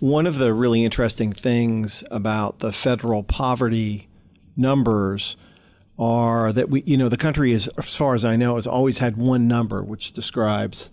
One 0.00 0.26
of 0.26 0.38
the 0.38 0.52
really 0.52 0.84
interesting 0.84 1.32
things 1.32 2.04
about 2.10 2.60
the 2.60 2.72
federal 2.72 3.22
poverty 3.22 4.08
numbers 4.56 5.36
are 5.98 6.52
that 6.52 6.68
we, 6.68 6.82
you 6.86 6.96
know, 6.96 7.08
the 7.08 7.16
country 7.16 7.52
is, 7.52 7.68
as 7.76 7.96
far 7.96 8.14
as 8.14 8.24
I 8.24 8.36
know, 8.36 8.54
has 8.54 8.66
always 8.66 8.98
had 8.98 9.16
one 9.16 9.48
number 9.48 9.82
which 9.82 10.12
describes 10.12 10.90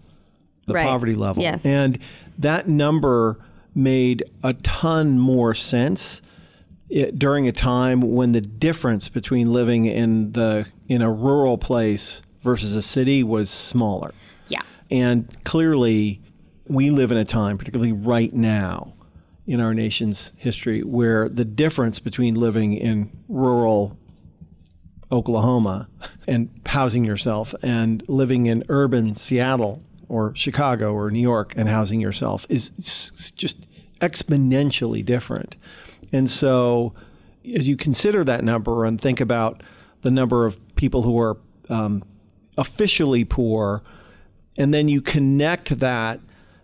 the 0.65 0.73
Right. 0.73 0.85
poverty 0.87 1.15
level. 1.15 1.41
Yes. 1.43 1.65
And 1.65 1.97
that 2.37 2.67
number 2.67 3.37
made 3.73 4.23
a 4.43 4.53
ton 4.53 5.19
more 5.19 5.53
sense 5.53 6.21
it, 6.89 7.17
during 7.17 7.47
a 7.47 7.51
time 7.51 8.01
when 8.01 8.31
the 8.31 8.41
difference 8.41 9.09
between 9.09 9.51
living 9.51 9.85
in 9.85 10.31
the 10.33 10.65
in 10.87 11.01
a 11.01 11.11
rural 11.11 11.57
place 11.57 12.21
versus 12.41 12.75
a 12.75 12.81
city 12.81 13.23
was 13.23 13.49
smaller. 13.49 14.13
Yeah. 14.49 14.61
And 14.91 15.27
clearly, 15.43 16.21
we 16.67 16.91
live 16.91 17.11
in 17.11 17.17
a 17.17 17.25
time, 17.25 17.57
particularly 17.57 17.91
right 17.91 18.33
now 18.33 18.93
in 19.47 19.59
our 19.59 19.73
nation's 19.73 20.31
history, 20.37 20.81
where 20.81 21.27
the 21.27 21.45
difference 21.45 21.99
between 21.99 22.35
living 22.35 22.73
in 22.73 23.09
rural 23.27 23.97
Oklahoma 25.11 25.87
and 26.27 26.49
housing 26.67 27.03
yourself 27.05 27.53
and 27.61 28.03
living 28.07 28.45
in 28.45 28.63
urban 28.69 29.15
Seattle 29.15 29.81
or 30.09 30.35
Chicago 30.35 30.93
or 30.93 31.11
New 31.11 31.21
York 31.21 31.53
and 31.55 31.69
housing 31.69 32.01
yourself 32.01 32.45
is 32.49 32.69
just 33.35 33.65
exponentially 34.01 35.05
different. 35.05 35.55
And 36.11 36.29
so, 36.29 36.93
as 37.55 37.67
you 37.67 37.77
consider 37.77 38.23
that 38.23 38.43
number 38.43 38.85
and 38.85 38.99
think 38.99 39.19
about 39.19 39.61
the 40.01 40.11
number 40.11 40.45
of 40.45 40.59
people 40.75 41.01
who 41.01 41.19
are 41.19 41.37
um, 41.69 42.03
officially 42.57 43.25
poor, 43.25 43.83
and 44.57 44.73
then 44.73 44.87
you 44.87 45.01
connect 45.01 45.79
that 45.79 46.19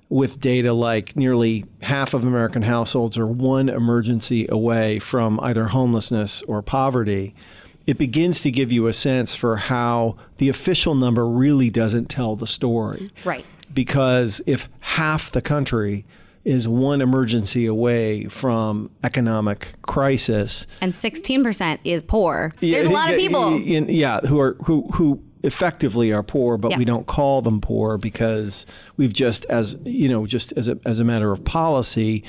with 0.10 0.40
data 0.42 0.74
like 0.74 1.16
nearly 1.16 1.66
half 1.82 2.14
of 2.14 2.26
American 2.26 2.62
households 2.62 3.18
are 3.18 3.28
one 3.28 3.70
emergency 3.70 4.46
away 4.50 5.00
from 5.00 5.40
either 5.40 5.68
homelessness 5.68 6.44
or 6.44 6.62
poverty, 6.62 7.34
it 7.88 7.98
begins 7.98 8.42
to 8.42 8.52
give 8.52 8.72
you 8.72 8.88
a 8.88 8.94
sense 8.94 9.34
for 9.36 9.58
how 9.58 10.16
the 10.38 10.50
official 10.50 10.96
number 10.96 11.28
really 11.28 11.70
doesn't 11.70 12.10
tell 12.10 12.36
the 12.36 12.48
story. 12.48 13.12
Right. 13.26 13.46
Because 13.74 14.42
if 14.46 14.68
half 14.82 15.32
the 15.32 15.42
country 15.42 16.06
is 16.44 16.68
one 16.68 17.02
emergency 17.02 17.66
away 17.66 18.26
from 18.26 18.90
economic 19.04 19.70
crisis, 19.84 20.66
And 20.82 20.92
16% 20.94 21.80
is 21.84 22.04
poor. 22.04 22.52
There's 22.60 22.86
a 22.86 22.90
lot 22.90 23.12
of 23.12 23.18
people. 23.20 23.60
yeah, 23.60 24.20
who 24.22 24.40
are 24.40 24.56
who 24.66 24.88
who 24.94 25.22
effectively 25.44 26.12
are 26.12 26.24
poor, 26.24 26.58
but 26.58 26.72
Yeah. 26.72 26.78
we 26.78 26.86
don't 26.86 27.08
call 27.08 27.42
them 27.42 27.62
poor 27.62 27.98
because 27.98 28.66
we've 28.98 29.14
just 29.14 29.46
as 29.46 29.76
you 29.86 30.08
know, 30.10 30.26
just 30.26 30.52
as 30.54 30.68
a 30.68 30.78
as 30.86 31.00
a 31.00 31.04
matter 31.04 31.32
of 31.32 31.44
policy, 31.46 32.24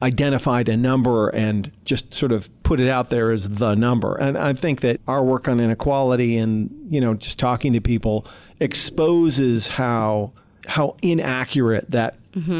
identified 0.00 0.68
a 0.68 0.76
number 0.76 1.28
and 1.28 1.70
just 1.84 2.14
sort 2.14 2.32
of 2.32 2.48
put 2.62 2.80
it 2.80 2.88
out 2.88 3.10
there 3.10 3.30
as 3.30 3.48
the 3.48 3.74
number. 3.74 4.16
And 4.16 4.36
I 4.38 4.52
think 4.54 4.80
that 4.80 5.00
our 5.06 5.22
work 5.22 5.46
on 5.48 5.60
inequality 5.60 6.36
and 6.36 6.70
you 6.86 7.00
know 7.00 7.14
just 7.14 7.38
talking 7.38 7.72
to 7.74 7.80
people 7.80 8.26
exposes 8.60 9.68
how 9.68 10.32
how 10.66 10.96
inaccurate 11.02 11.90
that 11.90 12.16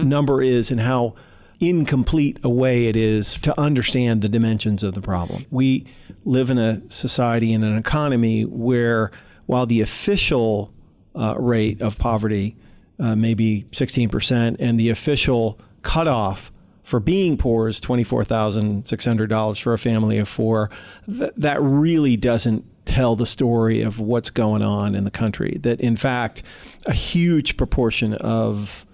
number 0.09 0.43
is 0.43 0.70
and 0.70 0.80
how 0.80 1.14
incomplete 1.61 2.38
a 2.43 2.49
way 2.49 2.86
it 2.86 2.97
is 2.97 3.34
to 3.34 3.59
understand 3.59 4.20
the 4.20 4.28
dimensions 4.28 4.82
of 4.82 4.95
the 4.95 5.01
problem. 5.01 5.47
We 5.51 5.86
live 6.24 6.51
in 6.51 6.59
a 6.59 6.82
society 6.90 7.53
and 7.53 7.64
an 7.64 7.78
economy 7.78 8.45
where, 8.45 9.12
while 9.47 9.66
the 9.66 9.80
official 9.80 10.72
uh, 11.14 11.36
rate 11.38 11.80
of 11.80 11.99
poverty 11.99 12.57
uh, 12.99 13.14
may 13.14 13.34
be 13.34 13.66
16%, 13.70 14.57
and 14.59 14.78
the 14.78 14.90
official 14.90 15.59
cutoff 15.82 16.51
for 16.83 17.01
being 17.01 17.37
poor 17.37 17.68
is 17.68 17.80
$24,600 17.80 19.61
for 19.61 19.72
a 19.72 19.78
family 19.78 20.18
of 20.18 20.28
four, 20.28 20.70
th- 21.07 21.33
that 21.37 21.62
really 21.62 22.16
doesn't 22.16 22.64
tell 22.85 23.14
the 23.14 23.26
story 23.26 23.80
of 23.80 24.01
what's 24.01 24.30
going 24.30 24.62
on 24.62 24.95
in 24.95 25.05
the 25.05 25.11
country. 25.11 25.59
That, 25.62 25.80
in 25.80 25.97
fact, 25.97 26.43
a 26.87 26.93
huge 26.93 27.57
proportion 27.57 28.14
of 28.14 28.85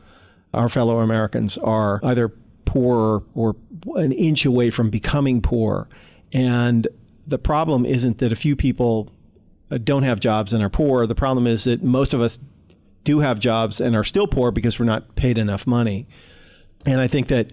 our 0.52 0.68
fellow 0.68 1.00
Americans 1.00 1.56
are 1.58 2.00
either 2.02 2.32
poor 2.64 3.24
or 3.34 3.56
an 3.96 4.12
inch 4.12 4.44
away 4.44 4.70
from 4.70 4.90
becoming 4.90 5.40
poor. 5.40 5.88
And 6.32 6.86
the 7.26 7.38
problem 7.38 7.86
isn't 7.86 8.18
that 8.18 8.32
a 8.32 8.36
few 8.36 8.56
people 8.56 9.10
uh, 9.70 9.78
don't 9.78 10.02
have 10.02 10.20
jobs 10.20 10.52
and 10.52 10.62
are 10.62 10.68
poor. 10.68 11.06
The 11.06 11.14
problem 11.14 11.46
is 11.46 11.64
that 11.64 11.82
most 11.82 12.12
of 12.12 12.20
us 12.20 12.38
do 13.04 13.20
have 13.20 13.38
jobs 13.38 13.80
and 13.80 13.96
are 13.96 14.04
still 14.04 14.26
poor 14.26 14.50
because 14.50 14.78
we're 14.78 14.84
not 14.84 15.14
paid 15.16 15.38
enough 15.38 15.66
money. 15.66 16.06
And 16.86 17.00
I 17.00 17.06
think 17.06 17.28
that 17.28 17.52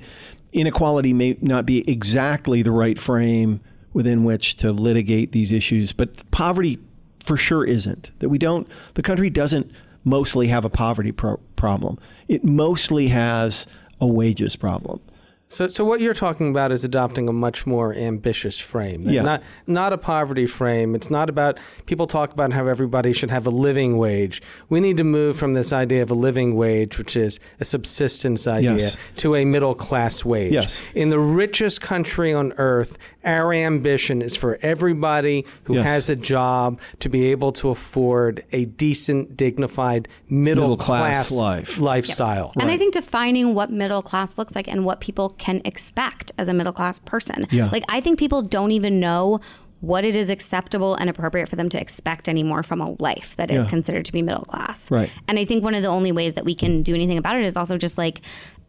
inequality 0.54 1.14
may 1.14 1.38
not 1.42 1.66
be 1.66 1.90
exactly 1.90 2.62
the 2.62 2.72
right 2.72 3.00
frame 3.00 3.60
within 3.94 4.24
which 4.24 4.56
to 4.58 4.72
litigate 4.72 5.32
these 5.32 5.52
issues, 5.52 5.94
but 5.94 6.30
poverty 6.32 6.80
for 7.24 7.38
sure 7.38 7.66
isn't. 7.66 8.12
That 8.20 8.30
we 8.30 8.38
don't, 8.38 8.68
the 8.94 9.02
country 9.02 9.30
doesn't 9.30 9.72
mostly 10.04 10.48
have 10.48 10.64
a 10.64 10.70
poverty 10.70 11.12
pro- 11.12 11.38
problem. 11.56 11.98
It 12.28 12.44
mostly 12.44 13.08
has 13.08 13.68
a 14.00 14.08
wages 14.08 14.56
problem. 14.56 15.02
So, 15.48 15.68
so 15.68 15.86
what 15.86 16.02
you're 16.02 16.16
talking 16.16 16.50
about 16.50 16.72
is 16.72 16.84
adopting 16.84 17.30
a 17.30 17.34
much 17.34 17.68
more 17.68 17.94
ambitious 17.94 18.60
frame. 18.60 19.04
Yeah. 19.08 19.22
Not, 19.22 19.44
not 19.68 19.94
a 19.94 19.98
poverty 19.98 20.48
frame. 20.48 20.96
It's 20.96 21.12
not 21.12 21.30
about 21.30 21.60
people 21.86 22.08
talk 22.08 22.34
about 22.34 22.52
how 22.52 22.66
everybody 22.68 23.14
should 23.14 23.30
have 23.30 23.46
a 23.46 23.52
living 23.52 23.98
wage. 23.98 24.42
We 24.70 24.80
need 24.80 24.98
to 24.98 25.04
move 25.04 25.38
from 25.38 25.54
this 25.54 25.72
idea 25.72 26.02
of 26.02 26.10
a 26.10 26.16
living 26.16 26.56
wage, 26.56 26.98
which 26.98 27.16
is 27.16 27.40
a 27.60 27.66
subsistence 27.66 28.48
idea, 28.48 28.76
Yes. 28.76 28.98
to 29.18 29.36
a 29.36 29.46
middle 29.46 29.76
class 29.76 30.26
wage. 30.26 30.52
Yes. 30.52 30.82
In 30.96 31.10
the 31.12 31.20
richest 31.20 31.80
country 31.80 32.34
on 32.34 32.52
earth, 32.58 32.98
our 33.26 33.54
ambition 33.54 34.22
is 34.22 34.36
for 34.36 34.60
everybody 34.62 35.46
who 35.64 35.76
Yes. 35.76 35.86
has 35.86 36.10
a 36.10 36.16
job 36.16 36.80
to 37.00 37.10
be 37.10 37.26
able 37.26 37.52
to 37.54 37.70
afford 37.70 38.44
a 38.52 38.66
decent, 38.66 39.36
dignified 39.36 40.08
middle, 40.30 40.64
Middle-class 40.70 41.30
class 41.30 41.32
life. 41.32 41.80
lifestyle. 41.80 42.52
And 42.60 42.70
I 42.70 42.78
think 42.78 42.94
defining 42.94 43.54
what 43.54 43.72
middle 43.72 44.02
class 44.02 44.38
looks 44.38 44.56
like 44.56 44.68
and 44.68 44.86
what 44.86 45.00
people 45.02 45.30
can 45.38 45.62
expect 45.66 46.32
as 46.38 46.48
a 46.48 46.54
middle 46.54 46.74
class 46.74 47.00
person. 47.00 47.48
Yeah. 47.52 47.70
Like, 47.72 47.84
I 47.90 48.02
think 48.02 48.20
people 48.20 48.42
don't 48.42 48.72
even 48.72 49.00
know 49.00 49.40
what 49.82 50.04
it 50.06 50.16
is 50.16 50.30
acceptable 50.30 50.96
and 50.96 51.10
appropriate 51.10 51.48
for 51.48 51.58
them 51.58 51.70
to 51.70 51.80
expect 51.80 52.28
anymore 52.28 52.64
from 52.64 52.82
a 52.82 52.96
life 53.00 53.36
that 53.38 53.52
is 53.52 53.66
Yeah. 53.66 53.70
considered 53.70 54.06
to 54.06 54.12
be 54.12 54.22
middle 54.22 54.46
class. 54.46 54.90
Right. 54.90 55.10
And 55.28 55.38
I 55.38 55.46
think 55.46 55.64
one 55.64 55.76
of 55.76 55.84
the 55.84 55.90
only 55.90 56.12
ways 56.12 56.34
that 56.36 56.46
we 56.46 56.56
can 56.56 56.82
do 56.82 56.96
anything 56.96 57.18
about 57.18 57.36
it 57.36 57.44
is 57.44 57.56
also 57.58 57.78
just 57.78 57.98
like 57.98 58.22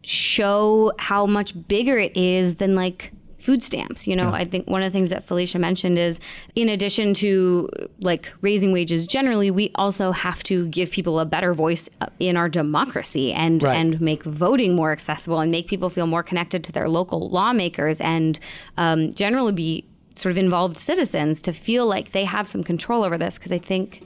show 0.03 0.91
how 0.99 1.25
much 1.25 1.53
bigger 1.67 1.97
it 1.97 2.15
is 2.15 2.55
than 2.55 2.75
like 2.75 3.11
food 3.47 3.63
stamps. 3.63 4.05
You 4.05 4.13
know, 4.17 4.31
I 4.33 4.43
think 4.43 4.67
one 4.67 4.83
of 4.83 4.91
the 4.91 4.97
things 4.99 5.09
that 5.09 5.23
Felicia 5.23 5.57
mentioned 5.57 5.97
is 5.97 6.19
in 6.55 6.67
addition 6.67 7.13
to 7.23 7.69
like 8.01 8.29
raising 8.41 8.73
wages 8.73 9.07
generally, 9.07 9.49
we 9.51 9.71
also 9.75 10.11
have 10.11 10.43
to 10.51 10.67
give 10.67 10.91
people 10.91 11.17
a 11.21 11.25
better 11.25 11.53
voice 11.53 11.87
in 12.19 12.35
our 12.35 12.49
democracy 12.49 13.31
and 13.31 13.63
Right. 13.63 13.77
and 13.77 14.01
make 14.01 14.23
voting 14.23 14.75
more 14.75 14.91
accessible 14.91 15.39
and 15.39 15.49
make 15.49 15.67
people 15.67 15.89
feel 15.89 16.07
more 16.07 16.23
connected 16.23 16.61
to 16.65 16.71
their 16.73 16.89
local 16.89 17.29
lawmakers 17.29 18.01
and 18.01 18.37
um, 18.75 19.13
generally 19.13 19.53
be 19.53 19.85
sort 20.15 20.31
of 20.31 20.37
involved 20.37 20.75
citizens 20.77 21.41
to 21.43 21.53
feel 21.53 21.87
like 21.87 22.11
they 22.11 22.25
have 22.25 22.45
some 22.49 22.63
control 22.65 23.01
over 23.05 23.17
this 23.17 23.37
because 23.37 23.53
I 23.53 23.59
think 23.59 24.03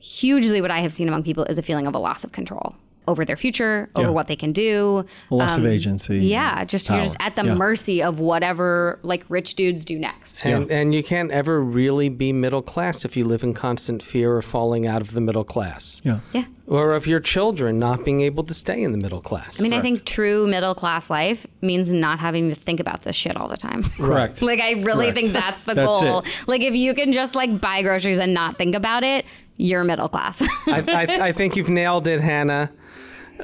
hugely 0.00 0.60
what 0.60 0.72
I 0.72 0.80
have 0.80 0.92
seen 0.92 1.06
among 1.06 1.22
people 1.22 1.44
is 1.44 1.58
a 1.58 1.62
feeling 1.62 1.86
of 1.86 1.94
a 1.94 1.98
loss 1.98 2.24
of 2.24 2.32
control. 2.32 2.74
Over 3.06 3.24
their 3.26 3.36
future, 3.36 3.90
over 3.94 4.08
Yeah. 4.08 4.12
what 4.12 4.28
they 4.28 4.36
can 4.36 4.52
do. 4.52 5.04
A 5.30 5.34
loss 5.34 5.56
of 5.58 5.64
Um, 5.64 5.70
agency 5.70 6.18
Yeah, 6.20 6.64
just 6.64 6.88
you're 6.88 7.00
just 7.00 7.16
at 7.20 7.36
the 7.36 7.44
Yeah. 7.44 7.54
mercy 7.54 8.02
of 8.02 8.18
whatever 8.18 8.98
like 9.02 9.24
rich 9.28 9.54
dudes 9.56 9.84
do 9.84 9.98
next. 9.98 10.44
And, 10.44 10.70
and 10.70 10.94
you 10.94 11.02
can't 11.02 11.30
ever 11.30 11.60
really 11.62 12.08
be 12.08 12.32
middle 12.32 12.62
class 12.62 13.04
if 13.04 13.14
you 13.16 13.24
live 13.26 13.42
in 13.42 13.52
constant 13.52 14.02
fear 14.02 14.38
of 14.38 14.44
falling 14.46 14.86
out 14.86 15.02
of 15.02 15.12
the 15.12 15.20
middle 15.20 15.44
class. 15.44 16.00
Yeah. 16.02 16.20
Yeah. 16.32 16.44
Or 16.66 16.94
of 16.94 17.06
your 17.06 17.20
children 17.20 17.78
not 17.78 18.06
being 18.06 18.22
able 18.22 18.42
to 18.44 18.54
stay 18.54 18.82
in 18.82 18.92
the 18.92 18.98
middle 18.98 19.20
class. 19.20 19.60
I 19.60 19.62
mean, 19.64 19.74
I 19.74 19.82
think 19.82 20.06
true 20.06 20.46
middle 20.46 20.74
class 20.74 21.10
life 21.10 21.46
means 21.60 21.92
not 21.92 22.20
having 22.20 22.48
to 22.48 22.54
think 22.54 22.80
about 22.80 23.02
this 23.02 23.14
shit 23.16 23.36
all 23.36 23.48
the 23.48 23.58
time. 23.58 23.82
Correct. 23.98 24.40
like, 24.50 24.60
I 24.60 24.70
really 24.72 25.06
Correct. 25.12 25.14
think 25.18 25.32
that's 25.34 25.60
the 25.60 25.74
That's 25.74 26.00
goal. 26.00 26.20
it. 26.20 26.26
Like, 26.46 26.62
if 26.62 26.74
you 26.74 26.94
can 26.94 27.12
just 27.12 27.34
like 27.34 27.60
buy 27.60 27.82
groceries 27.82 28.18
and 28.18 28.32
not 28.32 28.56
think 28.56 28.74
about 28.74 29.04
it, 29.04 29.26
you're 29.58 29.84
middle 29.84 30.08
class. 30.08 30.40
I, 30.66 30.82
I, 30.88 31.26
I 31.28 31.32
think 31.32 31.54
you've 31.54 31.68
nailed 31.68 32.06
it, 32.08 32.20
Hanna. 32.22 32.72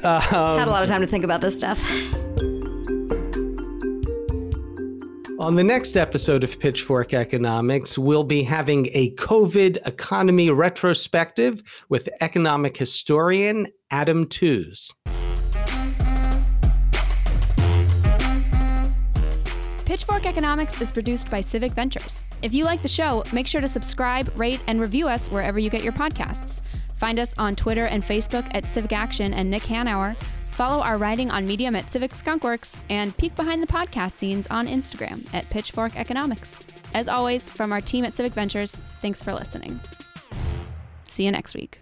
Um, 0.03 0.21
Had 0.21 0.67
a 0.67 0.71
lot 0.71 0.83
of 0.83 0.89
time 0.89 1.01
to 1.01 1.07
think 1.07 1.23
about 1.23 1.41
this 1.41 1.57
stuff. 1.57 1.79
On 5.39 5.55
the 5.55 5.63
next 5.63 5.97
episode 5.97 6.43
of 6.43 6.59
Pitchfork 6.59 7.15
Economics, 7.15 7.97
we'll 7.97 8.23
be 8.23 8.43
having 8.43 8.89
a 8.93 9.11
COVID 9.15 9.79
economy 9.87 10.51
retrospective 10.51 11.63
with 11.89 12.07
economic 12.21 12.77
historian 12.77 13.67
Adam 13.89 14.27
Tooze. 14.27 14.93
Pitchfork 19.85 20.25
Economics 20.25 20.79
is 20.79 20.91
produced 20.91 21.29
by 21.29 21.41
Civic 21.41 21.73
Ventures. 21.73 22.23
If 22.43 22.53
you 22.53 22.63
like 22.63 22.81
the 22.81 22.87
show, 22.87 23.23
make 23.33 23.47
sure 23.47 23.61
to 23.61 23.67
subscribe, 23.67 24.31
rate, 24.39 24.63
and 24.67 24.79
review 24.79 25.07
us 25.07 25.27
wherever 25.27 25.59
you 25.59 25.69
get 25.69 25.83
your 25.83 25.91
podcasts. 25.91 26.61
Find 27.01 27.17
us 27.17 27.33
on 27.39 27.55
Twitter 27.55 27.87
and 27.87 28.03
Facebook 28.03 28.47
at 28.53 28.63
Civic 28.67 28.93
Action 28.93 29.33
and 29.33 29.49
Nick 29.49 29.63
Hanauer. 29.63 30.15
Follow 30.51 30.83
our 30.83 30.99
writing 30.99 31.31
on 31.31 31.47
Medium 31.47 31.75
at 31.75 31.91
Civic 31.91 32.11
Skunkworks 32.11 32.77
and 32.91 33.17
peek 33.17 33.35
behind 33.35 33.63
the 33.63 33.65
podcast 33.65 34.11
scenes 34.11 34.45
on 34.51 34.67
Instagram 34.67 35.27
at 35.33 35.49
Pitchfork 35.49 35.97
Economics. 35.97 36.59
As 36.93 37.07
always, 37.07 37.49
from 37.49 37.73
our 37.73 37.81
team 37.81 38.05
at 38.05 38.15
Civic 38.15 38.33
Ventures, 38.33 38.79
thanks 38.99 39.23
for 39.23 39.33
listening. 39.33 39.79
See 41.07 41.25
you 41.25 41.31
next 41.31 41.55
week. 41.55 41.81